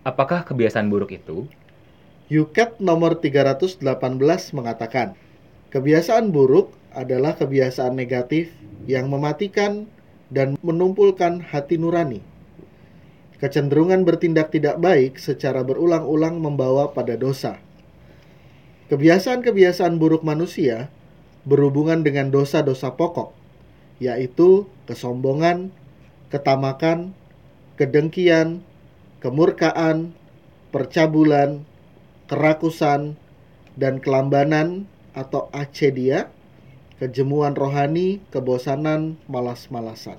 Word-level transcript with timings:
Apakah 0.00 0.48
kebiasaan 0.48 0.88
buruk 0.88 1.12
itu? 1.12 1.44
UCAT 2.32 2.80
nomor 2.80 3.20
318 3.20 3.84
mengatakan, 4.56 5.12
kebiasaan 5.68 6.32
buruk 6.32 6.72
adalah 6.96 7.36
kebiasaan 7.36 8.00
negatif 8.00 8.48
yang 8.88 9.12
mematikan 9.12 9.84
dan 10.32 10.56
menumpulkan 10.64 11.44
hati 11.44 11.76
nurani. 11.76 12.24
Kecenderungan 13.44 14.08
bertindak 14.08 14.56
tidak 14.56 14.80
baik 14.80 15.20
secara 15.20 15.60
berulang-ulang 15.60 16.40
membawa 16.40 16.96
pada 16.96 17.20
dosa. 17.20 17.60
Kebiasaan-kebiasaan 18.88 20.00
buruk 20.00 20.24
manusia 20.24 20.88
berhubungan 21.44 22.00
dengan 22.00 22.32
dosa-dosa 22.32 22.96
pokok, 22.96 23.36
yaitu 24.00 24.64
kesombongan, 24.88 25.68
ketamakan, 26.32 27.12
kedengkian, 27.76 28.64
kemurkaan, 29.20 30.16
percabulan, 30.72 31.68
kerakusan, 32.26 33.20
dan 33.76 34.00
kelambanan 34.00 34.88
atau 35.12 35.52
acedia, 35.52 36.32
kejemuan 36.96 37.52
rohani, 37.52 38.24
kebosanan, 38.32 39.20
malas-malasan. 39.28 40.18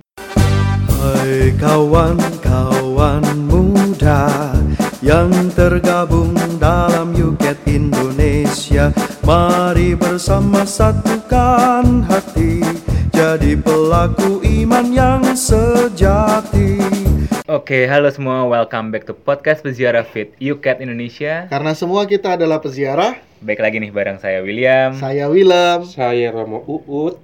Hai 1.01 1.49
kawan-kawan 1.57 3.25
muda 3.49 4.53
yang 5.01 5.33
tergabung 5.57 6.37
dalam 6.61 7.17
UKET 7.17 7.57
Indonesia 7.65 8.93
Mari 9.25 9.97
bersama 9.97 10.61
satukan 10.61 12.05
hati 12.05 12.61
Jadi 13.09 13.57
pelaku 13.57 14.45
iman 14.45 14.93
yang 14.93 15.25
sejati 15.33 17.00
Oke, 17.49 17.89
halo 17.89 18.05
semua. 18.13 18.45
Welcome 18.45 18.93
back 18.93 19.09
to 19.09 19.17
podcast 19.17 19.65
Peziarah 19.65 20.05
Fit 20.05 20.37
UCAT 20.37 20.77
Indonesia. 20.77 21.49
Karena 21.49 21.73
semua 21.73 22.05
kita 22.05 22.37
adalah 22.37 22.61
peziarah, 22.61 23.17
Baik 23.41 23.57
lagi 23.57 23.81
nih 23.81 23.89
bareng 23.89 24.21
saya 24.21 24.45
William 24.45 24.93
saya 24.93 25.25
Willem. 25.25 25.81
Saya 25.89 26.29
Romo 26.29 26.61
Uut. 26.69 27.17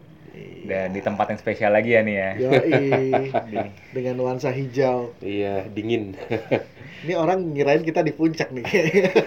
dan 0.67 0.91
di 0.91 0.99
tempat 0.99 1.31
yang 1.31 1.39
spesial 1.39 1.71
lagi 1.71 1.95
ya 1.95 2.01
nih 2.03 2.15
ya. 2.17 2.29
Yoi, 2.43 2.91
dengan 3.95 4.19
nuansa 4.19 4.51
hijau. 4.51 5.15
Iya, 5.23 5.63
dingin. 5.71 6.17
Ini 7.07 7.13
orang 7.15 7.55
ngirain 7.55 7.85
kita 7.85 8.03
di 8.03 8.11
puncak 8.11 8.51
nih. 8.51 8.65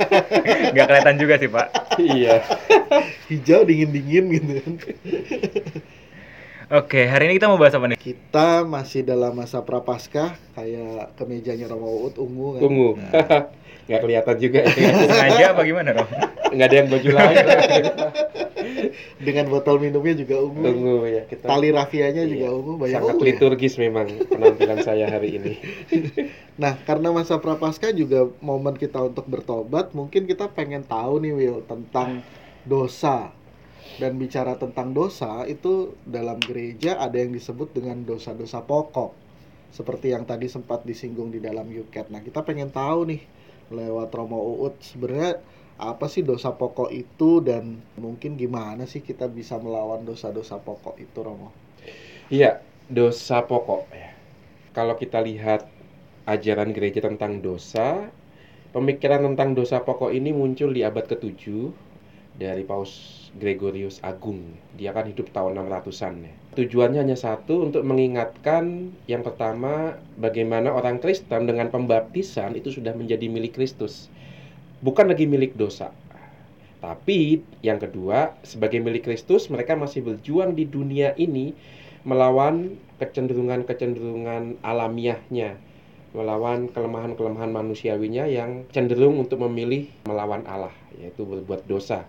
Nggak 0.74 0.86
kelihatan 0.90 1.16
juga 1.16 1.34
sih 1.40 1.48
Pak. 1.48 1.66
iya. 1.96 2.42
hijau 3.32 3.64
dingin-dingin 3.64 4.24
gitu. 4.36 4.52
Oke, 6.70 7.02
hari 7.02 7.26
ini 7.26 7.42
kita 7.42 7.50
mau 7.50 7.58
bahas 7.58 7.74
apa 7.74 7.90
nih? 7.90 7.98
Kita 7.98 8.62
masih 8.62 9.02
dalam 9.02 9.34
masa 9.34 9.58
prapaskah, 9.58 10.38
kayak 10.54 11.18
kemejanya 11.18 11.66
Romo 11.66 11.90
Uut 12.06 12.14
ungu 12.14 12.54
kan. 12.54 12.60
Ungu. 12.62 12.90
Nah, 12.94 13.10
Nggak 13.90 14.00
kelihatan 14.06 14.36
juga. 14.38 14.60
Sengaja 15.10 15.44
apa 15.50 15.66
gimana 15.66 15.90
dong? 15.98 16.06
Nggak 16.54 16.66
ada 16.70 16.76
yang 16.78 16.88
baju 16.94 17.10
lain. 17.10 17.36
dengan 19.18 19.44
botol 19.50 19.82
minumnya 19.82 20.14
juga 20.14 20.46
ungu. 20.46 20.62
Ungu 20.62 20.96
ya. 21.10 21.26
Kita 21.26 21.50
Tali 21.50 21.74
rafianya 21.74 22.22
juga 22.22 22.46
Iya. 22.46 22.54
ungu, 22.54 22.72
banyak 22.78 22.94
sangat 23.02 23.14
ungu 23.18 23.24
ya. 23.26 23.26
liturgis 23.34 23.74
memang 23.74 24.06
penampilan 24.30 24.78
saya 24.86 25.10
hari 25.10 25.42
ini. 25.42 25.52
Nah, 26.60 26.76
karena 26.86 27.08
masa 27.08 27.40
prapaskah 27.40 27.88
juga 27.90 28.28
momen 28.44 28.76
kita 28.76 29.00
untuk 29.00 29.24
bertobat, 29.26 29.96
mungkin 29.96 30.28
kita 30.28 30.44
pengen 30.52 30.84
tahu 30.84 31.18
nih 31.24 31.32
Will 31.32 31.64
tentang 31.64 32.20
dosa. 32.62 33.32
Dan 33.98 34.20
bicara 34.20 34.54
tentang 34.54 34.94
dosa 34.94 35.42
itu 35.48 35.98
dalam 36.06 36.38
gereja 36.38 37.00
ada 37.00 37.18
yang 37.18 37.34
disebut 37.34 37.74
dengan 37.74 38.04
dosa-dosa 38.06 38.62
pokok. 38.62 39.16
Seperti 39.74 40.14
yang 40.14 40.26
tadi 40.26 40.46
sempat 40.46 40.86
disinggung 40.86 41.34
di 41.34 41.42
dalam 41.42 41.66
UCAT. 41.66 42.10
Nah, 42.12 42.22
kita 42.22 42.46
pengen 42.46 42.70
tahu 42.70 43.10
nih 43.10 43.22
lewat 43.70 44.10
Romo 44.14 44.38
Uut 44.38 44.82
sebenarnya 44.82 45.38
apa 45.80 46.12
sih 46.12 46.20
dosa 46.20 46.52
pokok 46.52 46.92
itu 46.92 47.40
dan 47.40 47.80
mungkin 47.96 48.36
gimana 48.36 48.84
sih 48.84 49.00
kita 49.00 49.32
bisa 49.32 49.56
melawan 49.56 50.04
dosa-dosa 50.04 50.60
pokok 50.60 51.00
itu 51.00 51.18
Romo? 51.24 51.54
Iya, 52.28 52.60
dosa 52.90 53.40
pokok 53.46 53.88
ya. 53.94 54.12
Kalau 54.76 54.94
kita 55.00 55.24
lihat 55.24 55.64
ajaran 56.28 56.76
gereja 56.76 57.00
tentang 57.02 57.40
dosa, 57.40 58.12
pemikiran 58.76 59.24
tentang 59.32 59.56
dosa 59.56 59.80
pokok 59.80 60.12
ini 60.12 60.30
muncul 60.36 60.70
di 60.70 60.84
abad 60.84 61.08
ke-7 61.08 61.42
dari 62.40 62.64
Paus 62.64 63.28
Gregorius 63.36 64.00
Agung. 64.00 64.56
Dia 64.80 64.96
kan 64.96 65.04
hidup 65.04 65.28
tahun 65.36 65.60
600-an 65.60 66.14
ya. 66.24 66.32
Tujuannya 66.56 67.04
hanya 67.04 67.14
satu 67.14 67.68
untuk 67.68 67.84
mengingatkan 67.84 68.90
yang 69.04 69.20
pertama 69.20 70.00
bagaimana 70.16 70.72
orang 70.72 70.98
Kristen 70.98 71.44
dengan 71.44 71.68
pembaptisan 71.68 72.56
itu 72.56 72.72
sudah 72.72 72.96
menjadi 72.96 73.28
milik 73.28 73.60
Kristus. 73.60 74.08
Bukan 74.80 75.12
lagi 75.12 75.28
milik 75.28 75.54
dosa. 75.60 75.92
Tapi 76.80 77.44
yang 77.60 77.76
kedua, 77.76 78.32
sebagai 78.40 78.80
milik 78.80 79.04
Kristus 79.04 79.52
mereka 79.52 79.76
masih 79.76 80.00
berjuang 80.00 80.56
di 80.56 80.64
dunia 80.64 81.12
ini 81.20 81.52
melawan 82.08 82.80
kecenderungan-kecenderungan 82.96 84.64
alamiahnya, 84.64 85.60
melawan 86.16 86.72
kelemahan-kelemahan 86.72 87.52
manusiawinya 87.52 88.24
yang 88.24 88.64
cenderung 88.72 89.20
untuk 89.20 89.44
memilih 89.44 89.92
melawan 90.08 90.40
Allah, 90.48 90.72
yaitu 90.96 91.28
berbuat 91.28 91.68
dosa. 91.68 92.08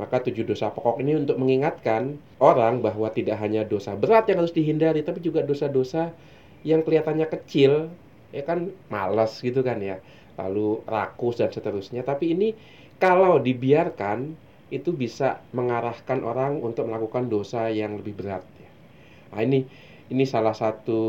Maka 0.00 0.24
tujuh 0.24 0.48
dosa 0.48 0.72
pokok 0.72 1.04
ini 1.04 1.12
untuk 1.20 1.36
mengingatkan 1.36 2.16
orang 2.40 2.80
bahwa 2.80 3.12
tidak 3.12 3.36
hanya 3.36 3.68
dosa 3.68 3.92
berat 3.92 4.24
yang 4.32 4.40
harus 4.40 4.56
dihindari, 4.56 5.04
tapi 5.04 5.20
juga 5.20 5.44
dosa-dosa 5.44 6.08
yang 6.64 6.80
kelihatannya 6.80 7.28
kecil, 7.28 7.92
ya 8.32 8.42
kan 8.48 8.72
malas 8.88 9.44
gitu 9.44 9.60
kan 9.60 9.76
ya, 9.84 10.00
lalu 10.40 10.80
rakus 10.88 11.36
dan 11.36 11.52
seterusnya. 11.52 12.00
Tapi 12.00 12.32
ini 12.32 12.56
kalau 12.96 13.36
dibiarkan 13.36 14.32
itu 14.72 14.96
bisa 14.96 15.44
mengarahkan 15.52 16.24
orang 16.24 16.64
untuk 16.64 16.88
melakukan 16.88 17.28
dosa 17.28 17.68
yang 17.68 18.00
lebih 18.00 18.16
berat. 18.16 18.40
ya. 18.56 18.70
Nah 19.36 19.40
ini 19.44 19.68
ini 20.10 20.24
salah 20.26 20.56
satu 20.56 21.00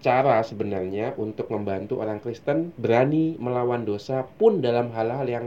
cara 0.00 0.42
sebenarnya 0.42 1.14
untuk 1.20 1.52
membantu 1.52 2.00
orang 2.00 2.18
Kristen 2.24 2.72
berani 2.80 3.36
melawan 3.36 3.84
dosa 3.84 4.24
pun 4.24 4.58
dalam 4.64 4.90
hal-hal 4.96 5.28
yang 5.28 5.46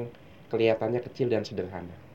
kelihatannya 0.54 1.02
kecil 1.04 1.28
dan 1.28 1.44
sederhana. 1.44 2.07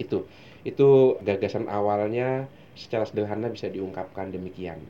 Itu 0.00 0.26
itu 0.64 1.20
gagasan 1.20 1.68
awalnya 1.68 2.48
secara 2.74 3.04
sederhana 3.06 3.52
bisa 3.52 3.68
diungkapkan 3.68 4.32
demikian. 4.32 4.80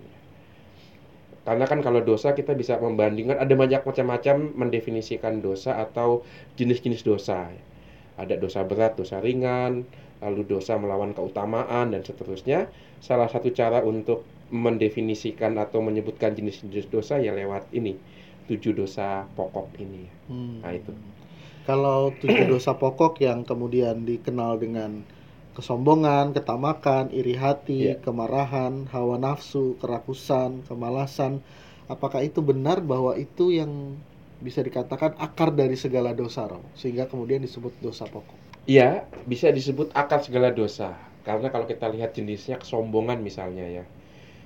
Karena 1.45 1.69
kan 1.69 1.85
kalau 1.85 2.01
dosa 2.01 2.33
kita 2.33 2.57
bisa 2.57 2.81
membandingkan 2.81 3.37
ada 3.37 3.53
banyak 3.53 3.85
macam-macam 3.85 4.37
mendefinisikan 4.57 5.45
dosa 5.45 5.77
atau 5.77 6.25
jenis-jenis 6.57 7.05
dosa. 7.05 7.53
Ada 8.17 8.41
dosa 8.41 8.65
berat, 8.65 8.97
dosa 8.97 9.21
ringan, 9.21 9.85
lalu 10.25 10.47
dosa 10.49 10.81
melawan 10.81 11.13
keutamaan 11.13 11.93
dan 11.93 12.01
seterusnya. 12.01 12.73
Salah 13.05 13.29
satu 13.29 13.53
cara 13.53 13.85
untuk 13.85 14.25
mendefinisikan 14.49 15.61
atau 15.61 15.85
menyebutkan 15.85 16.33
jenis-jenis 16.33 16.89
dosa 16.89 17.21
ya 17.21 17.37
lewat 17.37 17.69
ini 17.77 18.01
tujuh 18.49 18.77
dosa 18.77 19.25
pokok 19.37 19.73
ini. 19.81 20.05
Hmm. 20.29 20.61
Nah, 20.61 20.73
itu. 20.73 20.93
Kalau 21.69 22.13
tujuh 22.21 22.45
dosa 22.53 22.77
pokok 22.77 23.21
yang 23.25 23.45
kemudian 23.45 24.05
dikenal 24.05 24.61
dengan 24.61 25.05
kesombongan, 25.57 26.35
ketamakan, 26.37 27.15
iri 27.15 27.35
hati, 27.39 27.95
Iya. 27.95 28.03
kemarahan, 28.05 28.91
hawa 28.91 29.17
nafsu, 29.23 29.79
kerakusan, 29.81 30.67
kemalasan, 30.69 31.41
apakah 31.87 32.21
itu 32.27 32.41
benar 32.43 32.83
bahwa 32.83 33.15
itu 33.17 33.55
yang 33.55 34.03
bisa 34.43 34.61
dikatakan 34.67 35.15
akar 35.17 35.55
dari 35.55 35.79
segala 35.79 36.11
dosa, 36.13 36.45
Romo? 36.51 36.69
Sehingga 36.75 37.07
kemudian 37.07 37.41
disebut 37.41 37.79
dosa 37.81 38.05
pokok. 38.11 38.37
Iya, 38.67 39.09
bisa 39.25 39.49
disebut 39.53 39.93
akar 39.95 40.21
segala 40.27 40.51
dosa. 40.53 40.97
Karena 41.25 41.49
kalau 41.49 41.65
kita 41.65 41.89
lihat 41.89 42.13
jenisnya 42.19 42.61
kesombongan 42.61 43.21
misalnya 43.25 43.65
ya. 43.69 43.85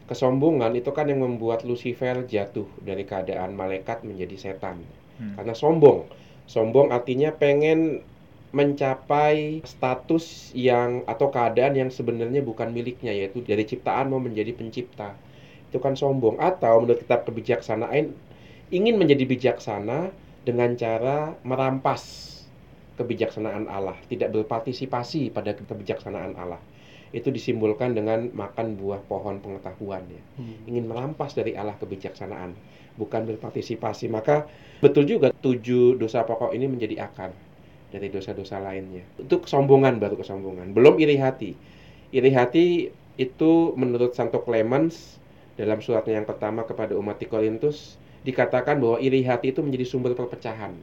Kesombongan 0.08 0.72
itu 0.80 0.90
kan 0.96 1.06
yang 1.10 1.20
membuat 1.24 1.64
Lucifer 1.68 2.24
jatuh 2.24 2.68
dari 2.80 3.04
keadaan 3.04 3.52
malaikat 3.54 4.02
menjadi 4.08 4.36
setan. 4.38 4.76
Hmm. 5.18 5.34
Karena 5.36 5.54
sombong. 5.56 6.08
Sombong 6.48 6.88
artinya 6.96 7.28
pengen 7.36 8.00
mencapai 8.56 9.60
status 9.68 10.56
yang 10.56 11.04
atau 11.04 11.28
keadaan 11.28 11.76
yang 11.76 11.90
sebenarnya 11.92 12.40
bukan 12.40 12.72
miliknya 12.72 13.12
yaitu 13.12 13.44
dari 13.44 13.68
ciptaan 13.68 14.08
mau 14.08 14.16
menjadi 14.16 14.56
pencipta. 14.56 15.12
Itu 15.68 15.78
kan 15.84 15.92
sombong 15.92 16.40
atau 16.40 16.80
menurut 16.80 17.04
kitab 17.04 17.28
kebijaksanaan 17.28 18.16
ingin 18.72 18.96
menjadi 18.96 19.28
bijaksana 19.28 20.08
dengan 20.48 20.72
cara 20.80 21.36
merampas 21.44 22.24
kebijaksanaan 22.96 23.68
Allah, 23.68 23.94
tidak 24.08 24.32
berpartisipasi 24.32 25.28
pada 25.30 25.52
kebijaksanaan 25.52 26.32
Allah. 26.34 26.58
Itu 27.08 27.32
disimbolkan 27.32 27.96
dengan 27.96 28.28
makan 28.36 28.76
buah 28.76 29.00
pohon 29.08 29.40
pengetahuan 29.40 30.04
ya 30.08 30.22
ingin 30.68 30.84
merampas 30.84 31.32
dari 31.32 31.56
Allah 31.56 31.74
kebijaksanaan, 31.80 32.52
bukan 33.00 33.24
berpartisipasi. 33.24 34.12
Maka 34.12 34.44
betul 34.84 35.08
juga 35.08 35.32
tujuh 35.32 35.96
dosa 35.96 36.22
pokok 36.28 36.52
ini 36.52 36.68
menjadi 36.68 37.08
akar 37.08 37.32
dari 37.88 38.12
dosa-dosa 38.12 38.60
lainnya. 38.60 39.02
Itu 39.16 39.40
kesombongan 39.40 39.96
baru 39.96 40.20
kesombongan. 40.20 40.76
Belum 40.76 41.00
iri 41.00 41.16
hati. 41.16 41.56
Iri 42.12 42.30
hati 42.32 42.66
itu 43.16 43.52
menurut 43.74 44.12
Santo 44.12 44.44
Clemens 44.44 45.16
dalam 45.58 45.82
suratnya 45.82 46.22
yang 46.22 46.28
pertama 46.28 46.62
kepada 46.62 46.94
umat 46.94 47.18
di 47.18 47.26
Korintus 47.26 47.98
dikatakan 48.22 48.78
bahwa 48.78 49.00
iri 49.02 49.24
hati 49.24 49.50
itu 49.50 49.64
menjadi 49.64 49.88
sumber 49.88 50.12
perpecahan. 50.14 50.76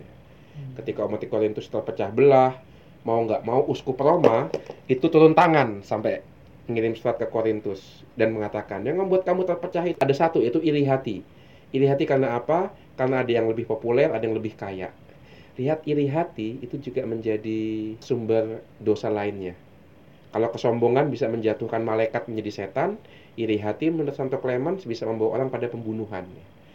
Ketika 0.76 1.06
umat 1.08 1.24
di 1.24 1.30
Korintus 1.32 1.72
terpecah 1.72 2.12
belah, 2.12 2.56
mau 3.06 3.22
nggak 3.22 3.46
mau 3.46 3.62
uskup 3.70 4.02
Roma 4.02 4.50
itu 4.90 5.06
turun 5.08 5.38
tangan 5.38 5.86
sampai 5.86 6.26
mengirim 6.66 6.98
surat 6.98 7.22
ke 7.22 7.30
Korintus 7.30 8.02
dan 8.18 8.34
mengatakan 8.34 8.82
yang 8.82 8.98
membuat 8.98 9.22
kamu 9.24 9.46
terpecah 9.46 9.86
itu 9.86 9.98
ada 10.02 10.16
satu 10.18 10.42
yaitu 10.42 10.58
iri 10.66 10.84
hati. 10.90 11.22
Iri 11.70 11.86
hati 11.86 12.10
karena 12.10 12.34
apa? 12.34 12.74
Karena 12.98 13.22
ada 13.22 13.30
yang 13.30 13.46
lebih 13.46 13.70
populer, 13.70 14.10
ada 14.10 14.26
yang 14.26 14.34
lebih 14.34 14.58
kaya. 14.58 14.90
Lihat 15.56 15.86
iri 15.86 16.10
hati 16.10 16.60
itu 16.66 16.82
juga 16.82 17.06
menjadi 17.06 17.94
sumber 18.02 18.66
dosa 18.82 19.14
lainnya. 19.14 19.54
Kalau 20.34 20.52
kesombongan 20.52 21.08
bisa 21.14 21.32
menjatuhkan 21.32 21.80
malaikat 21.86 22.28
menjadi 22.28 22.66
setan, 22.66 23.00
iri 23.40 23.56
hati 23.62 23.88
menurut 23.88 24.18
Santo 24.18 24.36
Clemens 24.42 24.84
bisa 24.84 25.08
membawa 25.08 25.40
orang 25.40 25.48
pada 25.48 25.72
pembunuhan. 25.72 26.28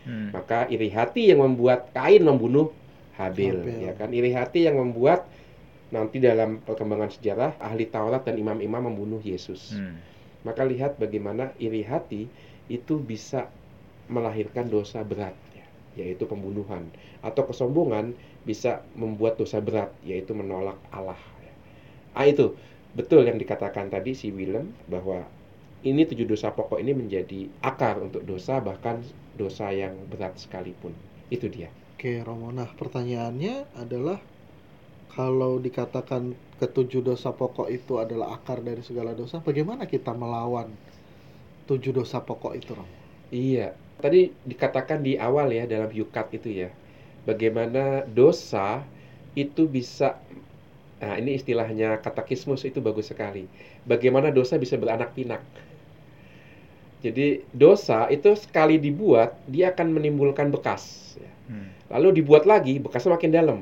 Hmm. 0.06 0.32
Maka 0.32 0.64
iri 0.72 0.88
hati 0.88 1.28
yang 1.28 1.44
membuat 1.44 1.92
Kain 1.92 2.24
membunuh 2.24 2.72
Habil, 3.20 3.52
Habil. 3.52 3.84
ya 3.84 3.92
kan? 3.92 4.08
Iri 4.16 4.32
hati 4.32 4.64
yang 4.64 4.80
membuat 4.80 5.28
nanti 5.90 6.22
dalam 6.22 6.62
perkembangan 6.62 7.10
sejarah 7.10 7.58
ahli 7.58 7.90
Taurat 7.90 8.22
dan 8.22 8.38
imam-imam 8.38 8.90
membunuh 8.90 9.22
Yesus. 9.22 9.74
Hmm. 9.74 9.98
Maka 10.46 10.64
lihat 10.64 10.96
bagaimana 10.96 11.52
iri 11.60 11.84
hati 11.84 12.30
itu 12.70 12.96
bisa 12.96 13.50
melahirkan 14.10 14.70
dosa 14.70 15.02
berat, 15.04 15.36
ya, 15.52 15.66
yaitu 16.00 16.24
pembunuhan, 16.26 16.88
atau 17.20 17.46
kesombongan 17.46 18.14
bisa 18.46 18.82
membuat 18.96 19.36
dosa 19.36 19.60
berat, 19.60 19.90
yaitu 20.06 20.32
menolak 20.32 20.78
Allah. 20.90 21.18
ya. 21.44 21.52
Ah 22.16 22.26
itu 22.26 22.56
betul 22.94 23.22
yang 23.22 23.38
dikatakan 23.38 23.86
tadi 23.90 24.16
si 24.16 24.34
Willem 24.34 24.74
bahwa 24.90 25.22
ini 25.86 26.04
tujuh 26.04 26.26
dosa 26.26 26.52
pokok 26.52 26.80
ini 26.82 26.92
menjadi 26.92 27.48
akar 27.64 28.02
untuk 28.02 28.24
dosa 28.26 28.60
bahkan 28.60 29.00
dosa 29.36 29.70
yang 29.72 29.94
berat 30.08 30.36
sekalipun. 30.36 30.92
Itu 31.30 31.48
dia. 31.48 31.70
Oke, 31.96 32.20
Romo. 32.24 32.48
Nah, 32.48 32.68
pertanyaannya 32.68 33.76
adalah 33.76 34.18
kalau 35.10 35.58
dikatakan 35.58 36.38
ketujuh 36.62 37.02
dosa 37.02 37.34
pokok 37.34 37.66
itu 37.66 37.98
adalah 37.98 38.38
akar 38.38 38.62
dari 38.62 38.82
segala 38.84 39.10
dosa, 39.16 39.42
bagaimana 39.42 39.88
kita 39.88 40.14
melawan 40.14 40.70
tujuh 41.66 41.90
dosa 41.90 42.22
pokok 42.22 42.54
itu, 42.54 42.70
Romo? 42.74 42.94
Iya, 43.30 43.74
tadi 43.98 44.30
dikatakan 44.46 45.02
di 45.02 45.18
awal 45.18 45.50
ya 45.50 45.66
dalam 45.66 45.90
yukat 45.90 46.30
itu 46.34 46.66
ya, 46.66 46.70
bagaimana 47.26 48.06
dosa 48.06 48.86
itu 49.34 49.66
bisa, 49.66 50.18
nah 51.02 51.14
ini 51.18 51.38
istilahnya 51.38 51.98
katekismus 52.02 52.66
itu 52.66 52.78
bagus 52.82 53.10
sekali. 53.10 53.46
Bagaimana 53.86 54.30
dosa 54.34 54.58
bisa 54.58 54.78
beranak 54.78 55.14
pinak. 55.14 55.42
Jadi 57.00 57.40
dosa 57.56 58.12
itu 58.12 58.36
sekali 58.36 58.76
dibuat 58.76 59.32
dia 59.48 59.72
akan 59.72 59.96
menimbulkan 59.96 60.52
bekas. 60.52 61.16
ya. 61.16 61.32
Hmm. 61.48 61.72
Lalu 61.88 62.20
dibuat 62.20 62.44
lagi 62.44 62.76
bekasnya 62.76 63.16
makin 63.16 63.32
dalam 63.32 63.58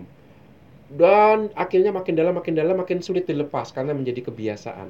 dan 0.89 1.53
akhirnya 1.53 1.93
makin 1.93 2.17
dalam 2.17 2.33
makin 2.33 2.57
dalam 2.57 2.81
makin 2.81 3.05
sulit 3.05 3.29
dilepas 3.29 3.77
karena 3.77 3.93
menjadi 3.93 4.25
kebiasaan. 4.33 4.89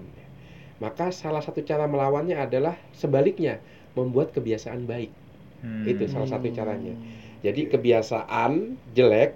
Maka 0.78 1.10
salah 1.10 1.42
satu 1.42 1.58
cara 1.66 1.90
melawannya 1.90 2.38
adalah 2.38 2.78
sebaliknya 2.94 3.58
membuat 3.98 4.30
kebiasaan 4.30 4.86
baik. 4.86 5.10
Hmm. 5.58 5.82
Itu 5.90 6.06
salah 6.06 6.30
satu 6.30 6.46
caranya. 6.54 6.94
Jadi 7.42 7.66
kebiasaan 7.66 8.78
jelek 8.94 9.34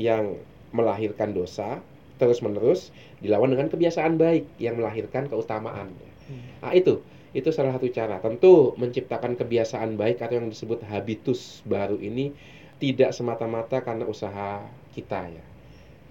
yang 0.00 0.40
melahirkan 0.72 1.36
dosa 1.36 1.84
terus 2.16 2.40
menerus 2.40 2.92
dilawan 3.20 3.52
dengan 3.52 3.68
kebiasaan 3.68 4.16
baik 4.16 4.48
yang 4.56 4.80
melahirkan 4.80 5.28
keutamaan. 5.28 5.92
Hmm. 6.28 6.64
Nah 6.64 6.72
itu 6.72 7.04
itu 7.36 7.52
salah 7.52 7.76
satu 7.76 7.92
cara. 7.92 8.16
Tentu 8.24 8.72
menciptakan 8.80 9.36
kebiasaan 9.36 10.00
baik 10.00 10.24
atau 10.24 10.40
yang 10.40 10.48
disebut 10.48 10.80
habitus 10.88 11.60
baru 11.68 12.00
ini 12.00 12.32
tidak 12.80 13.12
semata-mata 13.12 13.84
karena 13.84 14.08
usaha 14.08 14.64
kita 14.96 15.28
ya. 15.28 15.44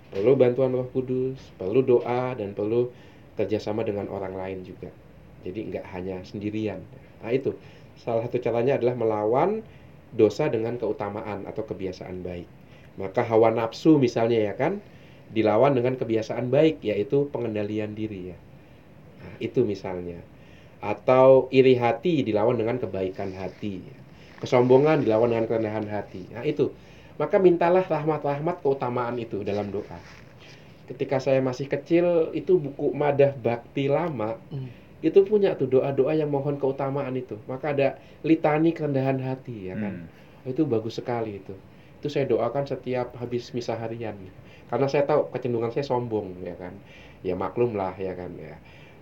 Perlu 0.09 0.33
bantuan 0.33 0.73
Roh 0.73 0.89
Kudus, 0.89 1.37
perlu 1.61 1.85
doa 1.85 2.33
dan 2.33 2.57
perlu 2.57 2.89
kerjasama 3.37 3.85
dengan 3.85 4.09
orang 4.09 4.33
lain 4.33 4.65
juga. 4.65 4.89
Jadi 5.45 5.69
nggak 5.71 5.85
hanya 5.95 6.19
sendirian. 6.25 6.81
Nah 7.21 7.31
itu 7.31 7.55
salah 7.99 8.25
satu 8.25 8.41
caranya 8.41 8.75
adalah 8.75 8.97
melawan 8.97 9.61
dosa 10.15 10.49
dengan 10.49 10.75
keutamaan 10.81 11.45
atau 11.45 11.61
kebiasaan 11.63 12.25
baik. 12.25 12.49
Maka 12.97 13.23
hawa 13.23 13.53
nafsu 13.53 13.95
misalnya 14.01 14.51
ya 14.51 14.53
kan 14.57 14.81
dilawan 15.29 15.77
dengan 15.77 15.95
kebiasaan 15.95 16.49
baik 16.49 16.81
yaitu 16.81 17.29
pengendalian 17.29 17.93
diri 17.93 18.33
ya. 18.33 18.37
Nah, 19.21 19.35
itu 19.39 19.61
misalnya. 19.63 20.19
Atau 20.79 21.51
iri 21.51 21.75
hati 21.75 22.23
dilawan 22.23 22.55
dengan 22.55 22.79
kebaikan 22.79 23.35
hati. 23.35 23.83
Kesombongan 24.39 25.03
dilawan 25.03 25.35
dengan 25.35 25.45
kerendahan 25.45 25.85
hati. 25.91 26.23
Nah, 26.31 26.43
itu. 26.47 26.71
Maka 27.19 27.35
mintalah 27.35 27.83
rahmat-rahmat 27.83 28.63
keutamaan 28.63 29.19
itu 29.19 29.43
dalam 29.43 29.67
doa. 29.67 29.99
Ketika 30.87 31.19
saya 31.19 31.43
masih 31.43 31.67
kecil, 31.69 32.31
itu 32.33 32.57
buku 32.57 32.95
Madah 32.95 33.35
Bakti 33.37 33.91
lama, 33.91 34.39
Hmm. 34.49 34.71
itu 35.03 35.19
punya 35.27 35.53
tuh 35.53 35.67
doa-doa 35.69 36.15
yang 36.15 36.31
mohon 36.31 36.55
keutamaan 36.57 37.13
itu. 37.13 37.35
Maka 37.45 37.75
ada 37.75 37.87
litani 38.25 38.71
kerendahan 38.73 39.19
hati 39.21 39.69
ya 39.69 39.75
kan. 39.77 40.07
Hmm. 40.07 40.49
Itu 40.49 40.63
bagus 40.65 40.97
sekali 40.97 41.43
itu. 41.43 41.53
Itu 41.99 42.07
saya 42.07 42.25
doakan 42.25 42.65
setiap 42.65 43.13
habis 43.19 43.51
misa 43.51 43.75
harian. 43.75 44.15
Karena 44.71 44.87
saya 44.87 45.03
tahu 45.03 45.27
kecenderungan 45.35 45.75
saya 45.75 45.85
sombong 45.85 46.39
ya 46.41 46.55
kan. 46.55 46.73
Ya 47.19 47.35
maklum 47.35 47.75
lah 47.75 47.93
ya 47.99 48.15
kan 48.15 48.31
ya. 48.39 48.55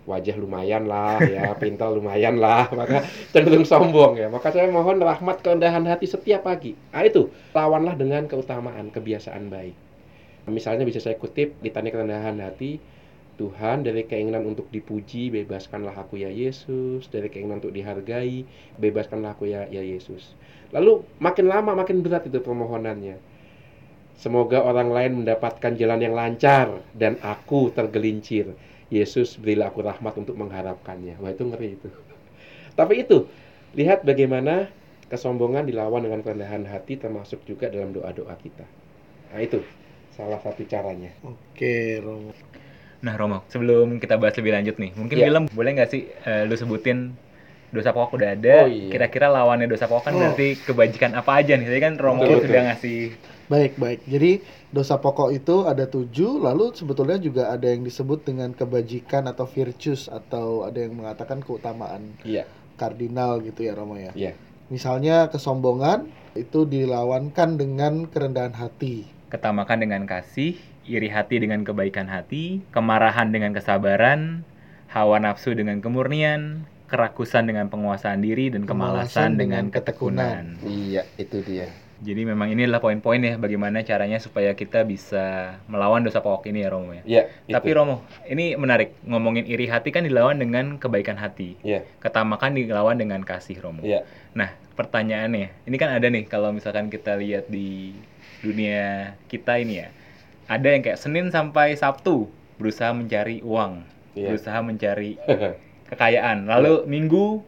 Wajah 0.08 0.40
lumayan 0.40 0.88
lah 0.88 1.20
ya, 1.20 1.52
pintal 1.62 2.00
lumayan 2.00 2.40
lah, 2.40 2.72
maka 2.72 3.04
cenderung 3.36 3.68
sombong 3.68 4.16
ya. 4.16 4.32
Maka 4.32 4.56
saya 4.56 4.72
mohon 4.72 5.04
rahmat 5.04 5.44
kerendahan 5.44 5.84
hati 5.84 6.08
setiap 6.08 6.48
pagi. 6.48 6.80
Nah 6.96 7.04
itu, 7.04 7.28
lawanlah 7.52 8.00
dengan 8.00 8.24
keutamaan, 8.24 8.88
kebiasaan 8.88 9.52
baik. 9.52 9.76
Misalnya 10.48 10.88
bisa 10.88 11.04
saya 11.04 11.20
kutip 11.20 11.60
litani 11.60 11.92
kerendahan 11.92 12.40
hati, 12.40 12.80
Tuhan 13.38 13.86
dari 13.86 14.08
keinginan 14.10 14.50
untuk 14.50 14.66
dipuji, 14.74 15.30
bebaskanlah 15.30 15.94
aku 15.94 16.18
ya 16.18 16.32
Yesus. 16.34 17.06
Dari 17.12 17.30
keinginan 17.30 17.62
untuk 17.62 17.76
dihargai, 17.76 18.48
bebaskanlah 18.82 19.38
aku 19.38 19.46
ya, 19.52 19.70
ya 19.70 19.86
Yesus. 19.86 20.34
Lalu 20.74 21.06
makin 21.22 21.46
lama 21.46 21.78
makin 21.78 22.02
berat 22.02 22.26
itu 22.26 22.42
permohonannya. 22.42 23.22
Semoga 24.18 24.66
orang 24.66 24.90
lain 24.90 25.12
mendapatkan 25.22 25.78
jalan 25.78 26.02
yang 26.02 26.18
lancar 26.18 26.82
dan 26.98 27.22
aku 27.22 27.70
tergelincir. 27.70 28.58
Yesus 28.88 29.36
berilah 29.36 29.68
aku 29.68 29.84
rahmat 29.84 30.16
untuk 30.16 30.40
mengharapkannya. 30.40 31.20
Wah 31.20 31.32
itu 31.32 31.44
ngeri 31.44 31.76
itu. 31.76 31.90
Tapi 32.78 33.04
itu, 33.04 33.28
lihat 33.76 34.06
bagaimana 34.08 34.70
kesombongan 35.12 35.68
dilawan 35.68 36.04
dengan 36.04 36.20
kerendahan 36.24 36.64
hati 36.68 37.00
termasuk 37.00 37.44
juga 37.48 37.68
dalam 37.72 37.92
doa-doa 37.92 38.36
kita. 38.40 38.64
Nah 39.34 39.40
itu 39.44 39.60
salah 40.16 40.40
satu 40.40 40.64
caranya. 40.68 41.12
Oke, 41.24 42.00
Romo. 42.00 42.32
Nah 43.04 43.14
Romo, 43.14 43.44
sebelum 43.52 44.00
kita 44.02 44.16
bahas 44.18 44.36
lebih 44.40 44.56
lanjut 44.56 44.76
nih, 44.80 44.92
mungkin 44.96 45.16
Iya. 45.20 45.26
film 45.30 45.44
boleh 45.52 45.72
nggak 45.78 45.90
sih 45.92 46.02
eh, 46.26 46.44
lu 46.48 46.56
sebutin 46.58 47.14
dosa 47.72 47.92
pokok 47.92 48.16
udah 48.18 48.30
ada, 48.34 48.56
Oh, 48.64 48.68
iya. 48.72 48.88
kira-kira 48.90 49.28
lawannya 49.28 49.68
dosa 49.68 49.86
pokok 49.92 50.04
kan 50.08 50.14
Oh. 50.16 50.20
berarti 50.24 50.56
kebajikan 50.64 51.12
apa 51.14 51.32
aja 51.44 51.60
nih? 51.60 51.68
Tadi 51.68 51.82
kan 51.84 51.94
Romo 52.00 52.24
Betul, 52.24 52.48
sudah 52.48 52.62
betul. 52.64 52.68
ngasih 52.72 53.00
Baik, 53.48 53.80
baik. 53.80 54.04
Jadi 54.04 54.44
dosa 54.70 55.00
pokok 55.00 55.32
itu 55.32 55.64
ada 55.64 55.88
tujuh, 55.88 56.44
lalu 56.44 56.76
sebetulnya 56.76 57.16
juga 57.16 57.48
ada 57.48 57.64
yang 57.72 57.82
disebut 57.82 58.28
dengan 58.28 58.52
kebajikan 58.52 59.24
atau 59.24 59.48
virtues 59.48 60.12
atau 60.12 60.68
ada 60.68 60.84
yang 60.84 61.00
mengatakan 61.00 61.40
keutamaan 61.40 62.12
Iya, 62.28 62.44
kardinal 62.76 63.40
gitu 63.40 63.64
ya 63.64 63.72
Romo 63.72 63.96
ya. 63.96 64.12
iya. 64.14 64.36
Misalnya 64.68 65.32
kesombongan 65.32 66.12
itu 66.36 66.68
dilawankan 66.68 67.56
dengan 67.56 68.04
kerendahan 68.06 68.52
hati. 68.52 69.08
ketamakan 69.28 69.80
dengan 69.80 70.04
kasih, 70.04 70.56
iri 70.84 71.08
hati 71.08 71.40
dengan 71.40 71.64
kebaikan 71.64 72.08
hati, 72.08 72.64
kemarahan 72.72 73.32
dengan 73.32 73.52
kesabaran, 73.52 74.44
hawa 74.88 75.20
nafsu 75.20 75.52
dengan 75.52 75.80
kemurnian, 75.80 76.68
kerakusan 76.88 77.48
dengan 77.48 77.68
penguasaan 77.68 78.20
diri, 78.20 78.52
dan 78.52 78.64
Kemalasan 78.64 79.08
kemalasan 79.08 79.30
dengan 79.40 79.64
dengan 79.68 79.76
ketekunan. 79.76 80.44
ketekunan. 80.60 80.68
Iya, 80.68 81.04
itu 81.16 81.38
dia. 81.44 81.68
Jadi 81.98 82.30
memang 82.30 82.54
ini 82.54 82.70
adalah 82.70 82.78
poin-poin 82.78 83.18
ya 83.18 83.42
bagaimana 83.42 83.82
caranya 83.82 84.22
supaya 84.22 84.54
kita 84.54 84.86
bisa 84.86 85.58
melawan 85.66 86.06
dosa 86.06 86.22
pokok 86.22 86.46
ini 86.46 86.62
ya 86.62 86.70
Romo 86.70 86.94
ya. 86.94 87.04
Iya, 87.04 87.24
Tapi 87.58 87.74
itu. 87.74 87.78
Romo, 87.78 88.06
ini 88.30 88.54
menarik. 88.54 88.94
Ngomongin 89.02 89.50
iri 89.50 89.66
hati 89.66 89.90
kan 89.90 90.06
dilawan 90.06 90.38
dengan 90.38 90.78
kebaikan 90.78 91.18
hati. 91.18 91.58
Iya. 91.66 91.82
Ketamakan 91.98 92.54
dilawan 92.54 93.02
dengan 93.02 93.26
kasih 93.26 93.58
Romo. 93.66 93.82
Iya. 93.82 94.06
Nah, 94.38 94.54
pertanyaannya, 94.78 95.66
ini 95.66 95.76
kan 95.82 95.90
ada 95.90 96.06
nih 96.06 96.30
kalau 96.30 96.54
misalkan 96.54 96.94
kita 96.94 97.18
lihat 97.18 97.50
di 97.50 97.98
dunia 98.46 99.18
kita 99.26 99.58
ini 99.58 99.82
ya. 99.82 99.90
Ada 100.46 100.78
yang 100.78 100.82
kayak 100.86 101.02
Senin 101.02 101.34
sampai 101.34 101.74
Sabtu 101.74 102.30
berusaha 102.62 102.94
mencari 102.94 103.42
uang, 103.42 103.82
Iya. 104.14 104.38
berusaha 104.38 104.60
mencari 104.62 105.18
kekayaan. 105.90 106.46
Lalu 106.46 106.86
Minggu 106.86 107.42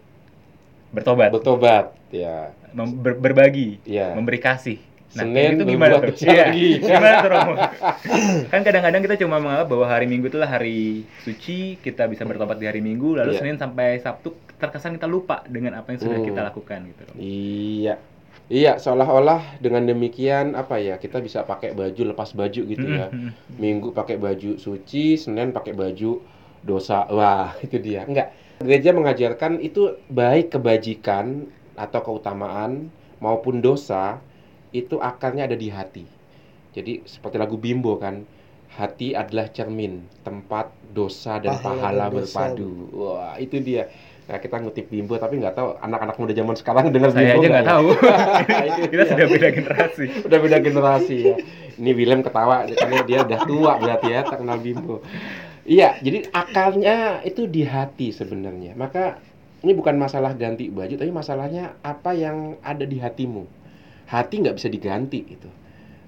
bertobat, 0.89 1.29
Bertobat, 1.29 1.93
ya. 2.09 2.49
Mem- 2.71 2.97
ber- 2.97 3.19
berbagi, 3.19 3.79
Iya. 3.83 4.13
memberi 4.13 4.37
kasih. 4.37 4.79
Nah, 5.09 5.25
Senin 5.25 5.57
itu 5.57 5.65
gimana 5.65 5.97
tuh? 5.97 6.13
Iya, 6.21 6.53
gimana 6.77 7.15
tuh 7.19 7.29
Romo? 7.33 7.53
kan 8.45 8.61
kadang-kadang 8.61 9.01
kita 9.01 9.15
cuma 9.17 9.41
menganggap 9.41 9.67
bahwa 9.67 9.85
hari 9.89 10.05
Minggu 10.05 10.29
itulah 10.29 10.45
hari 10.45 11.01
suci, 11.21 11.81
kita 11.81 12.05
bisa 12.05 12.23
bertobat 12.23 12.57
di 12.57 12.69
hari 12.69 12.77
Minggu, 12.77 13.17
lalu 13.17 13.33
Iya. 13.33 13.39
Senin 13.41 13.57
sampai 13.57 13.97
Sabtu 13.97 14.37
terkesan 14.55 14.93
kita 14.93 15.09
lupa 15.09 15.41
dengan 15.45 15.73
apa 15.75 15.91
yang 15.91 15.99
sudah 15.99 16.19
Hmm. 16.21 16.27
kita 16.27 16.41
lakukan 16.43 16.79
gitu. 16.85 17.01
Romo. 17.03 17.17
Iya. 17.17 17.95
Iya, 18.49 18.77
seolah-olah 18.77 19.57
dengan 19.57 19.85
demikian 19.85 20.53
apa 20.53 20.77
ya 20.77 20.97
kita 20.97 21.21
bisa 21.21 21.41
pakai 21.41 21.73
baju 21.73 22.01
lepas 22.07 22.33
baju 22.33 22.61
gitu 22.65 22.81
ya. 22.83 23.09
Mm, 23.09 23.17
mm, 23.19 23.31
Minggu 23.57 23.89
pakai 23.93 24.17
baju 24.17 24.57
suci, 24.57 25.17
Senin 25.17 25.49
pakai 25.49 25.73
baju 25.73 26.17
dosa. 26.59 27.05
Wah, 27.07 27.53
itu 27.59 27.77
dia. 27.77 28.05
Enggak. 28.05 28.33
Gereja 28.59 28.89
mengajarkan 28.91 29.57
itu 29.57 30.01
baik 30.05 30.51
kebajikan 30.51 31.45
atau 31.79 31.99
keutamaan 32.03 32.91
maupun 33.23 33.63
dosa 33.63 34.19
itu 34.75 34.99
akarnya 34.99 35.47
ada 35.47 35.55
di 35.55 35.71
hati. 35.71 36.05
Jadi 36.75 37.01
seperti 37.07 37.37
lagu 37.41 37.57
Bimbo 37.57 37.97
kan, 37.97 38.27
hati 38.69 39.17
adalah 39.17 39.49
cermin, 39.49 40.05
tempat 40.21 40.69
dosa 40.93 41.41
dan 41.41 41.57
Pahala 41.57 41.65
pahala, 41.65 42.05
dan 42.05 42.13
dosa. 42.13 42.53
berpadu. 42.53 42.71
Wah, 42.93 43.35
itu 43.41 43.57
dia. 43.63 43.89
Nah, 44.29 44.37
kita 44.37 44.61
ngutip 44.61 44.85
Bimbo 44.93 45.17
tapi 45.17 45.41
nggak 45.41 45.57
tahu 45.57 45.69
anak-anak 45.81 46.15
muda 46.21 46.33
zaman 46.37 46.53
sekarang 46.53 46.85
dengar 46.93 47.09
Saya 47.09 47.33
Bimbo 47.33 47.41
aja 47.41 47.47
nggak 47.49 47.65
ya? 47.65 47.71
tahu. 47.73 47.87
Itu 48.69 48.81
Kita 48.93 49.03
sudah 49.09 49.25
beda 49.25 49.47
generasi. 49.57 50.05
udah 50.29 50.39
beda 50.45 50.57
generasi 50.61 51.17
ya. 51.25 51.35
Ini 51.81 51.91
Willem 51.97 52.21
ketawa 52.21 52.69
karena 52.69 52.99
dia 53.01 53.19
udah 53.25 53.39
tua 53.49 53.73
berarti 53.81 54.07
ya 54.13 54.21
tak 54.29 54.45
kenal 54.45 54.61
Bimbo. 54.61 55.01
Iya, 55.65 56.01
jadi 56.01 56.25
akarnya 56.33 57.21
itu 57.25 57.45
di 57.45 57.61
hati 57.65 58.09
sebenarnya. 58.09 58.73
Maka 58.73 59.21
ini 59.59 59.75
bukan 59.75 59.99
masalah 59.99 60.31
ganti 60.39 60.71
baju, 60.71 60.95
tapi 60.95 61.11
masalahnya 61.11 61.75
apa 61.83 62.15
yang 62.15 62.55
ada 62.63 62.87
di 62.87 62.95
hatimu. 62.95 63.43
Hati 64.07 64.39
nggak 64.39 64.55
bisa 64.55 64.71
diganti 64.71 65.19
itu. 65.21 65.49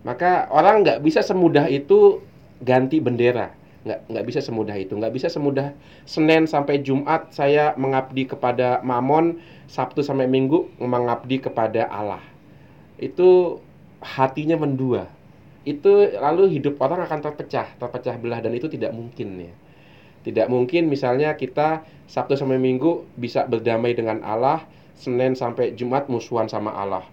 Maka 0.07 0.49
orang 0.49 0.81
nggak 0.81 0.99
bisa 1.03 1.19
semudah 1.21 1.67
itu 1.67 2.23
ganti 2.63 2.97
bendera. 3.03 3.51
Nggak 3.83 3.99
nggak 4.07 4.25
bisa 4.25 4.39
semudah 4.39 4.73
itu. 4.79 4.95
Nggak 4.95 5.13
bisa 5.13 5.27
semudah 5.27 5.75
Senin 6.07 6.47
sampai 6.47 6.79
Jumat 6.81 7.29
saya 7.35 7.75
mengabdi 7.75 8.25
kepada 8.25 8.79
Mamon, 8.81 9.43
Sabtu 9.67 10.01
sampai 10.01 10.31
Minggu 10.31 10.71
mengabdi 10.79 11.43
kepada 11.43 11.91
Allah. 11.91 12.23
Itu 12.97 13.59
hatinya 14.01 14.57
mendua. 14.57 15.11
Itu 15.61 16.09
lalu 16.17 16.57
hidup 16.57 16.81
orang 16.81 17.05
akan 17.05 17.19
terpecah, 17.21 17.77
terpecah 17.77 18.17
belah 18.17 18.41
dan 18.41 18.55
itu 18.57 18.65
tidak 18.65 18.95
mungkin 18.95 19.37
ya. 19.37 19.53
Tidak 20.21 20.47
mungkin 20.53 20.87
misalnya 20.93 21.33
kita 21.37 21.81
Sabtu 22.05 22.33
sampai 22.37 22.59
Minggu 22.61 23.07
bisa 23.17 23.47
berdamai 23.49 23.95
dengan 23.97 24.21
Allah, 24.21 24.65
Senin 24.93 25.33
sampai 25.33 25.73
Jumat 25.73 26.05
musuhan 26.11 26.45
sama 26.51 26.71
Allah. 26.75 27.05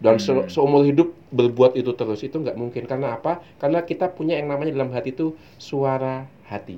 Dan 0.00 0.16
se- 0.20 0.32
Hmm. 0.34 0.48
seumur 0.50 0.82
hidup 0.84 1.12
berbuat 1.32 1.76
itu 1.80 1.92
terus 1.96 2.20
itu 2.26 2.36
nggak 2.40 2.56
mungkin 2.58 2.84
karena 2.90 3.16
apa? 3.16 3.40
Karena 3.60 3.80
kita 3.84 4.10
punya 4.12 4.34
yang 4.40 4.48
namanya 4.52 4.72
dalam 4.76 4.90
hati 4.96 5.12
itu 5.16 5.36
suara 5.60 6.26
hati. 6.50 6.76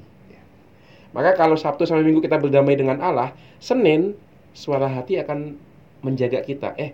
Maka 1.16 1.32
kalau 1.38 1.56
Sabtu 1.56 1.88
sampai 1.88 2.04
Minggu 2.04 2.20
kita 2.20 2.36
berdamai 2.36 2.76
dengan 2.76 3.00
Allah, 3.00 3.32
Senin 3.62 4.12
suara 4.52 4.86
hati 4.90 5.16
akan 5.16 5.56
menjaga 6.04 6.44
kita. 6.44 6.76
Eh, 6.76 6.92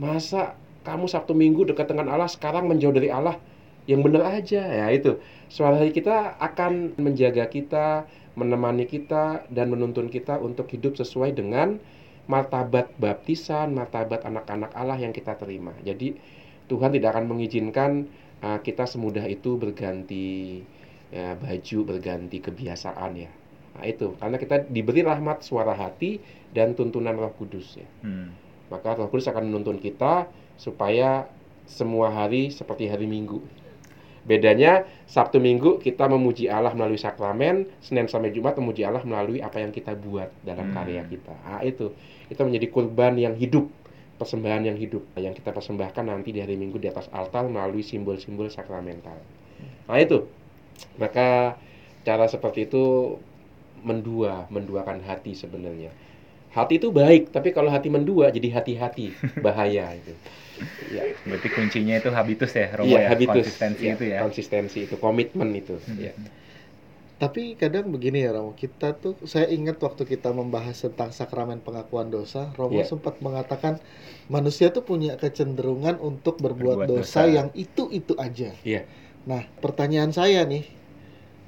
masa 0.00 0.56
kamu 0.86 1.06
Sabtu 1.10 1.32
Minggu 1.36 1.68
dekat 1.68 1.90
dengan 1.90 2.08
Allah 2.12 2.28
sekarang 2.30 2.66
menjauh 2.70 2.94
dari 2.94 3.08
Allah? 3.12 3.36
Yang 3.84 4.00
benar 4.10 4.22
aja 4.40 4.62
ya 4.64 4.86
itu. 4.88 5.20
Suara 5.52 5.76
hati 5.76 5.92
kita 5.92 6.40
akan 6.40 6.96
menjaga 6.96 7.46
kita, 7.52 8.08
menemani 8.34 8.88
kita 8.88 9.44
dan 9.52 9.70
menuntun 9.70 10.08
kita 10.08 10.40
untuk 10.40 10.66
hidup 10.72 10.96
sesuai 10.96 11.36
dengan 11.36 11.78
martabat 12.24 12.96
baptisan, 12.96 13.76
martabat 13.76 14.24
anak-anak 14.24 14.72
Allah 14.72 14.96
yang 14.96 15.12
kita 15.12 15.36
terima. 15.36 15.76
Jadi 15.84 16.16
Tuhan 16.66 16.96
tidak 16.96 17.12
akan 17.12 17.28
mengizinkan 17.28 18.08
uh, 18.40 18.58
kita 18.64 18.88
semudah 18.88 19.28
itu 19.28 19.60
berganti 19.60 20.64
ya, 21.12 21.36
baju, 21.36 21.78
berganti 21.84 22.40
kebiasaan 22.40 23.12
ya. 23.20 23.30
Nah, 23.74 23.84
itu 23.84 24.14
karena 24.16 24.36
kita 24.38 24.56
diberi 24.70 25.02
rahmat 25.02 25.42
suara 25.44 25.74
hati 25.74 26.22
dan 26.54 26.72
tuntunan 26.72 27.18
Roh 27.18 27.34
Kudus 27.36 27.76
ya. 27.76 27.88
Hmm. 28.00 28.32
Maka 28.72 28.96
Roh 28.96 29.12
Kudus 29.12 29.28
akan 29.28 29.50
menuntun 29.50 29.76
kita 29.76 30.30
supaya 30.56 31.28
semua 31.68 32.08
hari 32.08 32.48
seperti 32.48 32.88
hari 32.88 33.04
Minggu. 33.04 33.42
Bedanya 34.24 34.88
Sabtu 35.04 35.36
Minggu 35.36 35.76
kita 35.84 36.08
memuji 36.08 36.48
Allah 36.48 36.72
melalui 36.72 36.96
sakramen, 36.96 37.68
Senin 37.84 38.08
sampai 38.08 38.32
Jumat 38.32 38.56
memuji 38.56 38.80
Allah 38.80 39.04
melalui 39.04 39.44
apa 39.44 39.60
yang 39.60 39.68
kita 39.68 39.92
buat 39.92 40.32
dalam 40.40 40.72
Hmm. 40.72 40.76
karya 40.76 41.04
kita. 41.04 41.34
Ah 41.44 41.60
itu, 41.60 41.92
itu 42.32 42.40
menjadi 42.40 42.66
kurban 42.72 43.20
yang 43.20 43.36
hidup, 43.36 43.68
persembahan 44.16 44.64
yang 44.64 44.78
hidup 44.80 45.04
yang 45.20 45.36
kita 45.36 45.52
persembahkan 45.52 46.08
nanti 46.08 46.32
di 46.32 46.40
hari 46.40 46.56
Minggu 46.56 46.80
di 46.80 46.88
atas 46.88 47.12
altar 47.12 47.44
melalui 47.52 47.84
simbol-simbol 47.84 48.48
sakramental. 48.48 49.20
Nah 49.88 49.98
itu, 50.00 50.24
maka 50.96 51.60
cara 52.04 52.24
seperti 52.24 52.64
itu 52.68 53.16
mendua, 53.84 54.48
menduakan 54.48 55.04
hati 55.04 55.36
sebenarnya. 55.36 55.92
Hati 56.54 56.74
itu 56.78 56.88
baik, 57.00 57.22
tapi 57.34 57.48
kalau 57.56 57.66
hati 57.74 57.88
mendua 57.90 58.30
jadi 58.36 58.48
hati-hati, 58.56 59.06
bahaya 59.44 59.84
itu. 59.98 60.14
Ya, 60.94 61.02
Berarti 61.26 61.48
kuncinya 61.50 61.94
itu 61.98 62.10
habitus 62.14 62.52
ya, 62.54 62.66
Romo 62.78 62.94
iya, 62.94 62.98
ya, 63.04 63.08
habitus. 63.12 63.34
konsistensi 63.42 63.82
Iya, 63.84 63.94
itu 63.98 64.04
ya. 64.14 64.18
Konsistensi 64.22 64.78
itu, 64.86 64.94
komitmen 65.04 65.50
itu. 65.60 65.74
Hmm. 65.82 65.98
ya. 65.98 66.12
Tapi 67.14 67.54
kadang 67.54 67.94
begini 67.94 68.26
ya 68.26 68.30
Romo, 68.34 68.52
kita 68.58 68.98
tuh 68.98 69.14
saya 69.22 69.46
ingat 69.46 69.78
waktu 69.86 70.02
kita 70.02 70.34
membahas 70.34 70.76
tentang 70.82 71.10
sakramen 71.14 71.62
pengakuan 71.62 72.10
dosa, 72.10 72.50
Romo 72.58 72.82
Iya. 72.82 72.90
sempat 72.90 73.14
mengatakan 73.22 73.78
manusia 74.26 74.66
tuh 74.74 74.82
punya 74.82 75.14
kecenderungan 75.14 75.96
untuk 76.02 76.42
berbuat, 76.42 76.84
Berbuat 76.84 76.90
dosa, 76.90 77.22
dosa. 77.22 77.34
yang 77.38 77.48
itu-itu 77.54 78.14
aja. 78.18 78.50
Iya. 78.66 78.82
Nah, 79.30 79.46
pertanyaan 79.62 80.10
saya 80.10 80.42
nih, 80.44 80.66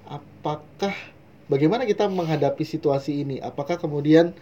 apakah 0.06 0.94
bagaimana 1.50 1.84
kita 1.84 2.06
menghadapi 2.06 2.62
situasi 2.62 3.26
ini? 3.26 3.36
Apakah 3.42 3.76
kemudian 3.82 4.32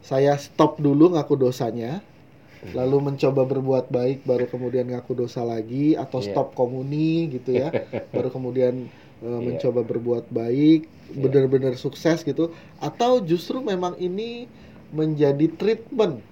saya 0.00 0.34
stop 0.40 0.80
dulu 0.80 1.12
ngaku 1.14 1.34
dosanya, 1.40 2.02
lalu 2.78 2.96
mencoba 3.12 3.42
berbuat 3.48 3.86
baik 3.90 4.18
baru 4.30 4.46
kemudian 4.46 4.86
ngaku 4.92 5.12
dosa 5.26 5.42
lagi 5.42 5.98
atau 5.98 6.18
Iya. 6.20 6.26
stop 6.30 6.48
komuni 6.58 7.28
gitu 7.34 7.50
ya 7.54 7.68
baru 8.14 8.28
kemudian 8.30 8.74
e, 9.22 9.26
Iya. 9.26 9.42
mencoba 9.46 9.80
berbuat 9.86 10.24
baik 10.30 10.80
Iya. 11.10 11.22
benar-benar 11.24 11.74
sukses 11.74 12.22
gitu 12.22 12.54
atau 12.78 13.12
justru 13.30 13.58
memang 13.64 13.94
ini 13.98 14.46
menjadi 14.94 15.46
treatment 15.58 16.22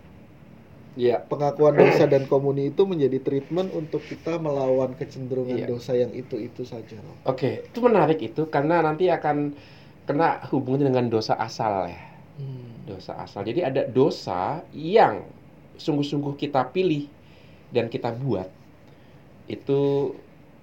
Iya. 0.98 1.22
pengakuan 1.30 1.75
dosa 1.78 2.04
dan 2.10 2.26
komuni 2.26 2.75
itu 2.75 2.82
menjadi 2.82 3.18
treatment 3.22 3.70
untuk 3.70 4.02
kita 4.10 4.42
melawan 4.42 4.98
kecenderungan 4.98 5.58
Iya. 5.62 5.66
dosa 5.70 5.92
yang 5.94 6.10
itu-itu 6.10 6.62
saja 6.66 6.98
Romo. 6.98 7.22
Oke, 7.30 7.50
itu 7.70 7.78
menarik 7.87 8.18
itu 8.18 8.40
karena 8.54 8.82
nanti 8.82 9.06
akan 9.06 9.37
kena 10.08 10.42
hubungannya 10.50 10.87
dengan 10.90 11.06
dosa 11.14 11.34
asal 11.38 11.87
ya. 11.92 12.17
Hmm. 12.38 12.87
Dosa 12.87 13.18
asal. 13.21 13.45
Jadi 13.45 13.61
ada 13.66 13.83
dosa 13.85 14.62
yang 14.73 15.26
sungguh-sungguh 15.76 16.38
kita 16.38 16.71
pilih 16.71 17.11
dan 17.75 17.90
kita 17.90 18.14
buat. 18.14 18.49
Itu 19.50 20.14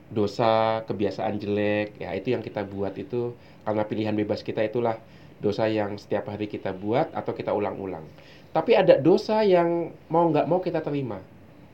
dosa 0.10 0.82
kebiasaan 0.86 1.42
jelek, 1.42 1.98
ya 2.00 2.14
itu 2.14 2.32
yang 2.32 2.46
kita 2.46 2.64
buat 2.64 2.94
itu 2.96 3.34
karena 3.66 3.84
pilihan 3.84 4.14
bebas 4.14 4.46
kita 4.46 4.62
itulah 4.62 4.96
dosa 5.42 5.66
yang 5.66 5.98
setiap 5.98 6.30
hari 6.32 6.48
kita 6.48 6.72
buat 6.72 7.12
atau 7.12 7.34
kita 7.34 7.52
ulang-ulang. 7.52 8.06
Tapi 8.56 8.72
ada 8.78 8.96
dosa 8.96 9.44
yang 9.44 9.92
mau 10.08 10.32
nggak 10.32 10.48
mau 10.48 10.64
kita 10.64 10.80
terima. 10.80 11.20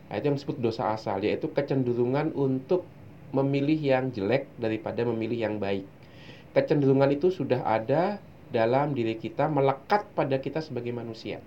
Nah, 0.09 0.15
itu 0.19 0.27
yang 0.27 0.35
disebut 0.35 0.57
dosa 0.59 0.91
asal, 0.91 1.21
yaitu 1.23 1.47
kecenderungan 1.53 2.35
untuk 2.35 2.83
memilih 3.31 3.79
yang 3.79 4.11
jelek 4.11 4.49
daripada 4.59 5.07
memilih 5.07 5.39
yang 5.39 5.55
baik. 5.55 5.87
Kecenderungan 6.51 7.15
itu 7.15 7.31
sudah 7.31 7.63
ada 7.63 8.19
dalam 8.51 8.91
diri 8.91 9.15
kita, 9.15 9.47
melekat 9.47 10.11
pada 10.13 10.37
kita 10.37 10.59
sebagai 10.59 10.91
manusia. 10.91 11.39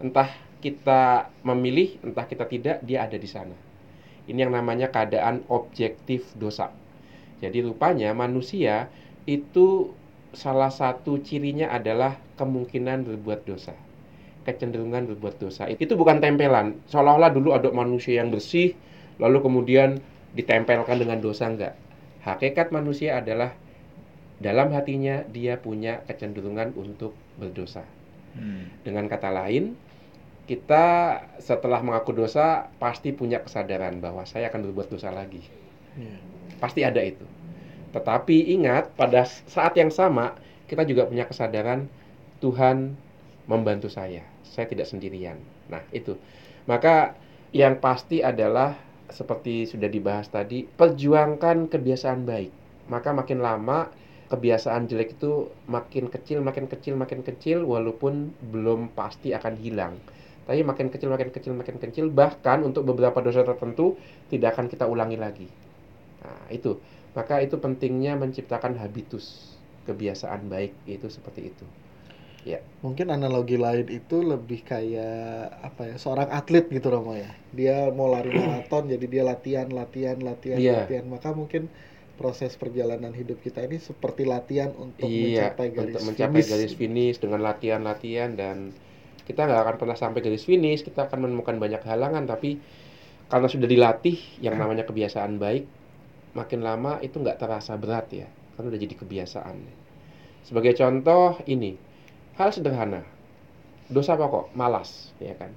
Entah 0.00 0.28
kita 0.60 1.32
memilih, 1.42 1.96
entah 2.04 2.28
kita 2.28 2.44
tidak, 2.44 2.84
dia 2.84 3.08
ada 3.08 3.16
di 3.16 3.28
sana. 3.28 3.56
Ini 4.28 4.46
yang 4.46 4.52
namanya 4.52 4.92
keadaan 4.92 5.42
objektif 5.48 6.28
dosa. 6.36 6.70
Jadi 7.40 7.64
rupanya 7.64 8.12
manusia 8.12 8.92
itu 9.24 9.96
salah 10.36 10.70
satu 10.70 11.18
cirinya 11.24 11.72
adalah 11.72 12.20
kemungkinan 12.36 13.08
berbuat 13.08 13.48
dosa. 13.48 13.72
Kecenderungan 14.44 15.08
berbuat 15.16 15.40
dosa. 15.40 15.66
Itu 15.72 15.96
bukan 15.96 16.20
tempelan. 16.20 16.80
Seolah-olah 16.92 17.32
dulu 17.32 17.56
ada 17.56 17.72
manusia 17.72 18.20
yang 18.20 18.28
bersih, 18.28 18.76
lalu 19.16 19.40
kemudian 19.40 20.00
ditempelkan 20.36 21.00
dengan 21.00 21.18
dosa 21.18 21.48
enggak. 21.48 21.74
Hakikat 22.20 22.70
manusia 22.70 23.18
adalah 23.18 23.56
dalam 24.40 24.72
hatinya 24.72 25.20
dia 25.28 25.60
punya 25.60 26.00
kecenderungan 26.08 26.72
untuk 26.74 27.12
berdosa. 27.36 27.84
Hmm. 28.32 28.72
Dengan 28.80 29.04
kata 29.06 29.28
lain, 29.28 29.76
kita 30.48 30.86
setelah 31.38 31.78
mengaku 31.84 32.16
dosa 32.16 32.72
pasti 32.80 33.12
punya 33.12 33.38
kesadaran 33.44 34.00
bahwa 34.00 34.24
saya 34.24 34.48
akan 34.48 34.72
berbuat 34.72 34.88
dosa 34.90 35.12
lagi. 35.12 35.44
Iya. 35.94 36.16
Pasti 36.58 36.80
ada 36.82 37.04
itu. 37.04 37.22
Tetapi 37.92 38.50
ingat, 38.56 38.96
pada 38.96 39.28
saat 39.28 39.76
yang 39.76 39.92
sama 39.92 40.34
kita 40.66 40.88
juga 40.88 41.06
punya 41.06 41.28
kesadaran 41.28 41.86
Tuhan 42.40 42.96
membantu 43.44 43.92
saya. 43.92 44.24
Saya 44.46 44.66
tidak 44.66 44.88
sendirian. 44.88 45.36
Nah, 45.70 45.84
itu. 45.94 46.16
Maka 46.66 47.14
yang 47.50 47.78
pasti 47.82 48.22
adalah 48.22 48.78
seperti 49.10 49.66
sudah 49.66 49.90
dibahas 49.90 50.30
tadi, 50.30 50.66
perjuangkan 50.66 51.66
kebiasaan 51.66 52.22
baik. 52.22 52.50
Maka 52.86 53.10
makin 53.10 53.42
lama 53.42 53.90
kebiasaan 54.30 54.86
jelek 54.86 55.18
itu 55.18 55.50
makin 55.66 56.06
kecil, 56.06 56.38
makin 56.40 56.70
kecil, 56.70 56.94
makin 56.94 57.20
kecil 57.26 57.66
walaupun 57.66 58.30
belum 58.54 58.94
pasti 58.94 59.34
akan 59.34 59.58
hilang. 59.58 59.98
Tapi 60.46 60.62
makin 60.62 60.88
kecil, 60.90 61.10
makin 61.10 61.30
kecil, 61.34 61.52
makin 61.54 61.76
kecil, 61.82 62.06
bahkan 62.10 62.62
untuk 62.62 62.86
beberapa 62.86 63.18
dosa 63.22 63.42
tertentu 63.42 63.98
tidak 64.30 64.56
akan 64.56 64.66
kita 64.70 64.86
ulangi 64.86 65.18
lagi. 65.18 65.48
Nah, 66.22 66.46
itu. 66.50 66.78
Maka 67.14 67.42
itu 67.42 67.58
pentingnya 67.58 68.14
menciptakan 68.14 68.78
habitus, 68.78 69.58
kebiasaan 69.90 70.46
baik 70.46 70.72
itu 70.86 71.06
seperti 71.10 71.50
itu. 71.50 71.66
Ya. 72.46 72.64
Mungkin 72.80 73.12
analogi 73.12 73.60
lain 73.60 73.84
itu 73.92 74.24
lebih 74.24 74.64
kayak 74.64 75.60
apa 75.60 75.92
ya 75.92 75.96
seorang 76.00 76.32
atlet 76.32 76.70
gitu 76.72 76.88
Romo 76.88 77.12
ya. 77.12 77.28
Dia 77.52 77.92
mau 77.92 78.08
lari 78.08 78.32
maraton 78.32 78.88
jadi 78.88 79.06
dia 79.10 79.22
latihan 79.26 79.68
latihan 79.68 80.16
latihan 80.22 80.56
Iya. 80.56 80.72
latihan. 80.88 81.04
Maka 81.04 81.36
mungkin 81.36 81.68
proses 82.20 82.52
perjalanan 82.60 83.16
hidup 83.16 83.40
kita 83.40 83.64
ini 83.64 83.80
seperti 83.80 84.28
latihan 84.28 84.68
untuk 84.76 85.08
iya, 85.08 85.56
mencapai 85.56 85.72
garis 85.72 85.88
untuk 85.96 86.02
mencapai 86.12 86.40
finish. 86.44 86.50
garis 86.52 86.74
finish 86.76 87.16
dengan 87.16 87.40
latihan-latihan 87.40 88.36
dan 88.36 88.76
kita 89.24 89.48
nggak 89.48 89.60
akan 89.64 89.76
pernah 89.80 89.96
sampai 89.96 90.20
garis 90.20 90.44
finish, 90.44 90.84
kita 90.84 91.08
akan 91.08 91.24
menemukan 91.24 91.56
banyak 91.56 91.80
halangan 91.88 92.28
tapi 92.28 92.60
karena 93.32 93.48
sudah 93.48 93.64
dilatih 93.64 94.20
yang 94.44 94.60
namanya 94.60 94.84
kebiasaan 94.84 95.40
baik, 95.40 95.64
makin 96.36 96.60
lama 96.60 97.00
itu 97.00 97.16
nggak 97.16 97.40
terasa 97.40 97.78
berat 97.80 98.10
ya, 98.12 98.28
karena 98.58 98.66
udah 98.74 98.80
jadi 98.84 98.94
kebiasaan. 99.00 99.56
Sebagai 100.44 100.74
contoh 100.76 101.38
ini, 101.46 101.78
hal 102.36 102.50
sederhana, 102.50 103.06
dosa 103.86 104.18
pokok, 104.18 104.50
malas, 104.52 105.14
ya 105.22 105.32
kan? 105.38 105.54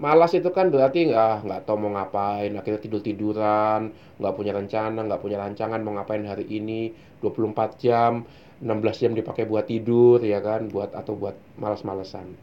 Malas 0.00 0.32
itu 0.32 0.48
kan 0.48 0.72
berarti 0.72 1.12
nggak 1.12 1.44
nggak 1.44 1.60
tahu 1.68 1.76
mau 1.84 1.92
ngapain, 2.00 2.48
akhirnya 2.56 2.80
tidur 2.80 3.00
tiduran, 3.04 3.92
nggak 4.16 4.34
punya 4.34 4.52
rencana, 4.56 5.00
nggak 5.04 5.20
punya 5.20 5.36
rancangan 5.36 5.80
mau 5.84 5.92
ngapain 5.96 6.24
hari 6.24 6.48
ini, 6.48 6.96
24 7.20 7.76
jam, 7.76 8.24
16 8.64 9.02
jam 9.02 9.12
dipakai 9.12 9.44
buat 9.44 9.68
tidur, 9.68 10.22
ya 10.24 10.40
kan, 10.40 10.72
buat 10.72 10.96
atau 10.96 11.12
buat 11.18 11.36
malas-malesan. 11.60 12.34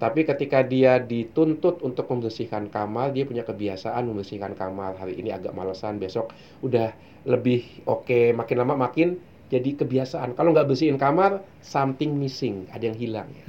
Tapi 0.00 0.24
ketika 0.24 0.64
dia 0.64 0.96
dituntut 0.96 1.84
untuk 1.84 2.08
membersihkan 2.08 2.72
kamar, 2.72 3.12
dia 3.12 3.28
punya 3.28 3.44
kebiasaan 3.44 4.08
membersihkan 4.08 4.56
kamar. 4.56 4.96
Hari 4.96 5.20
ini 5.20 5.28
agak 5.28 5.52
malesan, 5.52 6.00
besok 6.00 6.32
udah 6.64 6.88
lebih 7.28 7.84
oke, 7.84 8.32
makin 8.32 8.56
lama 8.64 8.74
makin 8.80 9.20
jadi 9.52 9.76
kebiasaan. 9.76 10.32
Kalau 10.38 10.56
nggak 10.56 10.72
bersihin 10.72 10.96
kamar, 10.96 11.44
something 11.60 12.16
missing, 12.16 12.64
ada 12.72 12.88
yang 12.88 12.96
hilang. 12.96 13.28
Ya. 13.28 13.44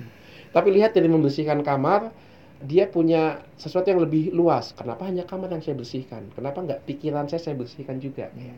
Tapi 0.51 0.75
lihat 0.75 0.91
dari 0.91 1.07
membersihkan 1.07 1.63
kamar, 1.63 2.12
dia 2.65 2.86
punya 2.89 3.41
sesuatu 3.58 3.89
yang 3.89 4.01
lebih 4.01 4.34
luas. 4.34 4.74
Kenapa 4.77 5.06
hanya 5.10 5.25
kamar 5.25 5.50
yang 5.51 5.63
saya 5.63 5.77
bersihkan? 5.77 6.30
Kenapa 6.34 6.62
nggak 6.62 6.86
pikiran 6.86 7.25
saya 7.27 7.41
saya 7.41 7.56
bersihkan 7.58 7.98
juga? 7.98 8.30
Ya. 8.38 8.56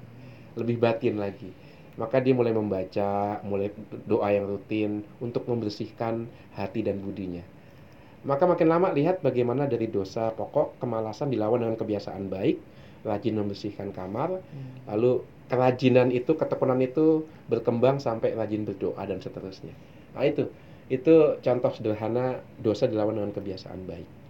Lebih 0.59 0.79
batin 0.79 1.17
lagi. 1.19 1.49
Maka 1.93 2.19
dia 2.19 2.33
mulai 2.33 2.51
membaca, 2.51 3.37
mulai 3.45 3.69
doa 4.09 4.27
yang 4.33 4.49
rutin 4.49 5.05
untuk 5.21 5.45
membersihkan 5.45 6.25
hati 6.57 6.81
dan 6.81 6.97
budinya. 6.99 7.45
Maka 8.23 8.47
makin 8.47 8.71
lama 8.71 8.89
lihat 8.95 9.19
bagaimana 9.19 9.67
dari 9.67 9.91
dosa 9.91 10.31
pokok 10.31 10.79
kemalasan 10.79 11.29
dilawan 11.29 11.59
dengan 11.59 11.75
kebiasaan 11.75 12.31
baik, 12.31 12.57
rajin 13.03 13.35
membersihkan 13.35 13.91
kamar, 13.91 14.39
lalu 14.87 15.21
kerajinan 15.51 16.09
itu, 16.09 16.31
ketekunan 16.33 16.79
itu 16.79 17.27
berkembang 17.51 17.99
sampai 17.99 18.33
rajin 18.33 18.63
berdoa 18.63 19.03
dan 19.03 19.19
seterusnya. 19.19 19.75
Nah 20.15 20.23
itu, 20.23 20.47
itu 20.91 21.39
contoh 21.39 21.71
sederhana 21.71 22.43
dosa 22.59 22.87
dilawan 22.87 23.19
dengan 23.19 23.31
kebiasaan 23.31 23.87
baik. 23.87 24.22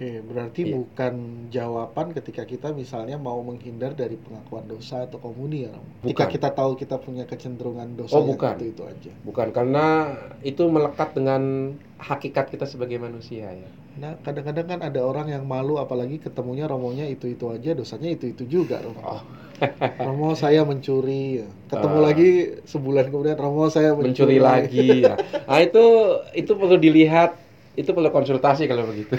Oke, 0.00 0.24
berarti 0.24 0.64
Iya. 0.64 0.80
bukan 0.80 1.14
jawaban 1.52 2.16
ketika 2.16 2.48
kita 2.48 2.72
misalnya 2.72 3.20
mau 3.20 3.36
menghindar 3.44 3.92
dari 3.92 4.16
pengakuan 4.16 4.64
dosa 4.64 5.04
atau 5.04 5.20
komuni 5.20 5.68
ya. 5.68 5.76
Ketika 6.00 6.24
Bukan. 6.24 6.28
kita 6.32 6.48
tahu 6.56 6.72
kita 6.72 6.96
punya 6.96 7.28
kecenderungan 7.28 8.00
dosa 8.00 8.16
Oh, 8.16 8.24
bukan. 8.24 8.56
itu 8.56 8.72
itu 8.72 8.82
aja. 8.88 9.12
Bukan 9.20 9.52
karena 9.52 10.08
itu 10.40 10.64
melekat 10.64 11.12
dengan 11.12 11.76
hakikat 12.00 12.48
kita 12.48 12.64
sebagai 12.64 12.96
manusia 12.96 13.52
ya. 13.52 13.68
Nah, 14.00 14.16
kadang-kadang 14.24 14.72
kan 14.72 14.80
ada 14.80 15.04
orang 15.04 15.28
yang 15.28 15.44
malu 15.44 15.76
apalagi 15.76 16.16
ketemunya 16.16 16.64
romonya 16.64 17.04
itu-itu 17.04 17.52
aja, 17.52 17.76
dosanya 17.76 18.08
itu-itu 18.08 18.48
juga, 18.48 18.80
Romo. 18.80 19.04
Oh. 19.04 19.20
Romo 20.00 20.32
saya 20.32 20.64
mencuri, 20.64 21.44
ya. 21.44 21.48
ketemu 21.68 21.96
Ah. 22.00 22.04
lagi 22.08 22.28
sebulan 22.64 23.12
kemudian 23.12 23.36
Romo 23.36 23.68
saya 23.68 23.92
mencuri 23.92 24.40
mencuri, 24.40 24.40
lagi. 24.40 24.88
ya. 25.04 25.20
Nah 25.44 25.60
itu 25.60 25.84
itu 26.32 26.56
perlu 26.56 26.80
dilihat, 26.80 27.36
itu 27.80 27.90
perlu 27.96 28.12
konsultasi 28.12 28.68
kalau 28.68 28.84
begitu. 28.84 29.16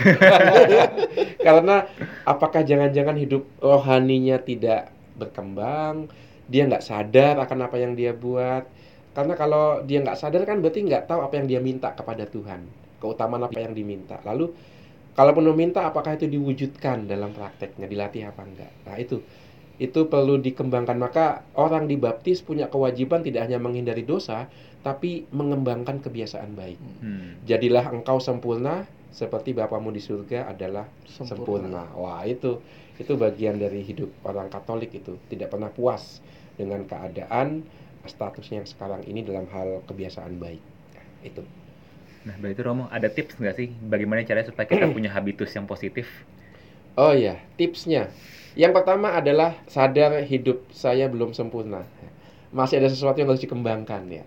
Karena 1.47 1.89
apakah 2.23 2.61
jangan-jangan 2.61 3.17
hidup 3.17 3.43
rohaninya 3.57 4.37
tidak 4.37 4.93
berkembang, 5.17 6.05
dia 6.45 6.69
nggak 6.69 6.85
sadar 6.85 7.41
akan 7.41 7.65
apa 7.65 7.77
yang 7.81 7.97
dia 7.97 8.13
buat. 8.13 8.69
Karena 9.11 9.33
kalau 9.33 9.81
dia 9.83 9.99
nggak 10.05 10.17
sadar 10.21 10.45
kan 10.45 10.61
berarti 10.61 10.85
nggak 10.85 11.09
tahu 11.09 11.25
apa 11.25 11.33
yang 11.41 11.49
dia 11.49 11.59
minta 11.59 11.89
kepada 11.91 12.29
Tuhan, 12.29 12.63
keutamaan 13.01 13.43
apa 13.49 13.57
yang 13.59 13.73
diminta. 13.73 14.21
Lalu 14.23 14.53
kalaupun 15.17 15.49
meminta, 15.51 15.83
apakah 15.83 16.15
itu 16.15 16.29
diwujudkan 16.29 17.09
dalam 17.09 17.33
prakteknya, 17.33 17.89
dilatih 17.89 18.29
apa 18.29 18.41
enggak? 18.45 18.71
Nah 18.85 18.95
itu 19.01 19.19
itu 19.81 20.05
perlu 20.05 20.37
dikembangkan 20.37 20.93
maka 20.93 21.41
orang 21.57 21.89
dibaptis 21.89 22.45
punya 22.45 22.69
kewajiban 22.69 23.25
tidak 23.25 23.49
hanya 23.49 23.57
menghindari 23.57 24.05
dosa 24.05 24.45
tapi 24.81 25.29
mengembangkan 25.29 26.01
kebiasaan 26.01 26.57
baik 26.57 26.79
Hmm. 27.01 27.37
jadilah 27.45 27.89
engkau 27.93 28.17
sempurna 28.21 28.85
seperti 29.11 29.51
Bapamu 29.51 29.91
di 29.91 29.99
surga 29.99 30.47
adalah 30.47 30.87
sempurna. 31.03 31.83
Wah, 31.99 32.23
itu 32.23 32.63
itu 32.95 33.11
bagian 33.19 33.59
dari 33.59 33.83
hidup 33.83 34.09
orang 34.23 34.47
Katolik 34.47 34.91
itu, 34.95 35.19
tidak 35.27 35.51
pernah 35.51 35.67
puas 35.67 36.23
dengan 36.55 36.87
keadaan 36.87 37.67
statusnya 38.07 38.63
yang 38.63 38.69
sekarang 38.69 39.01
ini 39.05 39.21
dalam 39.25 39.45
hal 39.51 39.83
kebiasaan 39.89 40.39
baik. 40.39 40.61
Itu. 41.21 41.43
Nah, 42.27 42.35
berarti 42.41 42.61
Romo 42.61 42.85
ada 42.89 43.09
tips 43.09 43.33
nggak 43.41 43.55
sih 43.59 43.67
bagaimana 43.81 44.21
caranya 44.27 44.47
supaya 44.49 44.67
kita 44.69 44.85
punya 44.95 45.09
habitus 45.15 45.51
yang 45.57 45.65
positif? 45.67 46.07
Oh 46.99 47.13
ya, 47.15 47.39
tipsnya. 47.59 48.11
Yang 48.55 48.71
pertama 48.83 49.15
adalah 49.19 49.63
sadar 49.67 50.11
hidup 50.27 50.67
saya 50.75 51.07
belum 51.07 51.31
sempurna. 51.31 51.87
Masih 52.51 52.79
ada 52.83 52.89
sesuatu 52.91 53.17
yang 53.19 53.29
harus 53.31 53.43
dikembangkan 53.45 54.03
ya. 54.11 54.23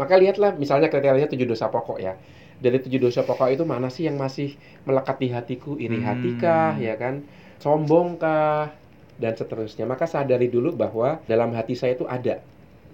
Maka 0.00 0.14
lihatlah 0.20 0.56
misalnya 0.56 0.88
kriterianya 0.92 1.28
tujuh 1.32 1.48
dosa 1.48 1.66
pokok 1.72 1.98
ya. 2.00 2.14
Dari 2.60 2.78
tujuh 2.80 3.00
dosa 3.00 3.20
pokok 3.24 3.48
itu 3.52 3.64
mana 3.68 3.88
sih 3.92 4.08
yang 4.08 4.16
masih 4.16 4.56
melekat 4.88 5.16
di 5.20 5.28
hatiku? 5.32 5.76
Iri 5.76 6.00
Hmm. 6.00 6.08
hatikah, 6.08 6.76
ya 6.80 6.94
kan? 6.96 7.24
Sombongkah? 7.60 8.72
Dan 9.16 9.32
seterusnya. 9.36 9.84
Maka 9.88 10.04
sadari 10.04 10.48
dulu 10.52 10.76
bahwa 10.76 11.20
dalam 11.24 11.52
hati 11.56 11.72
saya 11.76 11.96
itu 11.96 12.04
ada 12.08 12.44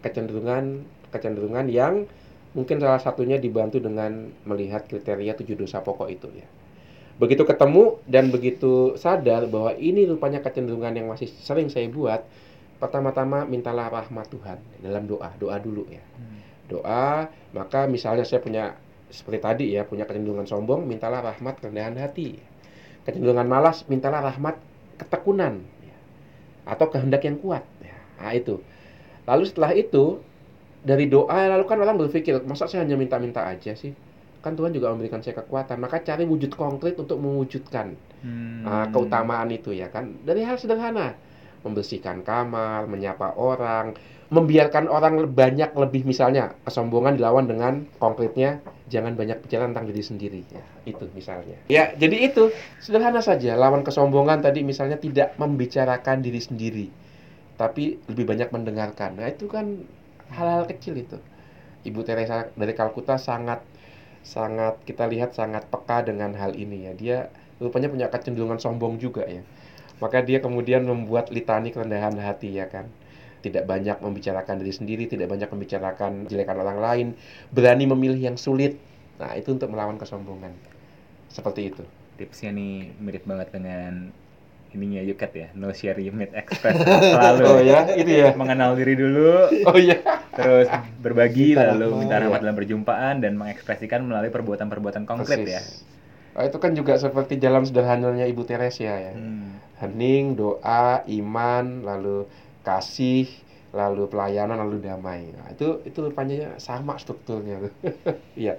kecenderungan 0.02 0.86
kecenderungan 1.12 1.66
yang 1.68 1.94
mungkin 2.56 2.78
salah 2.82 3.00
satunya 3.02 3.36
dibantu 3.40 3.78
dengan 3.82 4.30
melihat 4.44 4.86
kriteria 4.90 5.32
tujuh 5.38 5.56
dosa 5.58 5.82
pokok 5.82 6.08
itu 6.10 6.28
ya. 6.36 6.46
Begitu 7.20 7.42
ketemu 7.46 8.00
dan 8.08 8.32
begitu 8.34 8.96
sadar 8.98 9.46
bahwa 9.46 9.72
ini 9.76 10.08
rupanya 10.08 10.40
kecenderungan 10.42 10.94
yang 10.96 11.06
masih 11.12 11.28
sering 11.28 11.68
saya 11.70 11.86
buat, 11.92 12.24
pertama-tama 12.82 13.46
mintalah 13.46 13.88
rahmat 13.92 14.26
Tuhan 14.32 14.58
dalam 14.82 15.04
doa, 15.06 15.30
doa 15.38 15.56
dulu 15.60 15.86
ya. 15.88 16.02
Doa, 16.70 17.28
maka 17.54 17.86
misalnya 17.90 18.22
saya 18.26 18.42
punya 18.42 18.74
seperti 19.12 19.38
tadi 19.42 19.66
ya, 19.76 19.84
punya 19.84 20.08
kecenderungan 20.08 20.48
sombong, 20.48 20.88
mintalah 20.88 21.20
rahmat 21.20 21.60
kerendahan 21.60 21.98
hati. 22.00 22.40
Kecenderungan 23.04 23.46
malas, 23.46 23.84
mintalah 23.90 24.22
rahmat 24.22 24.56
ketekunan 24.96 25.60
ya. 25.82 25.96
atau 26.68 26.86
kehendak 26.88 27.22
yang 27.26 27.36
kuat. 27.42 27.66
ya. 27.82 27.96
Nah, 28.22 28.32
itu. 28.32 28.62
Lalu 29.26 29.44
setelah 29.46 29.72
itu 29.74 30.22
dari 30.82 31.06
doa 31.06 31.46
lalu 31.50 31.64
kan 31.66 31.78
orang 31.82 31.98
berpikir, 31.98 32.42
masa 32.46 32.66
saya 32.66 32.86
hanya 32.86 32.98
minta-minta 32.98 33.42
aja 33.44 33.74
sih? 33.74 33.92
Kan 34.42 34.58
Tuhan 34.58 34.74
juga 34.74 34.90
memberikan 34.90 35.22
saya 35.22 35.38
kekuatan. 35.42 35.78
Maka 35.78 36.02
cari 36.02 36.26
wujud 36.26 36.54
konkret 36.54 36.98
untuk 36.98 37.18
mewujudkan 37.22 37.94
Hmm. 38.22 38.62
uh, 38.62 38.86
keutamaan 38.94 39.50
itu 39.50 39.74
ya 39.74 39.90
kan 39.90 40.14
dari 40.22 40.46
hal 40.46 40.54
sederhana 40.54 41.18
membersihkan 41.66 42.22
kamar 42.22 42.86
menyapa 42.86 43.34
orang 43.34 43.98
membiarkan 44.32 44.88
orang 44.88 45.28
banyak 45.28 45.76
lebih 45.76 46.08
misalnya 46.08 46.56
kesombongan 46.64 47.20
dilawan 47.20 47.44
dengan 47.44 47.84
konkretnya 48.00 48.64
jangan 48.88 49.12
banyak 49.12 49.44
bicara 49.44 49.68
tentang 49.68 49.84
diri 49.92 50.00
sendiri. 50.00 50.40
Ya 50.48 50.64
itu 50.88 51.04
misalnya. 51.12 51.56
Ya 51.68 51.92
jadi 51.92 52.32
itu. 52.32 52.48
Sederhana 52.80 53.20
saja 53.20 53.52
lawan 53.60 53.84
kesombongan 53.84 54.40
tadi 54.40 54.64
misalnya 54.64 54.96
tidak 54.96 55.36
membicarakan 55.36 56.24
diri 56.24 56.40
sendiri 56.40 56.86
tapi 57.60 58.00
lebih 58.08 58.24
banyak 58.24 58.48
mendengarkan. 58.50 59.20
Nah 59.20 59.28
itu 59.28 59.46
kan 59.46 59.84
hal-hal 60.32 60.64
kecil 60.66 60.96
itu. 60.96 61.20
Ibu 61.84 62.00
Teresa 62.06 62.48
dari 62.56 62.72
Kalkuta 62.72 63.20
sangat 63.20 63.60
sangat 64.22 64.78
kita 64.86 65.10
lihat 65.10 65.34
sangat 65.34 65.66
peka 65.68 66.06
dengan 66.08 66.32
hal 66.34 66.56
ini 66.56 66.88
ya. 66.88 66.92
Dia 66.96 67.18
rupanya 67.60 67.92
punya 67.92 68.08
kecenderungan 68.08 68.58
sombong 68.58 68.96
juga 68.96 69.28
ya. 69.28 69.44
Maka 70.00 70.24
dia 70.24 70.42
kemudian 70.42 70.82
membuat 70.82 71.30
litani 71.30 71.70
kerendahan 71.70 72.16
hati 72.18 72.56
ya 72.56 72.66
kan. 72.66 72.90
Tidak 73.42 73.66
banyak 73.66 73.98
membicarakan 73.98 74.62
diri 74.62 74.70
sendiri, 74.70 75.04
tidak 75.04 75.26
banyak 75.26 75.46
membicarakan 75.46 76.24
jelekan 76.26 76.56
orang 76.56 76.78
lain, 76.78 77.06
berani 77.50 77.84
memilih 77.84 78.30
yang 78.30 78.36
sulit. 78.36 78.78
Nah, 79.18 79.34
itu 79.34 79.50
untuk 79.50 79.68
melawan 79.68 79.98
kesombongan. 79.98 80.54
Seperti 81.26 81.68
itu. 81.68 81.82
Tipsnya 82.14 82.50
nih 82.50 82.94
mirip 82.96 83.24
banget 83.24 83.50
dengan 83.50 84.14
ininya 84.70 85.04
Yuket 85.04 85.32
ya, 85.34 85.48
no 85.52 85.68
share 85.68 85.98
limit 85.98 86.32
express 86.32 86.80
selalu. 86.80 87.44
Oh 87.44 87.60
ya, 87.60 87.92
itu 87.92 88.08
ya. 88.08 88.32
Mengenal 88.32 88.72
diri 88.72 88.96
dulu, 88.96 89.52
Oh 89.68 89.76
iya. 89.76 90.00
terus 90.32 90.64
berbagi 90.96 91.52
Minta 91.52 91.76
lalu 91.76 91.84
rahmat. 91.84 92.00
minta 92.00 92.16
rahmat 92.16 92.32
Iya. 92.32 92.44
dalam 92.48 92.56
perjumpaan 92.56 93.14
dan 93.20 93.32
mengekspresikan 93.36 94.00
melalui 94.00 94.32
perbuatan-perbuatan 94.32 95.04
konkret 95.04 95.44
ya. 95.44 95.60
Persis. 95.60 95.84
Oh, 96.32 96.40
itu 96.40 96.56
kan 96.56 96.72
juga 96.72 96.96
seperti 96.96 97.36
jalan 97.36 97.68
sederhananya 97.68 98.24
Ibu 98.24 98.48
Teresia 98.48 98.96
ya. 98.96 99.12
Hmm. 99.12 99.60
Hening, 99.76 100.40
doa, 100.40 101.04
iman, 101.04 101.84
lalu 101.84 102.24
kasih, 102.68 103.26
lalu 103.78 104.02
pelayanan, 104.12 104.58
lalu 104.62 104.76
damai. 104.86 105.20
Nah, 105.36 105.46
itu 105.54 105.64
itu 105.88 105.98
rupanya 106.06 106.58
sama 106.66 106.92
strukturnya 107.02 107.56
tuh. 107.64 107.72
Iya. 108.42 108.54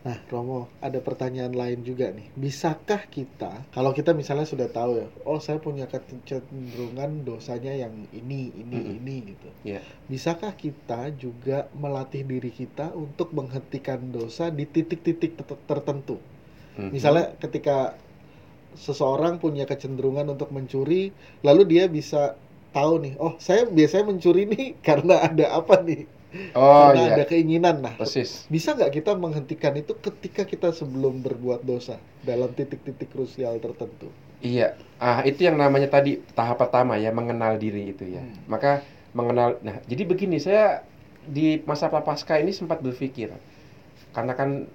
Nah, 0.00 0.16
Romo, 0.32 0.72
ada 0.80 0.96
pertanyaan 1.04 1.52
lain 1.52 1.84
juga 1.84 2.08
nih. 2.08 2.32
Bisakah 2.32 3.04
kita, 3.12 3.68
kalau 3.68 3.92
kita 3.92 4.16
misalnya 4.16 4.48
sudah 4.48 4.64
tahu 4.72 4.96
ya, 4.96 5.06
oh 5.28 5.36
saya 5.44 5.60
punya 5.60 5.84
kecenderungan 5.92 7.20
dosanya 7.28 7.76
yang 7.76 8.08
ini, 8.08 8.48
ini, 8.56 8.78
Mm-mm. 8.80 8.96
ini 8.96 9.16
gitu. 9.36 9.48
Iya. 9.60 9.80
Bisakah 10.08 10.56
kita 10.56 11.12
juga 11.12 11.68
melatih 11.76 12.24
diri 12.24 12.48
kita 12.48 12.96
untuk 12.96 13.36
menghentikan 13.36 14.00
dosa 14.08 14.48
di 14.48 14.64
titik-titik 14.64 15.36
ter- 15.36 15.64
tertentu? 15.68 16.16
Mhm. 16.80 16.88
Misalnya 16.96 17.36
ketika 17.36 18.00
seseorang 18.72 19.36
punya 19.42 19.64
kecenderungan 19.66 20.26
untuk 20.34 20.48
mencuri, 20.54 21.12
lalu 21.44 21.62
dia 21.68 21.84
bisa 21.90 22.38
tahu 22.70 22.92
nih, 23.04 23.14
oh 23.18 23.34
saya 23.42 23.66
biasanya 23.66 24.04
mencuri 24.10 24.42
nih 24.46 24.64
karena 24.86 25.14
ada 25.26 25.46
apa 25.58 25.80
nih? 25.82 26.06
Oh 26.54 26.94
karena 26.94 27.02
iya, 27.02 27.12
ada 27.18 27.24
keinginan. 27.26 27.82
Nah, 27.82 27.94
persis. 27.98 28.46
bisa 28.46 28.78
nggak 28.78 29.02
kita 29.02 29.18
menghentikan 29.18 29.74
itu 29.74 29.98
ketika 29.98 30.46
kita 30.46 30.70
sebelum 30.70 31.26
berbuat 31.26 31.66
dosa 31.66 31.98
dalam 32.22 32.54
titik-titik 32.54 33.10
krusial 33.10 33.58
tertentu? 33.58 34.14
Iya. 34.40 34.78
Ah, 35.02 35.20
itu 35.26 35.42
yang 35.48 35.58
namanya 35.58 35.90
tadi 35.90 36.22
tahap 36.36 36.62
pertama 36.62 36.96
ya, 36.96 37.10
mengenal 37.10 37.58
diri 37.58 37.90
itu 37.92 38.04
ya. 38.06 38.22
Hmm. 38.22 38.46
Maka 38.46 38.86
mengenal 39.12 39.58
Nah, 39.66 39.82
jadi 39.90 40.06
begini, 40.06 40.38
saya 40.38 40.86
di 41.26 41.60
masa 41.66 41.90
prapaskah 41.90 42.38
ini 42.40 42.54
sempat 42.54 42.78
berpikir. 42.80 43.34
Karena 44.14 44.32
kan 44.38 44.70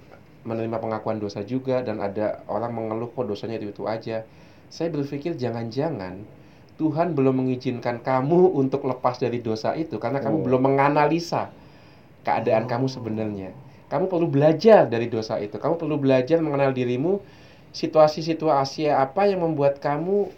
menerima 0.46 0.78
pengakuan 0.78 1.18
dosa 1.18 1.42
juga 1.42 1.82
dan 1.82 1.98
ada 2.04 2.46
orang 2.46 2.72
mengeluh 2.76 3.10
kok 3.16 3.26
dosanya 3.26 3.58
itu-itu 3.58 3.88
aja. 3.90 4.28
Saya 4.70 4.94
berpikir 4.94 5.34
jangan-jangan 5.40 6.22
Tuhan 6.76 7.16
belum 7.16 7.46
mengizinkan 7.46 8.04
kamu 8.04 8.52
untuk 8.52 8.84
lepas 8.84 9.16
dari 9.16 9.40
dosa 9.40 9.72
itu 9.74 9.96
karena 9.96 10.20
kamu 10.20 10.38
Oh. 10.40 10.44
belum 10.44 10.62
menganalisa 10.72 11.50
keadaan 12.28 12.68
Oh. 12.68 12.70
kamu 12.70 12.88
sebenarnya. 12.92 13.50
Kamu 13.88 14.10
perlu 14.10 14.28
belajar 14.28 14.90
dari 14.90 15.08
dosa 15.08 15.40
itu. 15.40 15.56
Kamu 15.56 15.78
perlu 15.78 15.96
belajar 15.96 16.42
mengenal 16.42 16.74
dirimu 16.74 17.22
situasi-situasi 17.72 18.90
apa 18.90 19.30
yang 19.30 19.46
membuat 19.46 19.78
kamu 19.80 20.32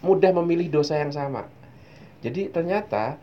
mudah 0.00 0.32
memilih 0.42 0.70
dosa 0.70 0.96
yang 0.96 1.10
sama. 1.10 1.44
Jadi 2.22 2.48
ternyata 2.48 3.18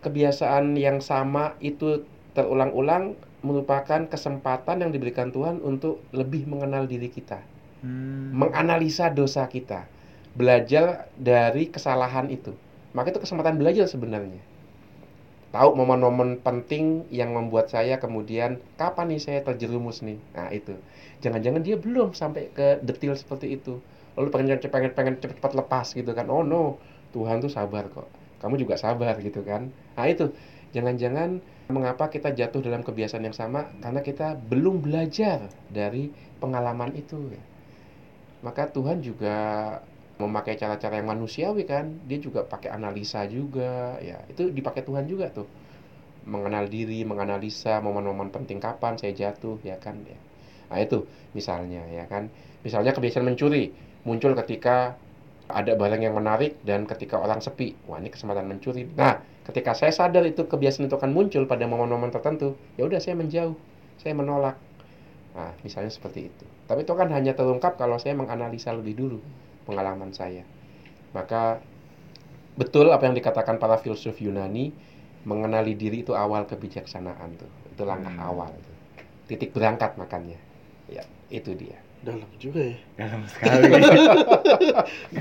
kebiasaan 0.00 0.74
yang 0.74 1.02
sama 1.02 1.58
itu 1.60 2.06
terulang-ulang 2.32 3.14
merupakan 3.38 4.06
kesempatan 4.06 4.82
yang 4.82 4.90
diberikan 4.90 5.30
Tuhan 5.30 5.60
untuk 5.60 6.02
lebih 6.10 6.46
mengenal 6.46 6.86
diri 6.86 7.06
kita, 7.06 7.38
Hmm. 7.78 8.34
menganalisa 8.34 9.10
dosa 9.10 9.46
kita, 9.46 9.86
belajar 10.34 11.08
dari 11.16 11.70
kesalahan 11.70 12.28
itu. 12.28 12.52
Maka 12.96 13.12
itu 13.12 13.20
kesempatan 13.20 13.60
belajar 13.60 13.86
sebenarnya. 13.86 14.40
Tahu 15.48 15.80
momen-momen 15.80 16.44
penting 16.44 17.08
yang 17.08 17.32
membuat 17.32 17.72
saya 17.72 17.96
kemudian 17.96 18.60
kapan 18.76 19.16
nih 19.16 19.20
saya 19.20 19.40
terjerumus 19.40 20.04
nih. 20.04 20.20
Nah, 20.36 20.52
itu. 20.52 20.76
Jangan-jangan 21.24 21.64
dia 21.64 21.80
belum 21.80 22.12
sampai 22.12 22.52
ke 22.52 22.84
detail 22.84 23.16
seperti 23.16 23.56
itu. 23.56 23.80
Lalu 24.20 24.28
pengen 24.28 24.60
pengen 24.60 24.92
pengen 24.92 25.14
cepat-cepat 25.16 25.52
lepas 25.56 25.86
gitu 25.96 26.10
kan. 26.12 26.28
Oh 26.28 26.44
no, 26.44 26.76
Tuhan 27.16 27.40
tuh 27.40 27.48
sabar 27.48 27.88
kok. 27.88 28.08
Kamu 28.44 28.60
juga 28.60 28.76
sabar 28.76 29.16
gitu 29.24 29.40
kan. 29.40 29.72
Nah, 29.96 30.04
itu. 30.04 30.32
Jangan-jangan 30.76 31.40
mengapa 31.72 32.12
kita 32.12 32.36
jatuh 32.36 32.60
dalam 32.60 32.84
kebiasaan 32.84 33.24
yang 33.24 33.36
sama 33.36 33.72
karena 33.80 34.04
kita 34.04 34.36
belum 34.36 34.84
belajar 34.84 35.48
dari 35.72 36.12
pengalaman 36.40 36.92
itu. 36.92 37.32
Maka 38.44 38.68
Tuhan 38.68 39.00
juga 39.00 39.36
memakai 40.18 40.58
cara-cara 40.58 40.98
yang 40.98 41.08
manusiawi 41.14 41.62
kan 41.62 41.94
dia 42.10 42.18
juga 42.18 42.42
pakai 42.42 42.74
analisa 42.74 43.22
juga 43.30 43.96
ya 44.02 44.18
itu 44.26 44.50
dipakai 44.50 44.82
Tuhan 44.82 45.06
juga 45.06 45.30
tuh. 45.30 45.46
Mengenal 46.28 46.68
diri 46.68 47.06
menganalisa 47.06 47.78
momen-momen 47.80 48.28
penting 48.34 48.58
kapan 48.58 48.98
saya 48.98 49.14
jatuh 49.14 49.62
ya 49.62 49.78
kan 49.78 49.96
ya. 50.04 50.18
Nah 50.68 50.78
itu 50.82 51.06
misalnya 51.32 51.86
ya 51.88 52.04
kan. 52.10 52.28
Misalnya 52.66 52.92
kebiasaan 52.92 53.24
mencuri 53.24 53.70
muncul 54.02 54.34
ketika 54.34 54.98
ada 55.48 55.72
barang 55.78 56.02
yang 56.02 56.18
menarik 56.18 56.58
dan 56.66 56.84
ketika 56.84 57.16
orang 57.16 57.38
sepi. 57.38 57.78
Wah 57.86 58.02
ini 58.02 58.10
kesempatan 58.10 58.50
mencuri. 58.50 58.90
Nah 58.98 59.22
ketika 59.46 59.72
saya 59.72 59.94
sadar 59.94 60.26
itu 60.26 60.44
kebiasaan 60.44 60.90
itu 60.90 60.98
akan 60.98 61.14
muncul 61.14 61.46
pada 61.46 61.64
momen-momen 61.64 62.10
tertentu 62.10 62.58
ya 62.74 62.84
udah 62.84 62.98
saya 62.98 63.14
menjauh 63.14 63.54
saya 64.02 64.18
menolak. 64.18 64.58
Nah 65.38 65.54
misalnya 65.62 65.94
seperti 65.94 66.26
itu. 66.26 66.44
Tapi 66.66 66.82
itu 66.84 66.92
kan 66.92 67.08
hanya 67.14 67.32
terungkap 67.38 67.78
kalau 67.78 67.96
saya 68.02 68.18
menganalisa 68.18 68.74
lebih 68.74 68.98
dulu 68.98 69.22
pengalaman 69.68 70.16
saya. 70.16 70.48
Maka 71.12 71.60
betul 72.56 72.88
apa 72.88 73.04
yang 73.04 73.12
dikatakan 73.14 73.60
para 73.60 73.76
filsuf 73.76 74.16
Yunani, 74.18 74.72
mengenali 75.22 75.76
diri 75.76 76.00
itu 76.00 76.16
awal 76.16 76.48
kebijaksanaan 76.48 77.36
tuh. 77.36 77.50
Itu 77.68 77.84
langkah 77.84 78.16
Hmm. 78.16 78.24
awal 78.24 78.50
tuh. 78.56 78.76
Titik 79.28 79.52
berangkat 79.52 80.00
makannya. 80.00 80.40
Ya, 80.88 81.04
itu 81.28 81.52
dia. 81.52 81.76
Dalam 81.98 82.30
juga 82.40 82.62
ya. 82.64 82.78
Dalam 82.96 83.28
sekali. 83.28 83.68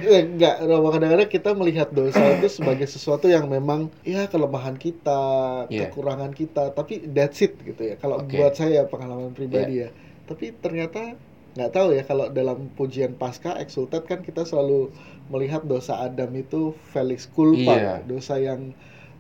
Eh, 0.08 0.24
Enggak, 0.24 0.64
Romo 0.64 0.90
kadang-kadang 0.90 1.28
kita 1.28 1.52
melihat 1.52 1.90
dosa 1.92 2.22
itu 2.38 2.48
sebagai 2.48 2.88
sesuatu 2.88 3.28
yang 3.28 3.50
memang 3.50 3.92
ya 4.02 4.30
kelemahan 4.30 4.78
kita, 4.78 5.22
Iya. 5.68 5.90
kekurangan 5.90 6.32
kita, 6.32 6.72
tapi 6.72 7.04
that's 7.04 7.42
it 7.42 7.58
gitu 7.60 7.82
ya. 7.84 7.96
Kalau 7.98 8.24
Oke. 8.24 8.38
buat 8.38 8.54
saya 8.54 8.86
pengalaman 8.86 9.34
pribadi 9.34 9.84
ya. 9.84 9.90
Tapi 10.24 10.54
ternyata 10.54 11.18
nggak 11.58 11.74
tahu 11.74 11.90
ya 11.98 12.06
kalau 12.06 12.30
dalam 12.30 12.70
pujian 12.78 13.18
pasca 13.18 13.58
exultat 13.58 14.06
kan 14.06 14.22
kita 14.22 14.46
selalu 14.46 14.94
melihat 15.28 15.66
dosa 15.66 15.98
Adam 16.00 16.30
itu 16.38 16.72
felix 16.94 17.26
culpa, 17.28 17.74
Iya. 17.76 17.94
dosa 18.06 18.38
yang 18.38 18.72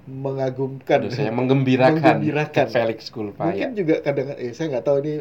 mengagumkan. 0.07 1.03
Dosa 1.03 1.27
yang 1.27 1.35
menggembirakan. 1.35 1.99
Menggembirakan. 1.99 2.65
Felix 2.71 3.11
Culpa 3.11 3.51
Mungkin 3.51 3.75
ya. 3.75 3.75
juga 3.75 3.95
kadang 3.99 4.39
eh 4.39 4.55
saya 4.55 4.71
nggak 4.71 4.85
tahu 4.87 4.97
ini 5.03 5.13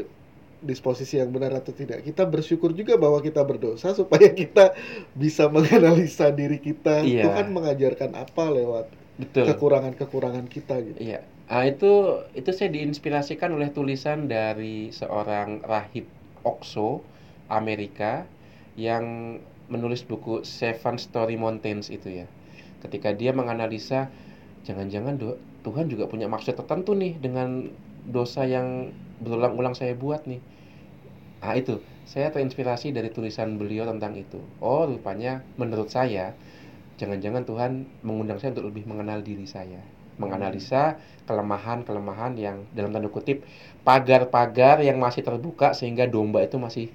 disposisi 0.63 1.19
yang 1.19 1.35
benar 1.35 1.53
atau 1.59 1.75
tidak. 1.75 2.07
Kita 2.07 2.23
bersyukur 2.25 2.71
juga 2.71 2.95
bahwa 2.95 3.19
kita 3.19 3.43
berdosa 3.43 3.93
supaya 3.99 4.31
kita 4.31 4.73
bisa 5.19 5.51
menganalisa 5.51 6.31
diri 6.31 6.63
kita. 6.63 7.03
Iya. 7.03 7.27
Tuhan 7.27 7.51
mengajarkan 7.51 8.15
apa 8.15 8.45
lewat 8.55 8.87
kekurangan-kekurangan 9.35 10.47
kita 10.47 10.79
gitu. 10.87 10.99
Iya. 11.03 11.21
Ah 11.47 11.63
itu 11.63 12.23
itu 12.35 12.51
saya 12.51 12.71
diinspirasikan 12.71 13.55
oleh 13.55 13.71
tulisan 13.71 14.27
dari 14.27 14.91
seorang 14.91 15.63
rahib 15.63 16.07
Oxo 16.47 17.03
Amerika 17.51 18.23
yang 18.79 19.37
menulis 19.67 20.07
buku 20.07 20.47
Seven 20.47 20.95
Story 21.03 21.35
Mountains 21.35 21.91
itu 21.91 22.23
ya. 22.23 22.27
Ketika 22.79 23.11
dia 23.11 23.35
menganalisa 23.35 24.07
jangan-jangan 24.63 25.19
Tuhan 25.67 25.91
juga 25.91 26.07
punya 26.07 26.31
maksud 26.31 26.55
tertentu 26.55 26.95
nih 26.95 27.19
dengan 27.19 27.67
dosa 28.07 28.47
yang 28.47 28.95
berulang-ulang 29.19 29.75
saya 29.75 29.99
buat 29.99 30.23
nih. 30.31 30.39
Ah 31.43 31.59
itu, 31.59 31.83
saya 32.07 32.31
terinspirasi 32.31 32.95
dari 32.95 33.11
tulisan 33.11 33.59
beliau 33.59 33.91
tentang 33.91 34.15
itu. 34.15 34.39
Oh, 34.63 34.87
rupanya 34.87 35.43
menurut 35.59 35.91
saya 35.91 36.39
jangan-jangan 36.97 37.43
Tuhan 37.43 37.73
mengundang 38.07 38.39
saya 38.39 38.55
untuk 38.55 38.71
lebih 38.73 38.87
mengenal 38.89 39.21
diri 39.21 39.45
saya 39.45 39.83
menganalisa 40.17 40.97
kelemahan-kelemahan 41.29 42.41
yang 42.41 42.65
dalam 42.73 42.93
tanda 42.93 43.09
kutip 43.13 43.45
pagar-pagar 43.87 44.77
yang 44.89 44.99
masih 45.07 45.23
terbuka 45.29 45.69
sehingga 45.79 46.05
domba 46.15 46.41
itu 46.49 46.57
masih 46.67 46.87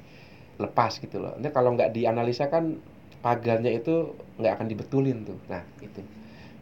lepas 0.64 0.92
gitu 1.04 1.18
loh. 1.24 1.34
Ini 1.40 1.50
kalau 1.56 1.70
nggak 1.76 1.92
dianalisa 1.96 2.46
kan 2.54 2.78
pagarnya 3.26 3.72
itu 3.80 3.96
nggak 4.40 4.54
akan 4.60 4.68
dibetulin 4.72 5.18
tuh. 5.30 5.40
Nah 5.52 5.64
itu. 5.88 6.02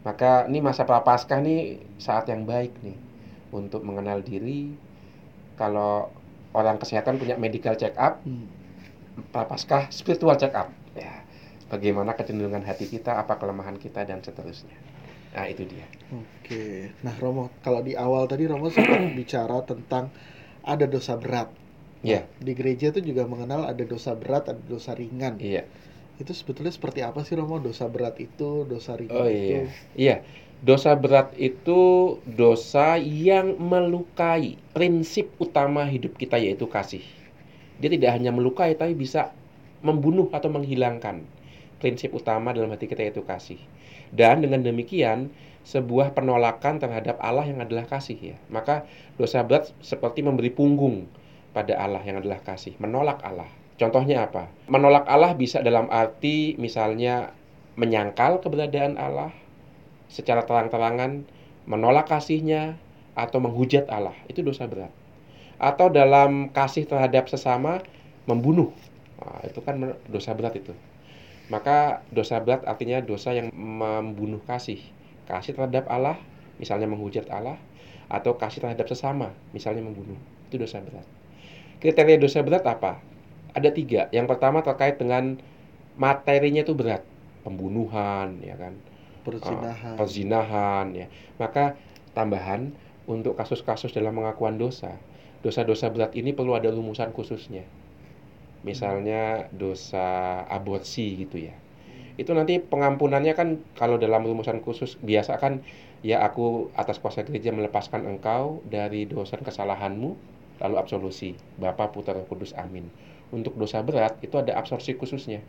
Maka 0.08 0.32
ini 0.50 0.60
masa 0.64 0.84
prapaskah 0.90 1.40
nih 1.48 1.60
saat 2.00 2.26
yang 2.32 2.44
baik 2.48 2.74
nih 2.86 2.98
untuk 3.60 3.82
mengenal 3.88 4.20
diri. 4.24 4.76
Kalau 5.60 6.10
orang 6.56 6.78
kesehatan 6.82 7.20
punya 7.22 7.36
medical 7.38 7.76
check 7.82 7.94
up, 8.00 8.24
Hmm. 8.26 8.48
prapaskah 9.36 9.92
spiritual 9.92 10.36
check 10.42 10.54
up. 10.56 10.70
Ya, 10.96 11.14
bagaimana 11.74 12.12
kecenderungan 12.18 12.64
hati 12.66 12.86
kita, 12.90 13.20
apa 13.22 13.36
kelemahan 13.42 13.78
kita 13.78 14.02
dan 14.08 14.20
seterusnya. 14.24 14.76
Nah 15.36 15.46
itu 15.50 15.64
dia. 15.70 15.86
Oke. 16.10 16.90
Nah, 17.06 17.14
Romo, 17.22 17.54
kalau 17.66 17.82
di 17.86 17.94
awal 17.94 18.26
tadi 18.32 18.44
Romo 18.50 18.68
sempat 18.74 18.98
bicara 19.20 19.62
tentang 19.66 20.10
ada 20.66 20.86
dosa 20.90 21.14
berat. 21.18 21.50
Iya. 22.02 22.26
Di 22.40 22.52
gereja 22.56 22.90
itu 22.94 23.02
juga 23.14 23.24
mengenal 23.28 23.68
ada 23.72 23.84
dosa 23.86 24.12
berat, 24.18 24.50
ada 24.52 24.62
dosa 24.74 24.92
ringan. 24.98 25.38
Iya. 25.38 25.64
Itu 26.22 26.32
sebetulnya 26.36 26.74
seperti 26.74 27.00
apa 27.06 27.22
sih 27.28 27.36
Romo? 27.40 27.62
Dosa 27.62 27.86
berat 27.88 28.16
itu, 28.20 28.66
dosa 28.68 28.98
ringan 29.00 29.24
Oh 29.24 29.28
itu. 29.30 29.56
iya. 29.56 29.64
Iya. 29.96 30.16
Dosa 30.60 30.92
berat 31.00 31.32
itu 31.40 31.80
dosa 32.28 33.00
yang 33.00 33.56
melukai 33.72 34.60
prinsip 34.76 35.32
utama 35.40 35.88
hidup 35.88 36.20
kita 36.20 36.36
yaitu 36.36 36.68
kasih. 36.68 37.04
Dia 37.80 37.90
tidak 37.96 38.12
hanya 38.20 38.32
melukai 38.36 38.76
tapi 38.76 38.94
bisa 38.98 39.32
membunuh 39.80 40.28
atau 40.36 40.52
menghilangkan 40.52 41.24
prinsip 41.80 42.12
utama 42.12 42.52
dalam 42.52 42.70
hati 42.76 42.86
kita 42.92 43.02
yaitu 43.08 43.24
kasih. 43.24 43.60
Dan 44.10 44.42
dengan 44.42 44.66
demikian 44.66 45.30
sebuah 45.68 46.18
penolakan 46.18 46.82
terhadap 46.82 47.22
Allah 47.22 47.46
yang 47.46 47.62
adalah 47.62 47.86
kasih 47.86 48.36
ya. 48.36 48.38
Maka 48.50 48.90
dosa 49.22 49.46
berat 49.46 49.70
seperti 49.86 50.26
memberi 50.26 50.50
punggung 50.50 51.06
pada 51.54 51.78
Allah 51.78 52.02
yang 52.02 52.22
adalah 52.22 52.42
kasih, 52.42 52.74
menolak 52.82 53.22
Allah. 53.22 53.50
Contohnya 53.80 54.28
apa? 54.28 54.52
Menolak 54.68 55.08
Allah 55.08 55.32
bisa 55.38 55.64
dalam 55.64 55.88
arti 55.88 56.58
misalnya 56.60 57.32
menyangkal 57.80 58.44
keberadaan 58.44 59.00
Allah 59.00 59.32
secara 60.12 60.44
terang-terangan, 60.44 61.24
menolak 61.70 62.12
kasihnya, 62.12 62.76
atau 63.14 63.40
menghujat 63.40 63.88
Allah. 63.88 64.16
Itu 64.28 64.44
dosa 64.44 64.66
berat. 64.66 64.92
Atau 65.60 65.92
dalam 65.92 66.52
kasih 66.52 66.88
terhadap 66.88 67.28
sesama, 67.28 67.84
membunuh. 68.26 68.72
Nah, 69.20 69.44
itu 69.44 69.60
kan 69.64 69.96
dosa 70.08 70.32
berat 70.32 70.56
itu. 70.56 70.72
Maka 71.50 72.06
dosa 72.14 72.38
berat 72.38 72.62
artinya 72.70 73.02
dosa 73.02 73.34
yang 73.34 73.50
membunuh 73.54 74.40
kasih. 74.46 74.80
Kasih 75.26 75.58
terhadap 75.58 75.90
Allah, 75.90 76.18
misalnya 76.62 76.86
menghujat 76.86 77.26
Allah, 77.30 77.58
atau 78.10 78.38
kasih 78.38 78.62
terhadap 78.62 78.86
sesama, 78.86 79.34
misalnya 79.54 79.82
membunuh. 79.82 80.18
Itu 80.50 80.62
dosa 80.62 80.82
berat. 80.82 81.06
Kriteria 81.82 82.18
dosa 82.22 82.46
berat 82.46 82.66
apa? 82.66 83.02
Ada 83.58 83.74
tiga. 83.74 84.10
Yang 84.14 84.30
pertama 84.30 84.62
terkait 84.62 85.02
dengan 85.02 85.42
materinya 85.98 86.62
itu 86.62 86.78
berat, 86.78 87.02
pembunuhan, 87.42 88.38
ya 88.46 88.54
kan, 88.58 88.78
Perzinahan. 89.26 89.94
Ah, 89.94 89.98
perzinahan, 90.00 90.86
ya. 90.96 91.08
Maka 91.38 91.76
tambahan 92.18 92.74
untuk 93.06 93.38
kasus-kasus 93.38 93.94
dalam 93.94 94.16
pengakuan 94.16 94.58
dosa, 94.58 94.96
dosa-dosa 95.46 95.92
berat 95.92 96.16
ini 96.16 96.32
perlu 96.32 96.56
ada 96.56 96.72
rumusan 96.72 97.12
khususnya. 97.14 97.66
Misalnya 98.68 99.48
dosa 99.56 100.44
aborsi 100.52 101.06
gitu 101.26 101.38
ya. 101.40 101.56
Itu 102.22 102.32
nanti 102.36 102.60
pengampunannya 102.60 103.34
kan 103.40 103.50
kalau 103.80 103.96
dalam 103.96 104.22
rumusan 104.28 104.60
khusus 104.66 105.00
biasa 105.00 105.40
kan 105.40 105.64
ya 106.04 106.24
aku 106.28 106.72
atas 106.76 107.00
kuasa 107.00 107.24
gereja 107.28 107.52
melepaskan 107.56 108.04
engkau 108.08 108.60
dari 108.68 109.08
dosa 109.08 109.40
kesalahanmu 109.40 110.10
lalu 110.60 110.76
absolusi 110.76 111.40
Bapa 111.56 111.88
Putra 111.94 112.12
Roh 112.16 112.28
Kudus 112.28 112.52
amin. 112.56 112.86
Untuk 113.32 113.56
dosa 113.56 113.80
berat 113.88 114.20
itu 114.26 114.36
ada 114.36 114.54
absorpsi 114.60 114.96
khususnya 115.00 115.40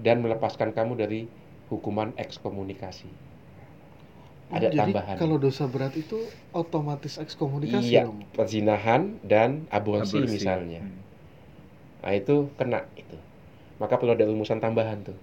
dan 0.00 0.20
melepaskan 0.24 0.72
kamu 0.76 0.96
dari 0.98 1.20
hukuman 1.70 2.12
ekskomunikasi. 2.18 3.08
Oh, 4.52 4.56
Ada 4.56 4.68
jadi 4.68 4.92
tambahan. 4.92 5.16
kalau 5.20 5.36
dosa 5.40 5.64
berat 5.68 5.96
itu 5.96 6.18
otomatis 6.52 7.16
ekskomunikasi 7.16 7.88
Iya, 7.88 8.02
perzinahan 8.36 9.02
dan 9.24 9.64
aborsi, 9.72 10.20
Aborsi. 10.20 10.36
misalnya. 10.36 10.80
Hmm. 10.84 11.01
Nah, 12.02 12.12
itu 12.14 12.50
kena 12.58 12.84
itu. 12.98 13.16
Maka 13.78 13.98
perlu 13.98 14.14
ada 14.14 14.26
rumusan 14.26 14.58
tambahan 14.62 15.02
tuh 15.02 15.18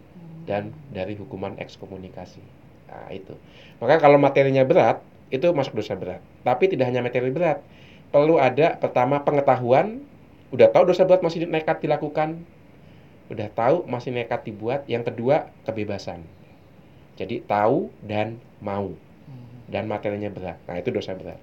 dan 0.50 0.74
dari 0.90 1.14
hukuman 1.14 1.56
ekskomunikasi. 1.62 2.42
Nah, 2.90 3.14
itu. 3.14 3.38
Maka 3.78 4.02
kalau 4.02 4.18
materinya 4.18 4.66
berat, 4.66 5.04
itu 5.30 5.46
masuk 5.54 5.78
dosa 5.78 5.94
berat. 5.94 6.24
Tapi 6.42 6.72
tidak 6.72 6.90
hanya 6.90 7.06
materi 7.06 7.30
berat. 7.30 7.62
Perlu 8.10 8.42
ada 8.42 8.74
pertama 8.82 9.22
pengetahuan, 9.22 10.02
udah 10.50 10.68
tahu 10.74 10.90
dosa 10.90 11.06
berat 11.06 11.22
masih 11.22 11.46
nekat 11.46 11.86
dilakukan. 11.86 12.42
Udah 13.30 13.46
tahu 13.54 13.86
masih 13.86 14.10
nekat 14.10 14.42
dibuat. 14.42 14.90
Yang 14.90 15.14
kedua, 15.14 15.54
kebebasan. 15.70 16.26
Jadi 17.14 17.46
tahu 17.46 17.94
dan 18.02 18.40
mau 18.64 18.96
Hmm. 19.30 19.70
dan 19.70 19.86
materinya 19.86 20.34
berat. 20.34 20.58
Nah, 20.66 20.82
itu 20.82 20.90
dosa 20.90 21.14
berat. 21.14 21.38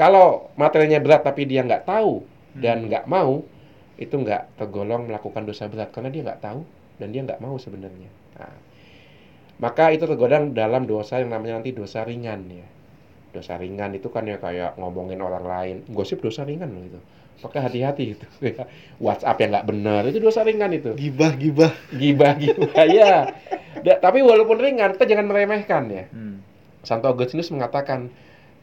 Kalau 0.00 0.48
materinya 0.56 0.96
berat 0.96 1.20
tapi 1.20 1.44
dia 1.44 1.60
nggak 1.60 1.84
tahu 1.84 2.24
dan 2.56 2.84
Hmm. 2.84 2.88
nggak 2.88 3.04
mau, 3.04 3.44
itu 3.96 4.12
nggak 4.12 4.60
tergolong 4.60 5.08
melakukan 5.08 5.48
dosa 5.48 5.68
berat 5.72 5.88
karena 5.92 6.12
dia 6.12 6.22
nggak 6.24 6.40
tahu 6.44 6.60
dan 7.00 7.08
dia 7.12 7.20
nggak 7.24 7.40
mau 7.40 7.56
sebenarnya. 7.56 8.08
Nah, 8.36 8.56
maka 9.56 9.88
itu 9.92 10.04
tergolong 10.04 10.52
dalam 10.52 10.84
dosa 10.84 11.20
yang 11.20 11.32
namanya 11.32 11.60
nanti 11.60 11.72
dosa 11.72 12.04
ringan 12.04 12.44
ya. 12.48 12.66
Dosa 13.32 13.56
ringan 13.56 13.96
itu 13.96 14.08
kan 14.12 14.28
ya 14.28 14.36
kayak 14.36 14.76
ngomongin 14.76 15.20
orang 15.20 15.44
lain. 15.44 15.76
Gosip 15.92 16.20
dosa 16.20 16.44
ringan 16.44 16.72
loh 16.72 16.84
itu. 16.84 17.00
Maka 17.40 17.64
hati-hati 17.64 18.16
itu. 18.16 18.26
ya. 18.52 18.68
WhatsApp 19.00 19.40
yang 19.40 19.50
nggak 19.56 19.66
benar 19.68 20.02
itu 20.08 20.20
dosa 20.20 20.44
ringan 20.44 20.72
itu. 20.76 20.92
Gibah, 20.96 21.32
gibah. 21.36 21.72
Gibah 21.92 22.32
gibah 22.36 22.72
ya. 23.00 23.32
Da- 23.80 24.00
tapi 24.00 24.20
walaupun 24.24 24.60
ringan, 24.60 24.96
kita 24.96 25.04
jangan 25.08 25.28
meremehkan 25.28 25.88
ya. 25.88 26.04
Hmm. 26.12 26.40
Santo 26.84 27.08
Agustinus 27.08 27.50
mengatakan 27.50 28.12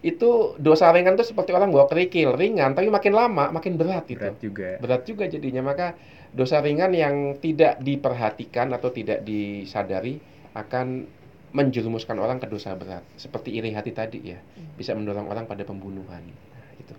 itu 0.04 0.60
dosa 0.60 0.92
ringan 0.92 1.16
itu 1.16 1.32
seperti 1.32 1.56
orang 1.56 1.72
bawa 1.72 1.88
kerikil 1.88 2.36
ringan 2.36 2.76
tapi 2.76 2.92
makin 2.92 3.16
lama 3.16 3.56
makin 3.56 3.80
berat 3.80 4.04
itu. 4.12 4.20
Berat 4.20 4.38
juga. 4.44 4.70
berat 4.84 5.04
juga 5.08 5.24
jadinya. 5.32 5.64
Maka 5.64 5.96
dosa 6.36 6.60
ringan 6.60 6.92
yang 6.92 7.40
tidak 7.40 7.80
diperhatikan 7.80 8.76
atau 8.76 8.92
tidak 8.92 9.24
disadari 9.24 10.20
akan 10.60 11.08
menjerumuskan 11.56 12.20
orang 12.20 12.44
ke 12.44 12.52
dosa 12.52 12.76
berat. 12.76 13.08
Seperti 13.16 13.56
iri 13.56 13.72
hati 13.72 13.96
tadi 13.96 14.36
ya 14.36 14.40
bisa 14.76 14.92
mendorong 14.92 15.32
orang 15.32 15.48
pada 15.48 15.64
pembunuhan. 15.64 16.20
Nah, 16.28 16.70
itu. 16.76 16.96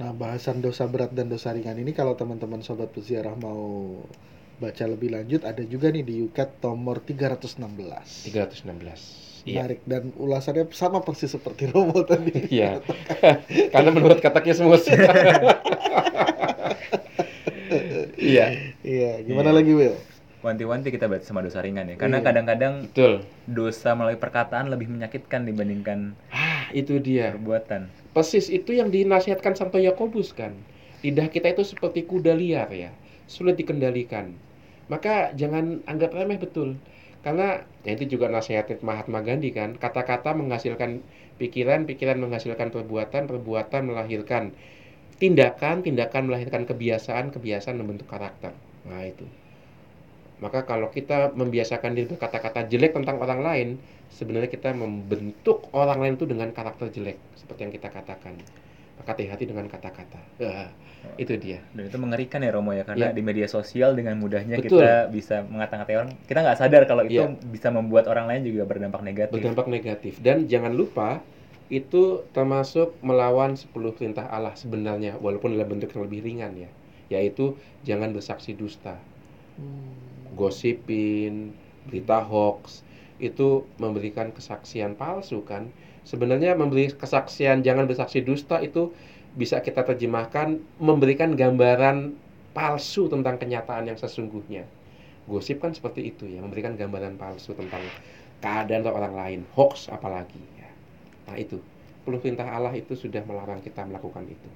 Nah, 0.00 0.16
bahasan 0.16 0.64
dosa 0.64 0.88
berat 0.88 1.12
dan 1.12 1.28
dosa 1.28 1.52
ringan 1.52 1.76
ini 1.76 1.92
kalau 1.92 2.16
teman-teman 2.16 2.64
sobat 2.64 2.88
peziarah 2.88 3.36
mau 3.36 4.00
baca 4.58 4.84
lebih 4.88 5.12
lanjut 5.12 5.44
ada 5.44 5.60
juga 5.60 5.92
nih 5.92 6.08
di 6.08 6.24
Yukat 6.24 6.64
nomor 6.64 7.04
316. 7.04 7.60
316 8.32 9.27
iya 9.48 9.64
Menarik 9.64 9.80
dan 9.88 10.12
ulasannya 10.14 10.68
sama 10.72 11.00
persis 11.00 11.32
seperti 11.32 11.72
Romo 11.72 12.04
tadi. 12.04 12.32
iya 12.60 12.84
karena 13.72 13.88
menurut 13.88 14.20
katekismus 14.20 14.84
iya 18.20 18.46
Iya, 18.80 19.20
gimana 19.22 19.50
Iya. 19.52 19.56
lagi 19.60 19.72
Will? 19.74 19.96
Wanti-wanti 20.38 20.88
kita 20.88 21.10
baca 21.10 21.20
sama 21.20 21.42
dosa 21.42 21.58
ringan 21.60 21.84
ya. 21.84 21.96
Karena 21.98 22.22
Iya. 22.22 22.26
kadang-kadang 22.30 22.74
betul 22.86 23.12
dosa 23.44 23.92
melalui 23.92 24.16
perkataan 24.16 24.70
lebih 24.70 24.86
menyakitkan 24.88 25.44
dibandingkan 25.44 26.14
ah 26.30 26.70
itu 26.70 26.96
dia 27.02 27.34
perbuatan. 27.34 27.90
Persis 28.14 28.46
itu 28.48 28.72
yang 28.72 28.88
dinasihatkan 28.88 29.58
Santo 29.58 29.76
Yakobus 29.76 30.32
kan. 30.32 30.54
Lidah 31.02 31.28
kita 31.28 31.50
itu 31.50 31.62
seperti 31.62 32.02
kuda 32.02 32.34
liar 32.34 32.70
ya, 32.70 32.90
sulit 33.26 33.54
dikendalikan. 33.54 34.34
Maka 34.88 35.30
jangan 35.34 35.82
anggap 35.84 36.10
remeh 36.10 36.38
betul. 36.38 36.78
Karena 37.28 37.60
ya 37.84 37.92
itu 37.92 38.16
juga 38.16 38.32
nasihatnya 38.32 38.80
Mahatma 38.80 39.20
Gandhi 39.20 39.52
kan, 39.52 39.76
kata-kata 39.76 40.32
menghasilkan 40.32 41.04
pikiran, 41.36 41.84
pikiran 41.84 42.16
menghasilkan 42.24 42.72
perbuatan, 42.72 43.28
perbuatan 43.28 43.84
melahirkan 43.84 44.56
tindakan, 45.20 45.84
tindakan 45.84 46.24
melahirkan 46.24 46.64
kebiasaan, 46.64 47.28
kebiasaan 47.28 47.76
membentuk 47.76 48.08
karakter. 48.08 48.56
Nah, 48.88 49.04
itu. 49.04 49.28
Maka 50.40 50.64
kalau 50.64 50.88
kita 50.88 51.36
membiasakan 51.36 52.00
diri 52.00 52.08
berkata-kata 52.16 52.64
jelek 52.64 52.96
tentang 52.96 53.20
orang 53.20 53.44
lain, 53.44 53.68
sebenarnya 54.08 54.48
kita 54.48 54.72
membentuk 54.72 55.68
orang 55.76 56.00
lain 56.00 56.14
itu 56.16 56.24
dengan 56.24 56.48
karakter 56.56 56.88
jelek 56.88 57.20
seperti 57.36 57.68
yang 57.68 57.72
kita 57.76 57.92
katakan. 57.92 58.40
Hati-hati 59.06 59.44
dengan 59.46 59.66
kata-kata. 59.70 60.20
Ah, 60.42 60.68
itu 61.16 61.38
dia. 61.38 61.62
Dan 61.72 61.86
itu 61.88 61.96
mengerikan 61.96 62.42
ya 62.42 62.50
Romo 62.52 62.74
ya 62.74 62.82
karena 62.82 63.10
Iya. 63.10 63.16
di 63.16 63.22
media 63.22 63.46
sosial 63.46 63.94
dengan 63.94 64.18
mudahnya 64.18 64.58
Betul. 64.58 64.82
kita 64.82 65.08
bisa 65.08 65.36
mengata-ngatai 65.46 65.94
orang. 65.94 66.10
Kita 66.26 66.38
nggak 66.42 66.58
sadar 66.58 66.82
kalau 66.84 67.06
itu 67.06 67.22
Iya. 67.22 67.38
bisa 67.48 67.68
membuat 67.70 68.10
orang 68.10 68.26
lain 68.28 68.42
juga 68.48 68.66
berdampak 68.66 69.00
negatif. 69.00 69.38
Berdampak 69.38 69.66
negatif. 69.70 70.18
Dan 70.20 70.44
jangan 70.50 70.74
lupa 70.74 71.22
itu 71.68 72.24
termasuk 72.32 72.96
melawan 73.04 73.52
10 73.54 73.92
perintah 73.92 74.24
Allah 74.28 74.56
sebenarnya 74.56 75.20
walaupun 75.20 75.52
dalam 75.52 75.68
bentuk 75.68 75.92
yang 75.94 76.04
lebih 76.08 76.20
ringan 76.24 76.52
ya. 76.56 76.70
Yaitu 77.08 77.56
jangan 77.84 78.12
bersaksi 78.12 78.52
dusta. 78.52 78.96
Gosipin, 80.36 81.56
berita 81.88 82.20
hoax 82.22 82.84
itu 83.18 83.66
memberikan 83.80 84.30
kesaksian 84.30 84.94
palsu 84.94 85.42
kan. 85.42 85.72
Sebenarnya 86.08 86.56
memberi 86.56 86.88
kesaksian 86.88 87.60
jangan 87.60 87.84
bersaksi 87.84 88.24
dusta 88.24 88.64
itu 88.64 88.96
bisa 89.36 89.60
kita 89.60 89.84
terjemahkan 89.84 90.56
memberikan 90.80 91.36
gambaran 91.36 92.16
palsu 92.56 93.12
tentang 93.12 93.36
kenyataan 93.36 93.92
yang 93.92 93.98
sesungguhnya. 94.00 94.64
Gosip 95.28 95.60
kan 95.60 95.76
seperti 95.76 96.08
itu 96.08 96.24
ya, 96.24 96.40
memberikan 96.40 96.72
gambaran 96.80 97.20
palsu 97.20 97.52
tentang 97.52 97.84
keadaan 98.40 98.88
orang 98.88 99.12
lain, 99.12 99.40
hoax 99.52 99.92
apalagi 99.92 100.40
ya. 100.56 100.68
Nah 101.28 101.36
itu, 101.36 101.60
perintah 102.08 102.48
Allah 102.48 102.72
itu 102.72 102.96
sudah 102.96 103.20
melarang 103.28 103.60
kita 103.60 103.84
melakukan 103.84 104.24
itu. 104.24 104.48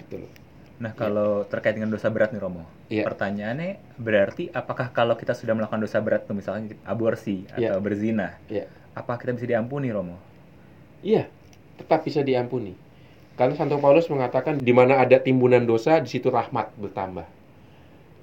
Gitu 0.00 0.24
loh. 0.24 0.32
Nah, 0.74 0.90
kalau 0.90 1.46
terkait 1.46 1.78
dengan 1.78 1.92
dosa 1.92 2.10
berat 2.10 2.34
nih 2.34 2.40
Romo. 2.42 2.66
Iya. 2.90 3.06
Pertanyaannya 3.06 4.00
berarti 4.00 4.50
apakah 4.50 4.90
kalau 4.90 5.14
kita 5.14 5.36
sudah 5.36 5.54
melakukan 5.54 5.78
dosa 5.78 6.02
berat 6.02 6.26
tuh 6.26 6.34
misalnya 6.34 6.74
aborsi 6.82 7.46
atau 7.52 7.78
berzina, 7.78 8.40
Iya. 8.50 8.66
apa 8.96 9.14
kita 9.20 9.36
bisa 9.36 9.46
diampuni 9.46 9.92
Romo? 9.94 10.18
Iya, 11.04 11.28
tetap 11.76 12.00
bisa 12.02 12.24
diampuni. 12.24 12.72
Karena 13.36 13.52
Santo 13.52 13.76
Paulus 13.76 14.08
mengatakan 14.08 14.56
di 14.56 14.72
mana 14.72 14.96
ada 15.04 15.20
timbunan 15.20 15.60
dosa, 15.68 16.00
di 16.00 16.08
situ 16.08 16.32
rahmat 16.32 16.72
bertambah. 16.80 17.28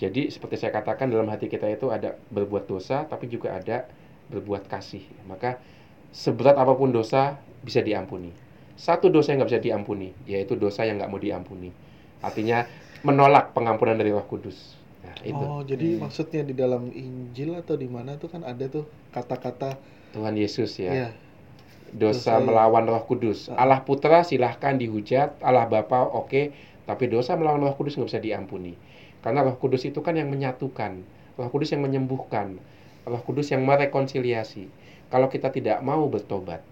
Jadi 0.01 0.33
seperti 0.33 0.57
saya 0.57 0.73
katakan 0.73 1.13
dalam 1.13 1.29
hati 1.29 1.45
kita 1.45 1.69
itu 1.69 1.93
ada 1.93 2.17
berbuat 2.33 2.65
dosa, 2.65 3.05
tapi 3.05 3.29
juga 3.29 3.53
ada 3.53 3.85
berbuat 4.33 4.65
kasih. 4.65 5.05
Maka 5.29 5.61
seberat 6.09 6.57
apa 6.57 6.73
pun 6.73 6.89
dosa 6.89 7.37
bisa 7.61 7.85
diampuni. 7.85 8.33
Satu 8.73 9.13
dosa 9.13 9.29
yang 9.35 9.45
nggak 9.45 9.51
bisa 9.53 9.61
diampuni, 9.61 10.09
yaitu 10.25 10.57
dosa 10.57 10.89
yang 10.89 10.97
nggak 10.97 11.11
mau 11.11 11.21
diampuni. 11.21 11.69
Artinya 12.25 12.65
menolak 13.05 13.53
pengampunan 13.53 13.93
dari 13.93 14.09
Roh 14.09 14.25
Kudus. 14.25 14.73
Nah, 15.05 15.13
itu 15.21 15.37
Oh, 15.37 15.61
jadi 15.61 15.97
Hmm. 15.97 16.09
maksudnya 16.09 16.41
di 16.45 16.53
dalam 16.57 16.89
Injil 16.89 17.53
atau 17.57 17.77
di 17.77 17.85
mana 17.85 18.17
tuh 18.17 18.29
kan 18.33 18.41
ada 18.41 18.65
tuh 18.69 18.89
kata-kata 19.13 19.77
Tuhan 20.17 20.33
Yesus 20.33 20.81
ya. 20.81 20.93
ya. 20.93 21.09
Dosa 21.91 22.39
Dosa- 22.39 22.43
melawan 22.43 22.87
Roh 22.87 23.03
Kudus. 23.03 23.51
Ah. 23.51 23.67
Allah 23.67 23.83
Putra 23.83 24.23
silahkan 24.23 24.75
dihujat, 24.75 25.39
Allah 25.43 25.67
Bapa 25.67 26.07
oke, 26.07 26.55
tapi 26.87 27.03
dosa 27.11 27.35
melawan 27.35 27.61
Roh 27.63 27.75
Kudus 27.75 27.99
nggak 27.99 28.09
bisa 28.09 28.21
diampuni. 28.23 28.73
Karena 29.21 29.45
Roh 29.45 29.59
Kudus 29.59 29.85
itu 29.85 29.99
kan 30.01 30.17
yang 30.17 30.31
menyatukan, 30.31 31.03
Roh 31.37 31.49
Kudus 31.51 31.75
yang 31.75 31.83
menyembuhkan, 31.85 32.57
Roh 33.05 33.21
Kudus 33.21 33.51
yang 33.53 33.67
merekonsiliasi. 33.67 34.67
Kalau 35.11 35.27
kita 35.27 35.51
tidak 35.51 35.83
mau 35.83 36.07
bertobat, 36.07 36.63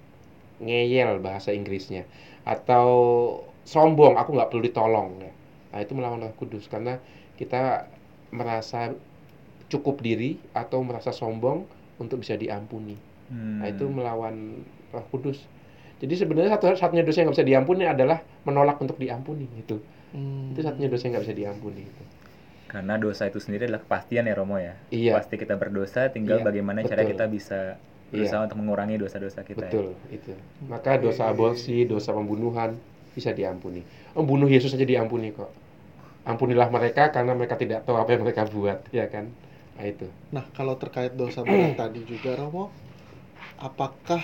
ngeyel 0.64 1.20
bahasa 1.20 1.52
Inggrisnya, 1.52 2.08
atau 2.48 2.88
sombong, 3.68 4.16
aku 4.16 4.34
nggak 4.34 4.50
perlu 4.50 4.64
ditolong, 4.64 5.10
ya. 5.20 5.32
Nah, 5.70 5.80
itu 5.86 5.94
melawan 5.94 6.26
Roh 6.26 6.34
Kudus 6.40 6.66
karena 6.66 6.98
kita 7.38 7.86
merasa 8.34 8.94
cukup 9.70 10.02
diri 10.02 10.42
atau 10.58 10.82
merasa 10.82 11.14
sombong 11.14 11.70
untuk 12.02 12.26
bisa 12.26 12.34
diampuni. 12.34 12.98
Hmm. 13.30 13.62
Nah, 13.62 13.70
itu 13.70 13.86
melawan 13.86 14.66
Roh 14.94 15.06
Kudus. 15.14 15.46
Jadi 16.00 16.14
sebenarnya 16.16 16.56
satu 16.56 16.72
satunya 16.80 17.04
dosa 17.04 17.20
yang 17.20 17.32
nggak 17.32 17.38
bisa 17.44 17.48
diampuni 17.48 17.84
adalah 17.84 18.24
menolak 18.48 18.80
untuk 18.80 18.96
diampuni 18.96 19.46
gitu. 19.60 19.84
Hmm. 20.16 20.56
Itu 20.56 20.64
satunya 20.64 20.88
dosa 20.88 21.04
yang 21.08 21.20
nggak 21.20 21.26
bisa 21.28 21.36
diampuni 21.36 21.82
gitu. 21.84 22.04
Karena 22.70 22.96
dosa 23.02 23.26
itu 23.26 23.42
sendiri 23.42 23.66
adalah 23.66 23.82
kepastian 23.82 24.30
ya 24.30 24.34
Romo 24.38 24.62
ya. 24.62 24.78
Iya. 24.94 25.18
Pasti 25.18 25.36
kita 25.42 25.58
berdosa, 25.58 26.08
tinggal 26.14 26.40
Iya, 26.40 26.46
bagaimana 26.46 26.86
cara 26.86 27.02
betul. 27.02 27.12
kita 27.18 27.26
bisa 27.28 27.60
berusaha 28.14 28.42
untuk 28.46 28.58
mengurangi 28.62 28.96
dosa-dosa 29.02 29.42
kita. 29.42 29.66
ya. 29.66 29.70
Betul, 29.70 29.88
itu. 30.14 30.34
Maka 30.70 30.98
dosa 31.02 31.30
aborsi, 31.30 31.86
dosa 31.90 32.14
pembunuhan 32.14 32.78
bisa 33.14 33.34
diampuni. 33.34 33.82
Membunuh 34.14 34.46
Yesus 34.50 34.70
saja 34.74 34.86
diampuni 34.86 35.34
kok. 35.34 35.50
Ampunilah 36.30 36.70
mereka 36.70 37.10
karena 37.10 37.34
mereka 37.34 37.58
tidak 37.58 37.90
tahu 37.90 37.98
apa 37.98 38.10
yang 38.14 38.22
mereka 38.22 38.46
buat, 38.46 38.86
ya 38.94 39.10
kan? 39.10 39.34
Nah, 39.78 39.86
itu. 39.90 40.06
Nah, 40.30 40.46
kalau 40.54 40.78
terkait 40.78 41.18
dosa 41.18 41.42
berat 41.42 41.74
tadi 41.74 42.06
juga 42.06 42.38
Romo, 42.38 42.70
apakah 43.58 44.22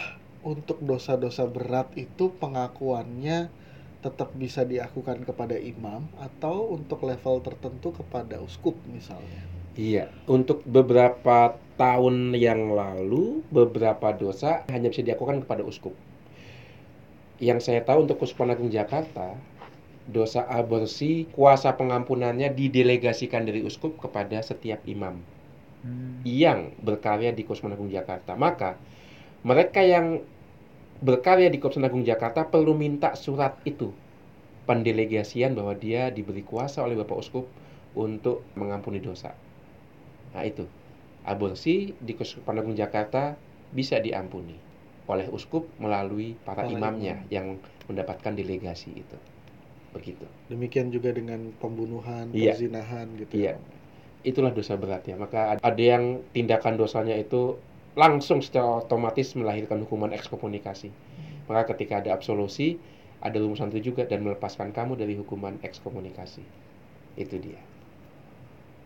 untuk 0.52 0.78
dosa-dosa 0.90 1.44
berat 1.56 1.88
itu 2.06 2.26
pengakuannya 2.42 3.40
tetap 4.06 4.30
bisa 4.42 4.62
diakukan 4.72 5.18
kepada 5.30 5.58
imam 5.72 6.02
atau 6.28 6.58
untuk 6.78 7.00
level 7.10 7.36
tertentu 7.48 7.90
kepada 8.00 8.36
uskup 8.48 8.76
misalnya? 8.98 9.44
Iya, 9.90 10.06
untuk 10.36 10.58
beberapa 10.78 11.38
tahun 11.82 12.16
yang 12.48 12.62
lalu, 12.82 13.24
beberapa 13.58 14.08
dosa 14.24 14.52
hanya 14.72 14.88
bisa 14.92 15.04
dilakukan 15.08 15.38
kepada 15.44 15.64
uskup. 15.72 15.96
Yang 17.48 17.60
saya 17.68 17.82
tahu 17.88 18.00
untuk 18.08 18.18
Uskupan 18.24 18.52
Agung 18.54 18.72
Jakarta, 18.72 19.28
dosa 20.18 20.42
aborsi, 20.60 21.12
kuasa 21.36 21.70
pengampunannya 21.80 22.50
didelegasikan 22.60 23.44
dari 23.50 23.62
uskup 23.70 23.94
kepada 24.04 24.38
setiap 24.50 24.82
imam 24.96 25.16
Hmm. 25.86 26.26
yang 26.26 26.74
berkarya 26.82 27.32
di 27.38 27.44
Kusuma 27.48 27.76
Agung 27.78 27.92
Jakarta. 27.94 28.34
Maka 28.46 28.82
mereka 29.50 29.82
yang 29.86 30.26
berkarya 31.02 31.52
di 31.52 31.60
Kusuma 31.60 31.88
Agung 31.88 32.04
Jakarta 32.04 32.48
perlu 32.48 32.72
minta 32.74 33.14
surat 33.16 33.60
itu 33.64 33.92
pendelegasian 34.66 35.54
bahwa 35.54 35.76
dia 35.76 36.10
diberi 36.10 36.42
kuasa 36.42 36.82
oleh 36.82 36.98
Bapak 36.98 37.18
Uskup 37.20 37.46
untuk 37.94 38.44
mengampuni 38.56 39.00
dosa. 39.00 39.36
Nah 40.34 40.44
itu 40.44 40.66
aborsi 41.24 41.94
di 41.96 42.14
Kusuma 42.16 42.56
Agung 42.56 42.74
Jakarta 42.74 43.36
bisa 43.72 44.00
diampuni 44.00 44.56
oleh 45.06 45.30
uskup 45.30 45.70
melalui 45.78 46.34
para 46.42 46.66
Para 46.66 46.72
imamnya 46.74 47.22
imam. 47.22 47.30
yang 47.30 47.48
mendapatkan 47.86 48.34
delegasi 48.34 48.90
itu. 48.98 49.18
Begitu. 49.94 50.26
Demikian 50.50 50.90
juga 50.90 51.14
dengan 51.14 51.54
pembunuhan, 51.62 52.34
Iya. 52.34 52.58
perzinahan 52.58 53.14
gitu. 53.14 53.38
Iya. 53.38 53.54
ya, 53.54 53.54
Romo. 53.56 53.70
itulah 54.26 54.50
dosa 54.50 54.74
berat 54.76 55.06
ya. 55.06 55.14
Maka 55.14 55.62
ada 55.62 55.78
yang 55.78 56.26
tindakan 56.34 56.74
dosanya 56.76 57.14
itu 57.14 57.62
langsung 57.96 58.44
secara 58.44 58.84
otomatis 58.84 59.34
melahirkan 59.40 59.82
hukuman 59.88 60.12
ekskomunikasi. 60.12 60.92
Maka 61.48 61.74
ketika 61.76 62.04
ada 62.04 62.12
absolusi, 62.12 62.76
ada 63.24 63.40
rumusan 63.40 63.72
itu 63.72 63.92
juga 63.92 64.04
dan 64.04 64.22
melepaskan 64.28 64.76
kamu 64.76 65.00
dari 65.00 65.16
hukuman 65.16 65.58
ekskomunikasi. 65.64 66.44
Itu 67.16 67.40
dia. 67.40 67.60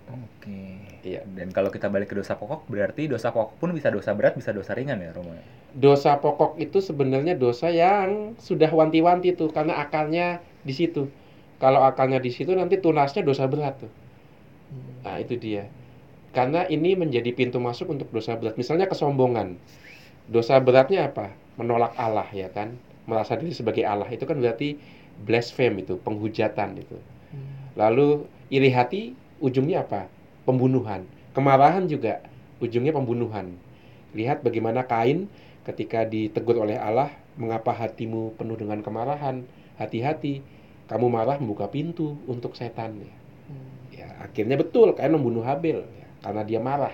Oke. 0.09 0.81
Iya. 1.05 1.21
Dan 1.25 1.53
kalau 1.53 1.69
kita 1.69 1.89
balik 1.89 2.09
ke 2.09 2.15
dosa 2.17 2.37
pokok, 2.37 2.65
berarti 2.65 3.05
dosa 3.05 3.29
pokok 3.29 3.61
pun 3.61 3.69
bisa 3.73 3.93
dosa 3.93 4.13
berat, 4.17 4.33
bisa 4.33 4.49
dosa 4.49 4.73
ringan 4.73 4.97
ya 5.01 5.13
Romo. 5.13 5.33
ya? 5.33 5.43
Dosa 5.73 6.17
pokok 6.17 6.57
itu 6.57 6.81
sebenarnya 6.81 7.37
dosa 7.37 7.69
yang 7.69 8.33
sudah 8.41 8.69
wanti-wanti 8.73 9.37
tuh 9.37 9.53
karena 9.53 9.77
akalnya 9.77 10.41
di 10.65 10.73
situ. 10.73 11.09
Kalau 11.61 11.85
akalnya 11.85 12.17
di 12.17 12.33
situ 12.33 12.55
nanti 12.57 12.81
tunasnya 12.81 13.21
dosa 13.21 13.45
berat 13.45 13.85
tuh. 13.85 13.91
Nah, 15.05 15.17
itu 15.21 15.37
dia. 15.37 15.69
Karena 16.29 16.65
ini 16.69 16.93
menjadi 16.93 17.33
pintu 17.33 17.57
masuk 17.57 17.89
untuk 17.89 18.13
dosa 18.13 18.37
berat. 18.37 18.53
Misalnya 18.53 18.85
kesombongan. 18.85 19.57
Dosa 20.29 20.61
beratnya 20.61 21.09
apa? 21.09 21.33
Menolak 21.57 21.97
Allah 21.97 22.29
ya 22.29 22.53
kan? 22.53 22.77
Merasa 23.09 23.33
diri 23.33 23.49
sebagai 23.49 23.81
Allah. 23.81 24.05
Itu 24.13 24.29
kan 24.29 24.37
berarti 24.37 24.77
blaspheme 25.25 25.81
itu, 25.81 25.97
penghujatan 25.97 26.77
itu. 26.77 26.97
Hmm. 27.33 27.73
Lalu 27.73 28.29
iri 28.53 28.69
hati 28.69 29.17
ujungnya 29.41 29.81
apa? 29.81 30.05
Pembunuhan. 30.45 31.09
Kemarahan 31.33 31.89
juga 31.89 32.21
ujungnya 32.61 32.93
pembunuhan. 32.93 33.57
Lihat 34.13 34.45
bagaimana 34.45 34.85
Kain 34.85 35.25
ketika 35.65 36.05
ditegur 36.05 36.61
oleh 36.61 36.77
Allah, 36.77 37.09
mengapa 37.41 37.73
hatimu 37.73 38.37
penuh 38.37 38.57
dengan 38.57 38.85
kemarahan? 38.85 39.49
Hati-hati, 39.81 40.45
kamu 40.85 41.09
marah 41.09 41.41
membuka 41.41 41.65
pintu 41.73 42.21
untuk 42.29 42.53
setan 42.53 43.01
ya. 43.01 43.13
Hmm. 43.49 43.69
Ya, 43.89 44.07
akhirnya 44.21 44.61
betul 44.61 44.93
Kain 44.93 45.09
membunuh 45.17 45.41
Habel 45.41 45.89
karena 46.23 46.41
dia 46.43 46.59
marah. 46.59 46.93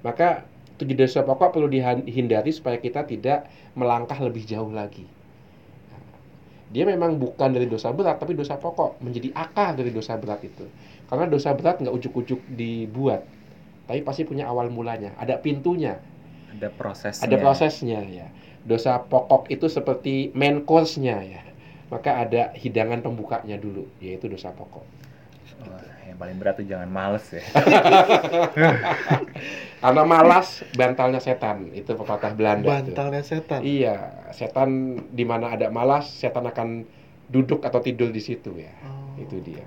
Maka 0.00 0.44
tujuh 0.80 0.96
dosa 0.96 1.20
pokok 1.20 1.56
perlu 1.56 1.68
dihindari 1.68 2.50
supaya 2.50 2.80
kita 2.80 3.04
tidak 3.04 3.46
melangkah 3.76 4.16
lebih 4.18 4.48
jauh 4.48 4.72
lagi. 4.72 5.04
Dia 6.70 6.86
memang 6.86 7.18
bukan 7.18 7.50
dari 7.50 7.66
dosa 7.66 7.90
berat, 7.90 8.22
tapi 8.22 8.38
dosa 8.38 8.54
pokok 8.54 9.02
menjadi 9.02 9.34
akar 9.34 9.74
dari 9.74 9.90
dosa 9.90 10.14
berat 10.14 10.38
itu. 10.46 10.70
Karena 11.10 11.26
dosa 11.26 11.50
berat 11.50 11.82
nggak 11.82 11.90
ujuk-ujuk 11.90 12.38
dibuat, 12.54 13.26
tapi 13.90 14.06
pasti 14.06 14.22
punya 14.22 14.46
awal 14.46 14.70
mulanya, 14.70 15.10
ada 15.18 15.34
pintunya, 15.34 15.98
Ada 16.54 16.70
prosesnya. 16.70 17.26
ada 17.26 17.36
prosesnya 17.42 18.00
ya. 18.06 18.26
Dosa 18.62 19.02
pokok 19.02 19.50
itu 19.50 19.66
seperti 19.66 20.30
main 20.38 20.62
course-nya 20.62 21.18
ya. 21.26 21.42
Maka 21.90 22.22
ada 22.22 22.54
hidangan 22.54 23.02
pembukanya 23.02 23.58
dulu, 23.58 23.90
yaitu 23.98 24.30
dosa 24.30 24.54
pokok. 24.54 24.86
Wah, 25.66 25.84
yang 26.08 26.16
paling 26.16 26.36
berat 26.40 26.56
tuh 26.56 26.66
jangan 26.66 26.88
males 26.88 27.24
ya. 27.32 27.40
Karena 29.80 30.02
malas 30.04 30.60
bantalnya 30.76 31.20
setan, 31.20 31.72
itu 31.72 31.96
pepatah 31.96 32.32
Belanda. 32.36 32.84
tuh. 32.84 32.92
Bantalnya 32.92 33.22
setan. 33.24 33.60
Iya, 33.64 33.96
setan 34.32 35.00
di 35.12 35.24
mana 35.24 35.56
ada 35.56 35.72
malas, 35.72 36.08
setan 36.08 36.44
akan 36.48 36.84
duduk 37.30 37.64
atau 37.64 37.80
tidur 37.80 38.12
di 38.12 38.20
situ 38.20 38.52
ya. 38.56 38.72
Oh. 38.84 39.20
Itu 39.20 39.40
dia. 39.40 39.64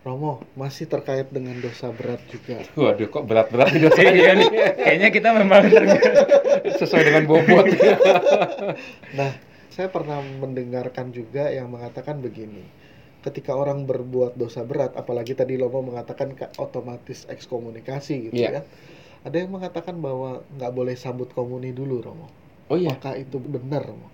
Romo, 0.00 0.40
masih 0.56 0.88
terkait 0.88 1.28
dengan 1.28 1.52
dosa 1.60 1.92
berat 1.92 2.24
juga. 2.32 2.64
Waduh, 2.72 3.08
kok 3.12 3.24
berat-berat 3.28 3.68
dosa 3.76 4.00
Iya 4.00 4.32
nih, 4.32 4.48
kayaknya 4.80 5.08
kita 5.12 5.28
memang 5.36 5.68
sesuai 6.80 7.04
dengan 7.04 7.28
bobot. 7.28 7.68
Nah, 9.12 9.32
saya 9.68 9.92
pernah 9.92 10.24
mendengarkan 10.24 11.12
juga 11.12 11.52
yang 11.52 11.68
mengatakan 11.68 12.24
begini. 12.24 12.79
Ketika 13.20 13.52
orang 13.52 13.84
berbuat 13.84 14.32
dosa 14.40 14.64
berat, 14.64 14.96
apalagi 14.96 15.36
tadi 15.36 15.60
Romo 15.60 15.84
mengatakan 15.84 16.32
ke- 16.32 16.48
otomatis 16.56 17.28
ekskomunikasi 17.28 18.32
gitu 18.32 18.40
Iya. 18.40 18.60
ya. 18.60 18.62
Ada 19.20 19.44
yang 19.44 19.52
mengatakan 19.52 20.00
bahwa 20.00 20.40
nggak 20.56 20.72
boleh 20.72 20.96
sambut 20.96 21.28
komuni 21.36 21.76
dulu, 21.76 22.00
Romo. 22.00 22.32
Oh 22.72 22.80
iya, 22.80 22.96
Apakah 22.96 23.20
itu 23.20 23.36
benar, 23.36 23.84
Romo? 23.84 24.08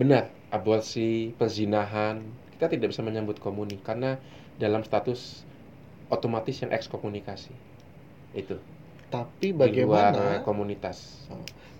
benar. 0.00 0.32
Aborsi, 0.50 1.30
perzinahan, 1.38 2.24
kita 2.56 2.66
tidak 2.72 2.90
bisa 2.90 3.04
menyambut 3.06 3.38
komuni 3.38 3.78
karena 3.78 4.18
dalam 4.58 4.82
status 4.82 5.44
otomatis 6.10 6.58
yang 6.64 6.72
ekskomunikasi. 6.74 7.52
Itu. 8.34 8.58
Tapi 9.12 9.52
Di 9.52 9.54
luar 9.54 9.68
bagaimana? 10.10 10.42
komunitas. 10.42 11.28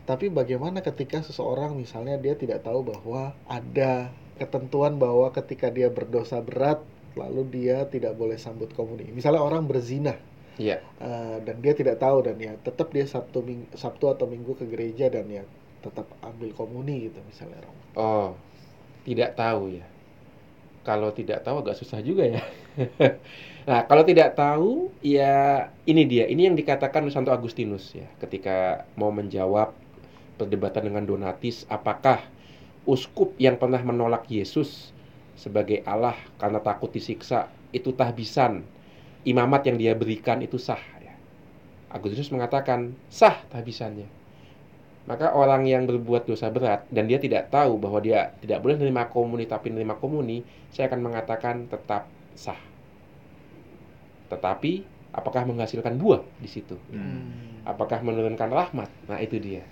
Tapi 0.07 0.27
bagaimana 0.29 0.83
ketika 0.83 1.23
seseorang 1.23 1.75
misalnya 1.79 2.19
dia 2.19 2.35
tidak 2.35 2.63
tahu 2.67 2.83
bahwa 2.83 3.31
ada 3.47 4.11
ketentuan 4.41 4.93
bahwa 5.05 5.27
ketika 5.39 5.69
dia 5.77 5.89
berdosa 5.99 6.39
berat 6.49 6.81
lalu 7.21 7.43
dia 7.57 7.77
tidak 7.95 8.13
boleh 8.21 8.39
sambut 8.45 8.71
komuni. 8.79 9.07
Misalnya 9.19 9.43
orang 9.49 9.65
berzina 9.71 10.15
Iya. 10.61 10.77
eh, 11.09 11.37
dan 11.47 11.57
dia 11.65 11.73
tidak 11.81 11.97
tahu 12.05 12.19
dan 12.27 12.37
ya 12.47 12.53
tetap 12.67 12.89
dia 12.95 13.05
Sabtu 13.15 13.39
Ming- 13.49 13.71
Sabtu 13.83 14.05
atau 14.15 14.27
Minggu 14.29 14.53
ke 14.61 14.65
gereja 14.73 15.07
dan 15.15 15.27
ya 15.31 15.45
tetap 15.85 16.07
ambil 16.29 16.51
komuni 16.59 17.09
gitu 17.09 17.19
misalnya 17.31 17.59
Romo. 17.65 17.83
Oh, 17.97 18.29
tidak 19.07 19.31
tahu 19.41 19.63
ya. 19.81 19.87
Kalau 20.81 21.13
tidak 21.13 21.45
tahu 21.45 21.61
agak 21.61 21.77
susah 21.77 22.01
juga 22.01 22.25
ya. 22.25 22.41
nah, 23.69 23.85
kalau 23.85 24.01
tidak 24.11 24.33
tahu, 24.33 24.89
ya 25.05 25.69
ini 25.85 26.03
dia. 26.09 26.25
Ini 26.25 26.49
yang 26.53 26.57
dikatakan 26.57 27.05
Santo 27.13 27.29
Agustinus 27.37 27.93
ya, 27.93 28.09
ketika 28.17 28.89
mau 28.97 29.13
menjawab 29.13 29.77
perdebatan 30.41 30.89
dengan 30.89 31.05
Donatis, 31.05 31.69
apakah 31.69 32.25
uskup 32.89 33.37
yang 33.37 33.61
pernah 33.61 33.81
menolak 33.85 34.29
Yesus 34.29 34.93
sebagai 35.37 35.81
Allah 35.89 36.17
karena 36.37 36.61
takut 36.61 36.93
disiksa 36.93 37.49
itu 37.73 37.95
tahbisan 37.97 38.65
imamat 39.25 39.69
yang 39.69 39.77
dia 39.77 39.93
berikan 39.97 40.41
itu 40.41 40.57
sah 40.57 40.81
ya. 41.01 41.15
Agustinus 41.93 42.33
mengatakan 42.33 42.97
sah 43.13 43.41
tahbisannya. 43.53 44.09
Maka 45.09 45.33
orang 45.33 45.65
yang 45.67 45.89
berbuat 45.89 46.29
dosa 46.29 46.53
berat 46.53 46.87
dan 46.93 47.09
dia 47.09 47.17
tidak 47.17 47.49
tahu 47.51 47.81
bahwa 47.81 47.99
dia 48.05 48.37
tidak 48.45 48.63
boleh 48.63 48.79
menerima 48.79 49.11
komuni 49.11 49.45
tapi 49.49 49.73
menerima 49.73 49.97
komuni, 49.97 50.45
saya 50.71 50.93
akan 50.93 51.01
mengatakan 51.03 51.67
tetap 51.67 52.07
sah. 52.37 52.61
Tetapi 54.31 54.87
apakah 55.11 55.43
menghasilkan 55.49 55.99
buah 55.99 56.23
di 56.39 56.47
situ? 56.47 56.79
Hmm. 56.95 57.65
Apakah 57.67 58.05
menurunkan 58.05 58.49
rahmat? 58.53 58.89
Nah 59.11 59.19
itu 59.19 59.41
dia. 59.43 59.67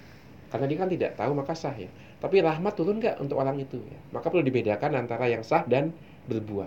Karena 0.49 0.65
dia 0.65 0.79
kan 0.81 0.91
tidak 0.91 1.15
tahu 1.15 1.37
maka 1.37 1.55
sah 1.55 1.77
ya. 1.77 1.93
Tapi 2.19 2.43
rahmat 2.43 2.75
turun 2.75 2.99
nggak 2.99 3.23
untuk 3.23 3.39
orang 3.39 3.59
itu 3.59 3.79
ya. 3.79 3.99
Maka 4.11 4.27
perlu 4.27 4.43
dibedakan 4.43 4.99
antara 4.99 5.31
yang 5.31 5.47
sah 5.47 5.63
dan 5.63 5.95
berbuah. 6.27 6.67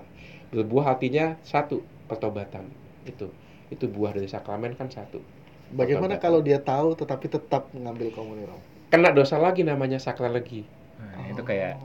Berbuah 0.51 0.95
artinya 0.95 1.35
satu 1.43 1.79
pertobatan 2.07 2.71
itu. 3.03 3.27
Itu 3.67 3.87
buah 3.87 4.15
dari 4.15 4.27
sakramen 4.27 4.75
kan 4.75 4.87
satu. 4.87 5.19
Bagaimana 5.71 6.19
Pertobatan. 6.19 6.23
kalau 6.23 6.39
dia 6.43 6.59
tahu 6.59 6.95
tetapi 6.95 7.31
tetap 7.31 7.71
mengambil 7.71 8.11
komuni 8.11 8.43
Romo? 8.43 8.59
Kena 8.91 9.11
dosa 9.11 9.39
lagi 9.39 9.63
namanya 9.63 9.99
sakralegi. 9.99 10.67
Nah, 10.99 11.31
itu 11.31 11.39
kayak 11.41 11.79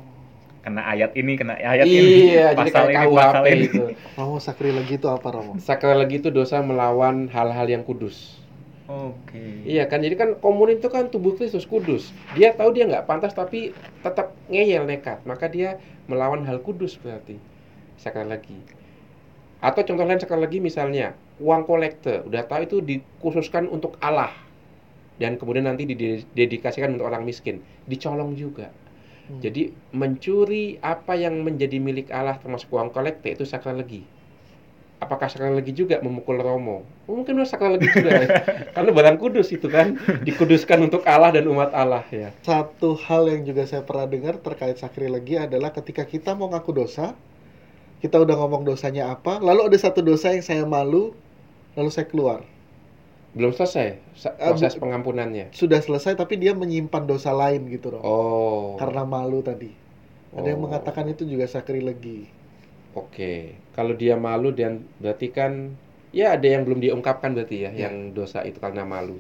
kena 0.66 0.82
ayat 0.82 1.14
ini, 1.14 1.38
kena 1.38 1.54
ayat 1.54 1.86
ini, 1.86 2.34
Iya, 2.34 2.50
jadi 2.58 2.70
pasal 2.74 2.82
kayak 2.90 2.98
ini, 2.98 3.06
KUHP 3.06 3.22
pasal 3.22 3.44
ini. 3.46 3.66
itu. 3.70 3.82
Romo 4.18 4.38
sakri 4.42 4.70
lagi 4.74 4.92
itu 4.98 5.06
apa 5.06 5.26
Romo? 5.30 5.52
Sakralegi 5.58 6.16
itu 6.18 6.28
dosa 6.30 6.58
melawan 6.62 7.30
hal-hal 7.30 7.66
yang 7.70 7.86
kudus. 7.86 8.42
Oke. 8.86 9.66
Iya 9.66 9.90
kan, 9.90 9.98
jadi 9.98 10.14
kan 10.14 10.38
komun 10.38 10.78
itu 10.78 10.86
kan 10.86 11.10
tubuh 11.10 11.34
Kristus 11.34 11.66
kudus. 11.66 12.14
Dia 12.38 12.54
tahu 12.54 12.70
dia 12.70 12.86
nggak 12.86 13.10
pantas 13.10 13.34
tapi 13.34 13.74
tetap 14.06 14.30
ngeyel 14.46 14.86
nekat. 14.86 15.26
Maka 15.26 15.50
dia 15.50 15.82
melawan 16.06 16.46
hal 16.46 16.62
kudus 16.62 16.94
berarti. 17.02 17.34
Sekali 17.98 18.30
lagi. 18.30 18.58
Atau 19.58 19.82
contoh 19.82 20.06
lain 20.06 20.22
sekali 20.22 20.46
lagi 20.46 20.58
misalnya 20.62 21.18
uang 21.42 21.66
kolekte. 21.66 22.22
Udah 22.30 22.46
tahu 22.46 22.62
itu 22.62 22.76
dikhususkan 22.78 23.66
untuk 23.66 23.98
Allah 23.98 24.30
dan 25.16 25.40
kemudian 25.40 25.64
nanti 25.64 25.88
didedikasikan 25.88 26.96
untuk 26.96 27.08
orang 27.08 27.24
miskin. 27.24 27.64
Dicolong 27.88 28.36
juga. 28.36 28.68
Hmm. 29.26 29.40
Jadi 29.42 29.74
mencuri 29.96 30.78
apa 30.84 31.18
yang 31.18 31.42
menjadi 31.42 31.82
milik 31.82 32.12
Allah 32.12 32.38
termasuk 32.38 32.70
uang 32.70 32.92
kolekte 32.92 33.32
itu 33.32 33.42
sakralegi. 33.42 34.06
Apakah 34.96 35.28
sakralegi 35.28 35.76
juga 35.76 36.00
memukul 36.00 36.40
Romo? 36.40 36.80
Mungkin 37.04 37.36
sakralegi 37.44 37.84
juga 37.92 38.10
ya. 38.16 38.28
Karena 38.74 38.90
barang 38.96 39.16
kudus 39.20 39.52
itu 39.52 39.68
kan 39.68 39.92
dikuduskan 40.24 40.80
untuk 40.80 41.04
Allah 41.04 41.36
dan 41.36 41.44
umat 41.46 41.68
Allah 41.76 42.00
ya. 42.08 42.32
Satu 42.40 42.96
hal 42.96 43.28
yang 43.28 43.44
juga 43.44 43.68
saya 43.68 43.84
pernah 43.84 44.08
dengar 44.08 44.40
terkait 44.40 44.80
sakri 44.80 45.12
lagi 45.12 45.36
adalah 45.36 45.68
ketika 45.70 46.08
kita 46.08 46.32
mau 46.32 46.48
ngaku 46.48 46.72
dosa, 46.72 47.12
kita 48.00 48.16
udah 48.16 48.40
ngomong 48.40 48.64
dosanya 48.64 49.12
apa, 49.12 49.36
lalu 49.36 49.68
ada 49.68 49.76
satu 49.76 50.00
dosa 50.00 50.32
yang 50.32 50.40
saya 50.40 50.64
malu, 50.64 51.12
lalu 51.76 51.90
saya 51.92 52.08
keluar. 52.08 52.40
Belum 53.36 53.52
selesai 53.52 54.00
sa- 54.16 54.32
Eh, 54.32 54.48
proses 54.48 54.80
pengampunannya. 54.80 55.52
Sudah 55.52 55.76
selesai 55.76 56.16
tapi 56.16 56.40
dia 56.40 56.56
menyimpan 56.56 57.04
dosa 57.04 57.36
lain 57.36 57.68
gitu 57.68 57.92
Romo. 57.92 58.00
Oh. 58.00 58.66
Karena 58.80 59.04
malu 59.04 59.44
tadi. 59.44 59.68
Ada 60.32 60.56
yang 60.56 60.64
Oh. 60.64 60.72
mengatakan 60.72 61.04
itu 61.04 61.28
juga 61.28 61.44
sakri 61.44 61.84
lagi. 61.84 62.32
Oke. 63.00 63.32
Kalau 63.76 63.92
dia 64.02 64.14
malu 64.26 64.48
dan 64.60 64.72
berarti 65.02 65.26
kan 65.38 65.52
ya 66.18 66.26
ada 66.36 66.46
yang 66.54 66.62
belum 66.66 66.80
diungkapkan 66.84 67.30
berarti 67.36 67.56
ya, 67.68 67.70
Ya. 67.70 67.88
yang 67.88 67.94
dosa 68.18 68.38
itu 68.48 68.58
karena 68.64 68.82
malu. 68.94 69.16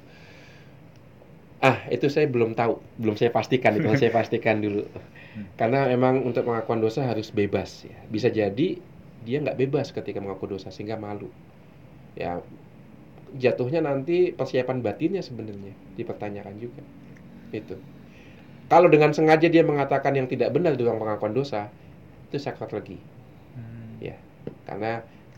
Ah, 1.68 1.78
itu 1.94 2.06
saya 2.14 2.26
belum 2.34 2.50
tahu, 2.60 2.74
belum 3.00 3.16
saya 3.20 3.30
pastikan 3.32 3.72
itu, 3.80 3.88
saya 3.96 4.12
pastikan 4.18 4.56
dulu. 4.64 4.84
Karena 5.60 5.78
memang 5.92 6.14
untuk 6.28 6.44
pengakuan 6.48 6.80
dosa 6.84 7.00
harus 7.10 7.28
bebas 7.40 7.70
ya. 7.90 7.96
Bisa 8.14 8.28
jadi 8.40 8.68
dia 9.26 9.38
nggak 9.44 9.58
bebas 9.62 9.86
ketika 9.96 10.18
mengaku 10.24 10.46
dosa 10.56 10.68
sehingga 10.74 10.96
malu. 11.00 11.28
Ya 12.16 12.42
jatuhnya 13.44 13.80
nanti 13.88 14.32
persiapan 14.38 14.78
batinnya 14.86 15.22
sebenarnya 15.28 15.74
dipertanyakan 15.98 16.54
juga. 16.64 16.82
Itu. 17.52 17.76
Kalau 18.72 18.88
dengan 18.94 19.10
sengaja 19.16 19.48
dia 19.54 19.62
mengatakan 19.70 20.12
yang 20.18 20.28
tidak 20.32 20.50
benar 20.56 20.72
dalam 20.80 20.98
pengakuan 21.02 21.34
dosa, 21.38 21.70
itu 22.28 22.38
sakrat 22.46 22.70
lagi 22.74 22.98
Hmm. 24.00 24.18
karena 24.66 24.92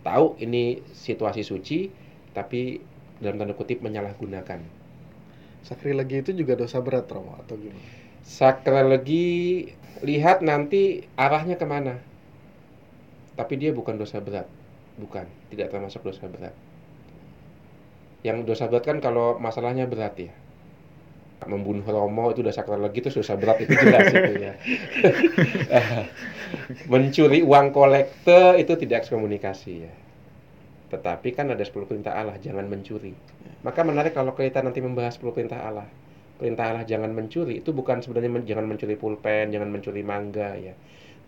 tahu 0.04 0.36
ini 0.40 0.80
situasi 0.92 1.42
suci 1.44 1.88
tapi 2.32 2.78
dalam 3.18 3.38
tanda 3.38 3.54
kutip 3.54 3.82
menyalahgunakan. 3.82 4.62
Sakri 5.66 5.92
lagi 5.92 6.22
itu 6.22 6.32
juga 6.32 6.54
dosa 6.54 6.78
berat 6.78 7.10
Romo 7.10 7.34
atau 7.34 7.58
gimana? 7.58 7.82
Sakralegi 8.22 9.68
lihat 10.06 10.44
nanti 10.44 11.04
arahnya 11.18 11.58
ke 11.58 11.66
mana. 11.66 11.98
Tapi 13.34 13.54
dia 13.54 13.70
bukan 13.70 13.94
dosa 13.94 14.18
berat, 14.18 14.50
bukan, 14.98 15.22
tidak 15.54 15.70
termasuk 15.70 16.02
dosa 16.02 16.26
berat. 16.26 16.54
Yang 18.26 18.50
dosa 18.50 18.66
berat 18.66 18.84
kan 18.86 18.98
kalau 18.98 19.38
masalahnya 19.38 19.86
berat 19.86 20.18
ya. 20.18 20.32
Membunuh 21.46 21.86
Romo 21.86 22.34
itu 22.34 22.42
udah 22.42 22.54
sakralegi 22.54 22.98
itu 23.04 23.10
dosa 23.22 23.38
berat 23.38 23.62
itu 23.62 23.74
jelas 23.78 24.10
itu 24.10 24.32
ya. 24.36 24.52
Mencuri 26.90 27.40
uang 27.44 27.66
kolekte 27.76 28.40
itu 28.62 28.72
tidak 28.80 29.04
ekskomunikasi 29.06 29.72
ya. 29.86 29.92
Tetapi 30.92 31.28
kan 31.36 31.46
ada 31.54 31.60
10 31.68 31.86
perintah 31.88 32.12
Allah, 32.20 32.36
jangan 32.40 32.64
mencuri. 32.72 33.12
Maka 33.66 33.80
menarik 33.88 34.12
kalau 34.18 34.32
kita 34.36 34.60
nanti 34.66 34.80
membahas 34.86 35.14
10 35.16 35.32
perintah 35.36 35.60
Allah. 35.68 35.88
Perintah 36.38 36.64
Allah 36.70 36.84
jangan 36.92 37.10
mencuri 37.18 37.54
itu 37.60 37.70
bukan 37.78 37.98
sebenarnya 38.04 38.30
men- 38.34 38.46
jangan 38.50 38.66
mencuri 38.70 38.94
pulpen, 39.02 39.46
jangan 39.54 39.68
mencuri 39.74 40.02
mangga 40.06 40.50
ya. 40.66 40.74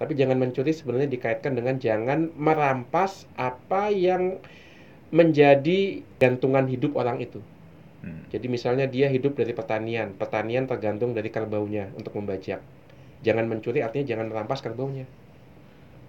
Tapi 0.01 0.13
jangan 0.21 0.37
mencuri 0.43 0.73
sebenarnya 0.73 1.11
dikaitkan 1.13 1.53
dengan 1.59 1.77
jangan 1.87 2.31
merampas 2.47 3.13
apa 3.37 3.83
yang 3.93 4.39
menjadi 5.19 5.81
gantungan 6.23 6.67
hidup 6.73 6.93
orang 7.01 7.19
itu. 7.27 7.41
Hmm. 8.01 8.25
Jadi 8.33 8.47
misalnya 8.49 8.87
dia 8.89 9.13
hidup 9.13 9.37
dari 9.37 9.53
pertanian, 9.53 10.17
pertanian 10.17 10.65
tergantung 10.65 11.13
dari 11.13 11.29
kerbaunya 11.29 11.93
untuk 11.97 12.17
membajak. 12.17 12.61
Jangan 13.21 13.45
mencuri 13.45 13.85
artinya 13.85 14.07
jangan 14.09 14.27
merampas 14.33 14.65
kerbaunya. 14.65 15.05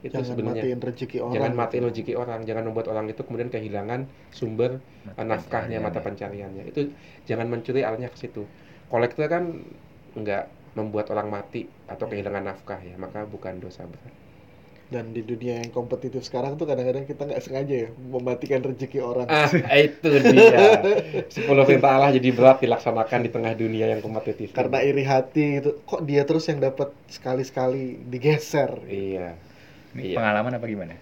Itu 0.02 0.18
Jangan 0.18 0.26
sebenarnya. 0.26 0.64
matiin 0.66 0.80
rezeki 0.82 1.18
orang. 1.22 1.36
Jangan 1.38 1.52
gitu. 1.54 1.62
matiin 1.62 1.84
rezeki 1.86 2.14
orang, 2.18 2.40
jangan 2.48 2.64
membuat 2.72 2.88
orang 2.90 3.06
itu 3.12 3.22
kemudian 3.22 3.50
kehilangan 3.54 4.02
sumber 4.34 4.82
eh, 5.14 5.26
nafkahnya, 5.26 5.78
mata 5.78 6.02
pencariannya. 6.02 6.64
Itu 6.66 6.90
jangan 7.30 7.48
mencuri 7.52 7.86
arahnya 7.86 8.10
ke 8.10 8.18
situ. 8.18 8.50
Kolektor 8.90 9.30
kan 9.30 9.62
enggak 10.18 10.50
membuat 10.74 11.12
orang 11.14 11.30
mati 11.30 11.70
atau 11.86 12.08
kehilangan 12.10 12.44
nafkah 12.50 12.80
ya, 12.82 12.96
maka 12.98 13.28
bukan 13.30 13.60
dosa 13.62 13.86
berat. 13.86 14.21
Dan 14.92 15.16
di 15.16 15.24
dunia 15.24 15.64
yang 15.64 15.72
kompetitif 15.72 16.20
sekarang 16.28 16.60
tuh 16.60 16.68
kadang-kadang 16.68 17.08
kita 17.08 17.24
nggak 17.24 17.40
sengaja 17.40 17.88
ya 17.88 17.90
mematikan 17.96 18.60
rezeki 18.60 19.00
orang. 19.00 19.24
Ah, 19.32 19.48
itu 19.80 20.04
dia. 20.20 20.84
Sepuluh 21.34 21.64
perintah 21.64 21.96
Allah 21.96 22.12
jadi 22.12 22.28
berat 22.36 22.60
dilaksanakan 22.60 23.20
di 23.24 23.30
tengah 23.32 23.56
dunia 23.56 23.88
yang 23.88 24.04
kompetitif. 24.04 24.52
Karena 24.52 24.84
iri 24.84 25.08
hati 25.08 25.64
itu 25.64 25.80
kok 25.88 26.04
dia 26.04 26.28
terus 26.28 26.44
yang 26.52 26.60
dapat 26.60 26.92
sekali-sekali 27.08 28.04
digeser. 28.04 28.84
Iya. 28.84 29.40
Ini 29.92 30.12
Iya. 30.12 30.16
pengalaman 30.20 30.52
apa 30.56 30.66
gimana? 30.68 30.94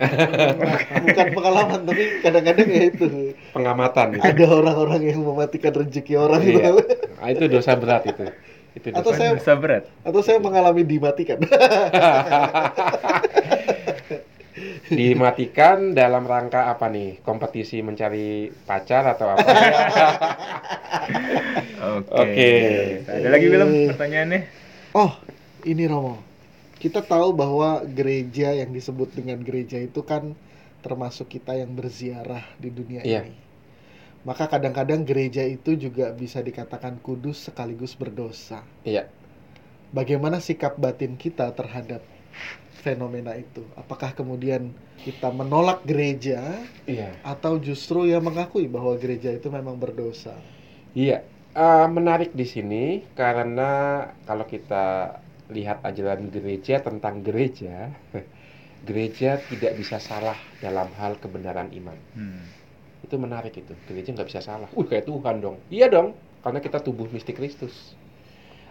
Bukan 1.05 1.27
pengalaman 1.33 1.79
tapi 1.85 2.03
kadang-kadang 2.21 2.67
ya 2.69 2.83
itu 2.89 3.05
Pengamatan 3.53 4.05
gitu. 4.17 4.25
ada 4.25 4.45
orang-orang 4.49 5.01
yang 5.01 5.19
mematikan 5.25 5.73
rezeki 5.73 6.13
orang. 6.13 6.41
Iya. 6.45 6.77
Ah, 7.17 7.29
itu 7.33 7.45
dosa 7.49 7.73
berat 7.73 8.05
itu. 8.05 8.25
Itu 8.80 8.95
Atau 8.95 9.11
saya- 9.11 9.36
Dosa 9.36 9.53
berat. 9.59 9.84
Atau 10.07 10.23
saya 10.23 10.39
mengalami 10.39 10.88
dimatikan. 10.88 11.36
Dimatikan 14.89 15.93
dalam 15.93 16.25
rangka 16.25 16.65
apa 16.67 16.89
nih? 16.89 17.21
Kompetisi 17.21 17.80
mencari 17.80 18.49
pacar 18.65 19.05
atau 19.05 19.36
apa? 19.36 19.45
Oke. 21.99 22.09
Oke. 22.09 22.51
Ada 23.05 23.27
lagi 23.30 23.47
belum 23.47 23.69
pertanyaannya? 23.93 24.41
Oh, 24.97 25.11
ini 25.63 25.86
Romo. 25.86 26.17
Kita 26.80 27.03
tahu 27.03 27.36
bahwa 27.36 27.84
gereja 27.86 28.55
yang 28.55 28.71
disebut 28.71 29.11
dengan 29.13 29.43
gereja 29.43 29.77
itu 29.77 30.01
kan 30.01 30.34
termasuk 30.80 31.27
kita 31.30 31.53
yang 31.53 31.75
berziarah 31.75 32.41
di 32.55 32.71
dunia 32.71 33.03
Iya. 33.03 33.27
ini. 33.27 33.36
Maka 34.28 34.51
kadang-kadang 34.51 35.07
gereja 35.07 35.47
itu 35.47 35.80
juga 35.80 36.11
bisa 36.11 36.43
dikatakan 36.43 36.99
kudus 36.99 37.47
sekaligus 37.47 37.95
berdosa. 37.95 38.61
Iya. 38.84 39.07
Bagaimana 39.95 40.43
sikap 40.43 40.76
batin 40.78 41.15
kita 41.15 41.49
terhadap 41.55 42.03
fenomena 42.84 43.34
itu? 43.39 43.63
Apakah 43.80 44.11
kemudian 44.13 44.76
kita 45.01 45.32
menolak 45.32 45.82
gereja 45.88 46.59
Iya. 46.84 47.15
atau 47.24 47.57
justru 47.57 48.05
ya 48.11 48.20
mengakui 48.20 48.67
bahwa 48.67 48.93
gereja 48.99 49.32
itu 49.32 49.47
memang 49.47 49.80
berdosa? 49.80 50.36
Iya. 50.93 51.24
Eh, 51.49 51.88
menarik 51.89 52.38
di 52.38 52.45
sini 52.45 53.01
karena 53.17 54.05
kalau 54.30 54.45
kita 54.45 55.17
lihat 55.49 55.82
ajaran 55.82 56.30
gereja 56.30 56.78
tentang 56.78 57.26
gereja, 57.26 57.89
gereja 58.88 59.41
tidak 59.49 59.74
bisa 59.82 59.97
salah 59.97 60.38
dalam 60.61 60.88
hal 61.01 61.17
kebenaran 61.17 61.74
iman. 61.74 61.97
Hmm. 62.13 62.43
Itu 63.04 63.16
menarik 63.16 63.56
itu. 63.56 63.74
Gereja 63.88 64.12
nggak 64.12 64.28
bisa 64.28 64.41
salah. 64.43 64.68
Uh, 64.76 64.86
kayak 64.86 65.08
Tuhan 65.08 65.39
dong. 65.39 65.58
Iya 65.72 65.88
dong. 65.88 66.16
Karena 66.43 66.60
kita 66.64 66.80
tubuh 66.84 67.08
mistik 67.12 67.39
Kristus. 67.39 67.95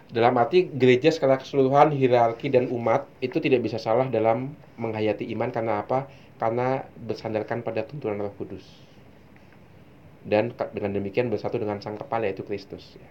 Dalam 0.09 0.33
arti 0.41 0.65
gereja 0.65 1.13
secara 1.13 1.37
keseluruhan, 1.37 1.93
hierarki 1.93 2.49
dan 2.49 2.65
umat 2.73 3.05
itu 3.21 3.37
tidak 3.37 3.61
bisa 3.61 3.77
salah 3.77 4.09
dalam 4.09 4.57
menghayati 4.81 5.29
iman 5.37 5.53
karena 5.53 5.85
apa? 5.85 6.09
Karena 6.41 6.81
bersandarkan 6.97 7.61
pada 7.61 7.85
tuntunan 7.85 8.25
Roh 8.25 8.33
Kudus. 8.33 8.65
Dan 10.25 10.49
dengan 10.73 10.97
demikian 10.97 11.29
bersatu 11.29 11.61
dengan 11.61 11.77
sang 11.77 11.93
kepala 11.97 12.25
yaitu 12.25 12.41
Kristus. 12.41 12.97
ya. 12.97 13.09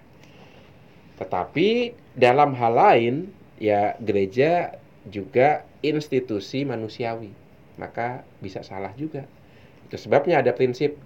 Tetapi 1.22 1.94
dalam 2.18 2.54
hal 2.58 2.74
lain, 2.74 3.14
ya 3.62 3.94
gereja 4.02 4.74
juga 5.06 5.62
institusi 5.86 6.66
manusiawi. 6.66 7.30
Maka 7.78 8.26
bisa 8.42 8.66
salah 8.66 8.90
juga. 8.98 9.22
Itu 9.86 9.98
sebabnya 9.98 10.42
ada 10.42 10.50
prinsip 10.50 10.98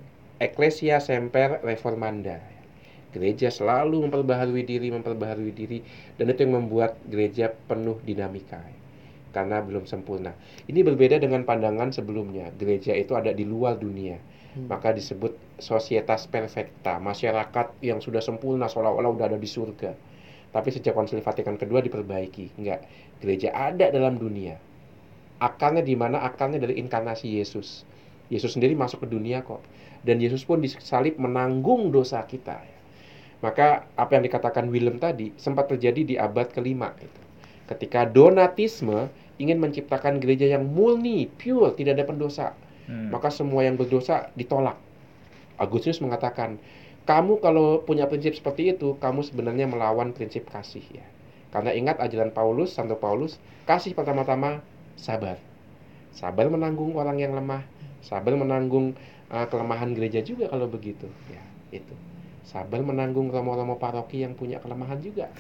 Ecclesia 0.43 0.99
Semper 0.99 1.63
Reformanda. 1.63 2.43
Gereja 3.15 3.47
selalu 3.47 4.11
memperbaharui 4.11 4.67
diri, 4.67 4.91
memperbaharui 4.91 5.55
diri, 5.55 5.79
dan 6.19 6.27
itu 6.35 6.43
yang 6.43 6.59
membuat 6.59 6.99
gereja 7.07 7.55
penuh 7.71 8.03
dinamika 8.03 8.59
karena 9.31 9.63
belum 9.63 9.87
sempurna. 9.87 10.35
Ini 10.67 10.83
berbeda 10.83 11.23
dengan 11.23 11.47
pandangan 11.47 11.95
sebelumnya. 11.95 12.51
Gereja 12.59 12.93
itu 12.93 13.15
ada 13.15 13.31
di 13.31 13.47
luar 13.47 13.79
dunia, 13.79 14.19
Hmm. 14.53 14.67
maka 14.69 14.93
disebut 14.93 15.33
societas 15.63 16.29
perfecta, 16.29 16.99
masyarakat 17.01 17.67
yang 17.81 18.03
sudah 18.03 18.21
sempurna 18.21 18.67
seolah-olah 18.69 19.11
udah 19.15 19.27
ada 19.33 19.39
di 19.41 19.49
surga. 19.49 19.95
Tapi 20.53 20.69
sejak 20.69 20.93
Konsili 20.93 21.25
Vatikan 21.25 21.57
kedua 21.57 21.81
diperbaiki, 21.81 22.59
enggak. 22.61 22.85
Gereja 23.23 23.55
ada 23.57 23.89
dalam 23.89 24.19
dunia. 24.21 24.61
Akarnya 25.41 25.81
di 25.81 25.95
mana? 25.97 26.21
Akarnya 26.29 26.61
dari 26.61 26.77
inkarnasi 26.83 27.41
Yesus. 27.41 27.89
Yesus 28.29 28.53
sendiri 28.53 28.77
masuk 28.77 29.05
ke 29.05 29.09
dunia 29.09 29.41
kok. 29.45 29.65
Dan 30.03 30.19
Yesus 30.19 30.43
pun 30.43 30.59
disalib 30.59 31.19
menanggung 31.19 31.95
dosa 31.95 32.23
kita. 32.27 32.59
Maka 33.43 33.87
apa 33.99 34.19
yang 34.19 34.23
dikatakan 34.27 34.71
Willem 34.71 35.03
tadi 35.03 35.35
sempat 35.35 35.67
terjadi 35.71 36.03
di 36.07 36.15
abad 36.19 36.51
kelima 36.51 36.95
itu. 36.99 37.21
Ketika 37.67 38.07
Donatisme 38.07 39.11
ingin 39.39 39.59
menciptakan 39.59 40.23
gereja 40.23 40.47
yang 40.47 40.67
murni, 40.67 41.27
pure, 41.27 41.75
tidak 41.75 41.99
ada 41.99 42.07
pendosa, 42.07 42.47
Hmm. 42.87 43.15
maka 43.15 43.31
semua 43.31 43.63
yang 43.63 43.79
berdosa 43.79 44.35
ditolak. 44.35 44.75
Agustinus 45.59 46.03
mengatakan, 46.03 46.59
kamu 47.07 47.39
kalau 47.39 47.83
punya 47.83 48.11
prinsip 48.11 48.35
seperti 48.35 48.75
itu, 48.75 48.99
kamu 48.99 49.23
sebenarnya 49.23 49.71
melawan 49.71 50.11
prinsip 50.11 50.47
kasih 50.51 50.83
ya. 50.91 51.07
Karena 51.55 51.71
ingat 51.77 52.01
ajaran 52.03 52.35
Paulus, 52.35 52.75
Santo 52.75 52.99
Paulus, 52.99 53.39
kasih 53.69 53.95
pertama-tama 53.95 54.65
sabar. 54.99 55.39
Sabar 56.11 56.49
menanggung 56.51 56.97
orang 56.99 57.21
yang 57.23 57.37
lemah, 57.37 57.63
sabar 58.03 58.35
menanggung 58.35 58.99
uh, 59.33 59.47
kelemahan 59.49 59.97
gereja 59.97 60.21
juga 60.21 60.53
kalau 60.53 60.69
begitu. 60.69 61.09
Ya, 61.33 61.43
itu. 61.73 61.97
Sabar 62.45 62.85
menanggung 62.85 63.33
romo-romo 63.33 63.81
paroki 63.81 64.21
yang 64.21 64.37
punya 64.37 64.61
kelemahan 64.61 65.01
juga. 65.01 65.33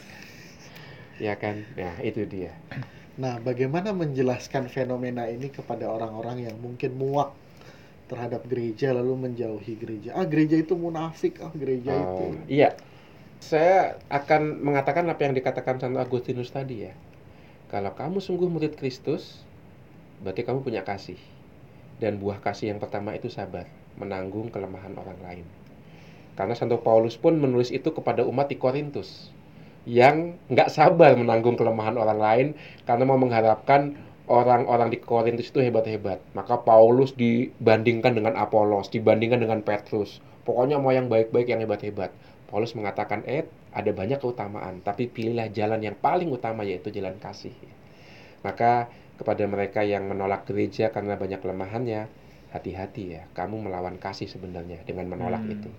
Ya 1.20 1.36
kan? 1.36 1.62
Ya, 1.76 1.92
itu 2.00 2.24
dia. 2.24 2.56
Nah, 3.20 3.36
bagaimana 3.36 3.92
menjelaskan 3.92 4.72
fenomena 4.72 5.28
ini 5.28 5.52
kepada 5.52 5.84
orang-orang 5.84 6.48
yang 6.48 6.56
mungkin 6.56 6.96
muak 6.96 7.36
terhadap 8.08 8.48
gereja 8.48 8.96
lalu 8.96 9.28
menjauhi 9.28 9.76
gereja? 9.76 10.16
Ah, 10.16 10.24
gereja 10.24 10.56
itu 10.56 10.72
munafik, 10.72 11.44
ah 11.44 11.52
gereja 11.52 11.92
itu. 11.92 12.24
Oh, 12.32 12.34
iya. 12.48 12.72
Saya 13.42 14.00
akan 14.08 14.64
mengatakan 14.64 15.04
apa 15.12 15.28
yang 15.28 15.36
dikatakan 15.36 15.76
Santo 15.76 16.00
Agustinus 16.00 16.48
tadi 16.48 16.88
ya. 16.88 16.96
Kalau 17.68 17.92
kamu 17.92 18.20
sungguh 18.20 18.48
murid 18.48 18.76
Kristus, 18.80 19.44
berarti 20.24 20.44
kamu 20.44 20.64
punya 20.64 20.80
kasih. 20.80 21.20
Dan 22.00 22.16
buah 22.16 22.40
kasih 22.40 22.72
yang 22.72 22.80
pertama 22.80 23.12
itu 23.12 23.28
sabar, 23.28 23.68
menanggung 24.02 24.50
kelemahan 24.50 24.98
orang 24.98 25.18
lain. 25.22 25.46
Karena 26.34 26.58
Santo 26.58 26.82
Paulus 26.82 27.14
pun 27.14 27.38
menulis 27.38 27.70
itu 27.70 27.94
kepada 27.94 28.26
umat 28.26 28.50
di 28.50 28.58
Korintus 28.58 29.30
yang 29.82 30.38
nggak 30.46 30.70
sabar 30.70 31.14
menanggung 31.18 31.58
kelemahan 31.58 31.98
orang 31.98 32.18
lain 32.18 32.46
karena 32.86 33.02
mau 33.02 33.18
mengharapkan 33.18 33.98
orang-orang 34.30 34.94
di 34.94 34.98
Korintus 35.02 35.50
itu 35.50 35.58
hebat-hebat. 35.60 36.22
Maka 36.32 36.62
Paulus 36.62 37.12
dibandingkan 37.12 38.14
dengan 38.14 38.38
Apolos, 38.38 38.88
dibandingkan 38.88 39.42
dengan 39.42 39.60
Petrus. 39.60 40.22
Pokoknya 40.42 40.78
mau 40.78 40.94
yang 40.94 41.10
baik-baik, 41.10 41.50
yang 41.50 41.62
hebat-hebat. 41.62 42.10
Paulus 42.50 42.74
mengatakan, 42.76 43.24
eh, 43.24 43.48
ada 43.72 43.90
banyak 43.92 44.20
keutamaan, 44.20 44.84
tapi 44.84 45.08
pilihlah 45.08 45.48
jalan 45.48 45.80
yang 45.80 45.96
paling 45.96 46.28
utama 46.28 46.62
yaitu 46.62 46.92
jalan 46.92 47.16
kasih. 47.16 47.54
Maka 48.44 48.92
kepada 49.16 49.44
mereka 49.48 49.80
yang 49.86 50.04
menolak 50.10 50.44
gereja 50.44 50.92
karena 50.92 51.16
banyak 51.16 51.40
kelemahannya, 51.40 52.10
hati-hati 52.52 53.16
ya, 53.16 53.22
kamu 53.32 53.64
melawan 53.64 53.96
kasih 53.96 54.28
sebenarnya 54.28 54.84
dengan 54.84 55.08
menolak 55.08 55.40
Hmm. 55.40 55.54
itu. 55.56 55.70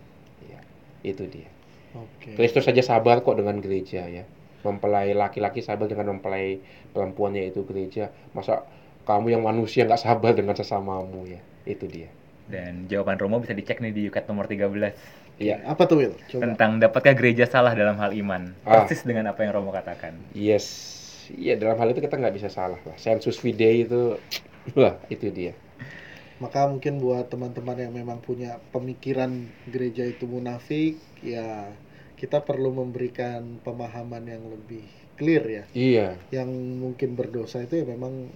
Ya, 0.50 0.60
itu 1.06 1.24
dia. 1.30 1.50
Oke. 1.94 2.34
Kristus 2.34 2.66
saja 2.66 2.82
sabar 2.82 3.22
kok 3.22 3.38
dengan 3.38 3.62
gereja 3.62 4.10
ya. 4.10 4.26
Mempelai 4.66 5.14
laki-laki 5.14 5.62
sabar 5.62 5.86
dengan 5.86 6.18
mempelai 6.18 6.58
perempuannya 6.92 7.54
itu 7.54 7.62
gereja. 7.64 8.10
Masa 8.34 8.66
kamu 9.04 9.38
yang 9.38 9.44
manusia 9.44 9.86
nggak 9.86 10.02
sabar 10.02 10.34
dengan 10.34 10.56
sesamamu 10.56 11.30
ya? 11.30 11.38
Itu 11.64 11.86
dia. 11.86 12.10
Dan 12.44 12.90
jawaban 12.90 13.16
Romo 13.16 13.40
bisa 13.40 13.54
dicek 13.54 13.80
nih 13.80 13.94
di 13.94 14.02
Yukat 14.10 14.28
nomor 14.28 14.50
13 14.50 14.92
Iya. 15.34 15.66
Apa 15.66 15.90
tuh, 15.90 15.98
Will? 15.98 16.14
Coba. 16.30 16.46
tentang 16.46 16.78
dapatkah 16.78 17.18
gereja 17.18 17.50
salah 17.50 17.74
dalam 17.74 17.98
hal 17.98 18.14
iman. 18.14 18.54
Ah. 18.64 18.86
Persis 18.86 19.02
dengan 19.02 19.34
apa 19.34 19.42
yang 19.42 19.54
Romo 19.54 19.74
katakan. 19.74 20.14
Yes. 20.34 20.66
Iya 21.34 21.56
dalam 21.56 21.80
hal 21.80 21.90
itu 21.90 22.04
kita 22.04 22.20
nggak 22.20 22.36
bisa 22.36 22.50
salah 22.54 22.78
lah. 22.84 22.96
Sensus 23.00 23.40
fidei 23.40 23.88
itu, 23.88 24.20
wah 24.78 24.94
itu 25.08 25.32
dia. 25.32 25.56
Maka 26.44 26.68
mungkin 26.68 27.00
buat 27.00 27.32
teman-teman 27.32 27.80
yang 27.80 27.96
memang 27.96 28.20
punya 28.20 28.60
pemikiran 28.76 29.48
gereja 29.72 30.04
itu 30.04 30.28
munafik, 30.28 31.00
ya 31.24 31.72
kita 32.20 32.44
perlu 32.44 32.76
memberikan 32.76 33.64
pemahaman 33.64 34.28
yang 34.28 34.44
lebih 34.52 34.84
clear 35.16 35.44
ya. 35.48 35.64
Iya. 35.72 36.08
Yang 36.36 36.50
mungkin 36.84 37.16
berdosa 37.16 37.64
itu 37.64 37.80
ya 37.80 37.86
memang 37.88 38.28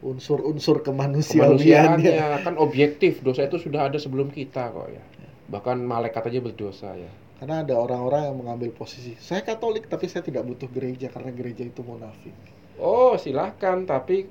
unsur-unsur 0.00 0.86
kemanusiawiannya. 0.86 1.58
Kemanusiaannya 1.58 2.44
kan 2.46 2.54
objektif. 2.56 3.18
Dosa 3.20 3.50
itu 3.50 3.58
sudah 3.58 3.90
ada 3.90 3.98
sebelum 3.98 4.30
kita 4.30 4.70
kok 4.70 4.88
ya. 4.94 5.02
Bahkan 5.50 5.82
malaikat 5.82 6.30
aja 6.30 6.38
berdosa 6.38 6.94
ya. 6.94 7.10
Karena 7.40 7.64
ada 7.64 7.74
orang-orang 7.80 8.28
yang 8.28 8.36
mengambil 8.36 8.68
posisi, 8.76 9.16
saya 9.16 9.40
Katolik 9.40 9.88
tapi 9.88 10.12
saya 10.12 10.20
tidak 10.20 10.44
butuh 10.44 10.68
gereja 10.68 11.08
karena 11.08 11.32
gereja 11.32 11.64
itu 11.64 11.80
munafik. 11.80 12.36
Oh 12.76 13.16
silahkan, 13.16 13.88
tapi 13.88 14.28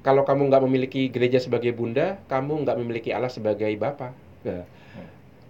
kalau 0.00 0.24
kamu 0.24 0.48
nggak 0.48 0.62
memiliki 0.64 1.12
gereja 1.12 1.36
sebagai 1.42 1.72
bunda, 1.76 2.16
kamu 2.32 2.64
nggak 2.64 2.76
memiliki 2.80 3.10
Allah 3.12 3.28
sebagai 3.28 3.68
bapa. 3.76 4.16
Nah, 4.46 4.64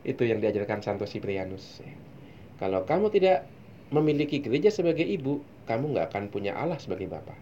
itu 0.03 0.23
yang 0.27 0.41
diajarkan 0.43 0.81
Santo 0.83 1.07
Siprianus. 1.07 1.85
Kalau 2.59 2.83
kamu 2.85 3.13
tidak 3.15 3.47
memiliki 3.95 4.43
gereja 4.43 4.71
sebagai 4.73 5.05
ibu, 5.07 5.41
kamu 5.71 5.95
nggak 5.97 6.07
akan 6.11 6.25
punya 6.33 6.57
Allah 6.59 6.79
sebagai 6.83 7.07
bapa. 7.07 7.35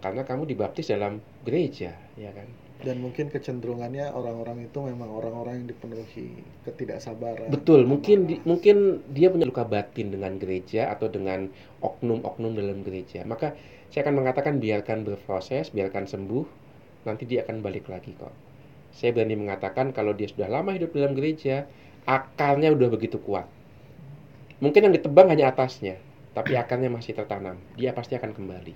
Karena 0.00 0.24
kamu 0.24 0.48
dibaptis 0.48 0.88
dalam 0.88 1.20
gereja, 1.44 1.92
ya 2.16 2.32
kan? 2.32 2.48
Dan 2.80 3.04
mungkin 3.04 3.28
kecenderungannya 3.28 4.08
orang-orang 4.08 4.64
itu 4.64 4.80
memang 4.80 5.12
orang-orang 5.12 5.60
yang 5.60 5.68
dipenuhi 5.68 6.40
ketidaksabaran. 6.64 7.52
Betul, 7.52 7.84
mungkin 7.84 8.24
di- 8.24 8.40
mungkin 8.48 9.04
dia 9.12 9.28
punya 9.28 9.44
luka 9.44 9.68
batin 9.68 10.08
dengan 10.08 10.40
gereja 10.40 10.88
atau 10.88 11.12
dengan 11.12 11.52
oknum-oknum 11.84 12.56
dalam 12.56 12.80
gereja. 12.80 13.20
Maka 13.28 13.52
saya 13.90 14.06
akan 14.06 14.22
mengatakan 14.22 14.62
biarkan 14.62 15.02
berproses, 15.02 15.74
biarkan 15.74 16.06
sembuh, 16.06 16.46
nanti 17.02 17.26
dia 17.26 17.42
akan 17.42 17.58
balik 17.58 17.90
lagi 17.90 18.14
kok. 18.14 18.30
Saya 18.94 19.10
berani 19.10 19.34
mengatakan 19.34 19.90
kalau 19.90 20.14
dia 20.14 20.30
sudah 20.30 20.46
lama 20.46 20.70
hidup 20.74 20.94
dalam 20.94 21.18
gereja, 21.18 21.66
akarnya 22.06 22.70
udah 22.70 22.88
begitu 22.90 23.18
kuat. 23.18 23.50
Mungkin 24.62 24.86
yang 24.86 24.94
ditebang 24.94 25.34
hanya 25.34 25.50
atasnya, 25.50 25.98
tapi 26.38 26.54
akarnya 26.54 26.86
masih 26.86 27.18
tertanam. 27.18 27.58
Dia 27.74 27.90
pasti 27.90 28.14
akan 28.14 28.30
kembali. 28.30 28.74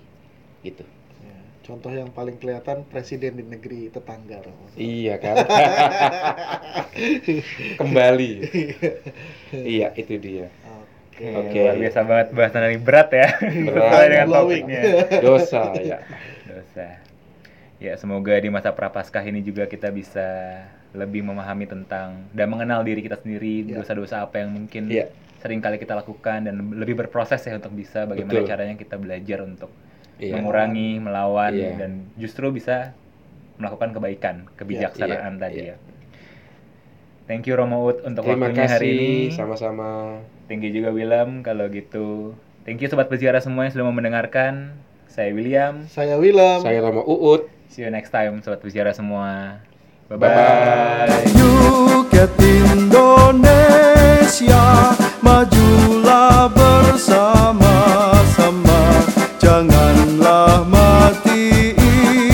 Gitu. 0.67 0.83
Ya, 1.23 1.37
Contoh 1.63 1.95
yang 1.95 2.11
paling 2.11 2.35
kelihatan 2.35 2.83
presiden 2.91 3.39
di 3.39 3.43
negeri 3.47 3.87
tetangga. 3.93 4.43
Iya 4.75 5.15
kan? 5.15 5.35
kembali. 7.79 8.31
iya, 9.77 9.95
itu 9.95 10.19
dia. 10.19 10.51
Oke. 11.15 11.31
Oke. 11.31 11.59
Luar 11.63 11.77
biasa 11.79 11.99
banget 12.03 12.27
bahasan 12.31 12.61
ini 12.67 12.77
berat 12.77 13.09
ya. 13.09 13.27
Berat. 13.39 13.87
Sesuai 13.87 14.07
dengan 14.11 14.27
Blowing. 14.27 14.65
topiknya. 14.67 14.81
Dosa 15.25 15.61
ya. 15.77 15.97
Dosa. 16.43 16.87
Ya, 17.75 17.93
semoga 17.95 18.35
di 18.35 18.47
masa 18.47 18.71
prapaskah 18.71 19.23
ini 19.23 19.39
juga 19.39 19.63
kita 19.63 19.91
bisa 19.91 20.27
lebih 20.91 21.23
memahami 21.23 21.67
tentang 21.67 22.27
dan 22.31 22.47
mengenal 22.47 22.83
diri 22.83 22.99
kita 22.99 23.15
sendiri, 23.15 23.67
Ya. 23.67 23.79
dosa-dosa 23.79 24.23
apa 24.23 24.39
yang 24.39 24.55
mungkin 24.55 24.87
Iya. 24.87 25.11
sering 25.39 25.59
kali 25.59 25.75
kita 25.75 25.91
lakukan 25.93 26.47
dan 26.47 26.55
lebih 26.71 26.95
berproses 26.95 27.43
ya 27.43 27.51
untuk 27.53 27.71
bisa 27.71 28.03
bagaimana 28.03 28.31
Betul. 28.33 28.47
caranya 28.47 28.75
kita 28.75 28.95
belajar 28.95 29.43
untuk 29.43 29.71
Iya. 30.15 30.35
mengurangi, 30.35 30.99
melawan 30.99 31.51
Iya. 31.51 31.75
dan 31.75 31.91
justru 32.15 32.47
bisa 32.49 32.95
melakukan 33.55 33.91
kebaikan, 33.91 34.35
kebijaksanaan 34.55 35.35
Iya, 35.35 35.41
tadi 35.41 35.59
iya. 35.61 35.75
ya. 35.75 35.77
Thank 37.25 37.47
you 37.47 37.55
Romo 37.55 37.83
Ut 37.83 38.03
untuk 38.03 38.23
Terima 38.23 38.47
waktunya 38.47 38.67
hari 38.67 38.87
ini. 38.87 38.99
kasih 39.31 39.35
sama-sama. 39.35 40.19
Thank 40.45 40.61
you 40.65 40.71
juga 40.71 40.93
William 40.93 41.41
kalau 41.41 41.65
gitu. 41.73 42.37
Thank 42.65 42.81
you 42.81 42.89
sobat 42.89 43.09
peziarah 43.09 43.41
semua 43.41 43.69
sudah 43.69 43.85
mau 43.85 43.93
mendengarkan. 43.93 44.77
Saya 45.09 45.31
William. 45.31 45.87
Saya 45.87 46.19
William 46.19 46.59
Saya 46.59 46.83
Rama 46.83 47.01
Uut. 47.05 47.47
See 47.69 47.81
you 47.81 47.89
next 47.89 48.13
time 48.13 48.41
sobat 48.45 48.61
peziarah 48.61 48.93
semua. 48.93 49.57
Bye 50.05 50.21
bye. 50.21 50.29
bye, 50.29 51.09
-bye. 51.09 51.85
Indonesia 52.75 54.91
majulah 55.23 56.51
bersama-sama 56.51 58.99
janganlah 59.39 60.67
mati 60.67 61.71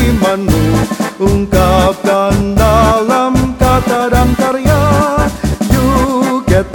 imanmu 0.10 0.82
ungkapkan 1.22 2.58
dalam 2.58 3.54
kata 3.56 4.10
dan 4.10 4.34
karya 4.34 4.82
You 5.70 5.86
Yuket 6.42 6.66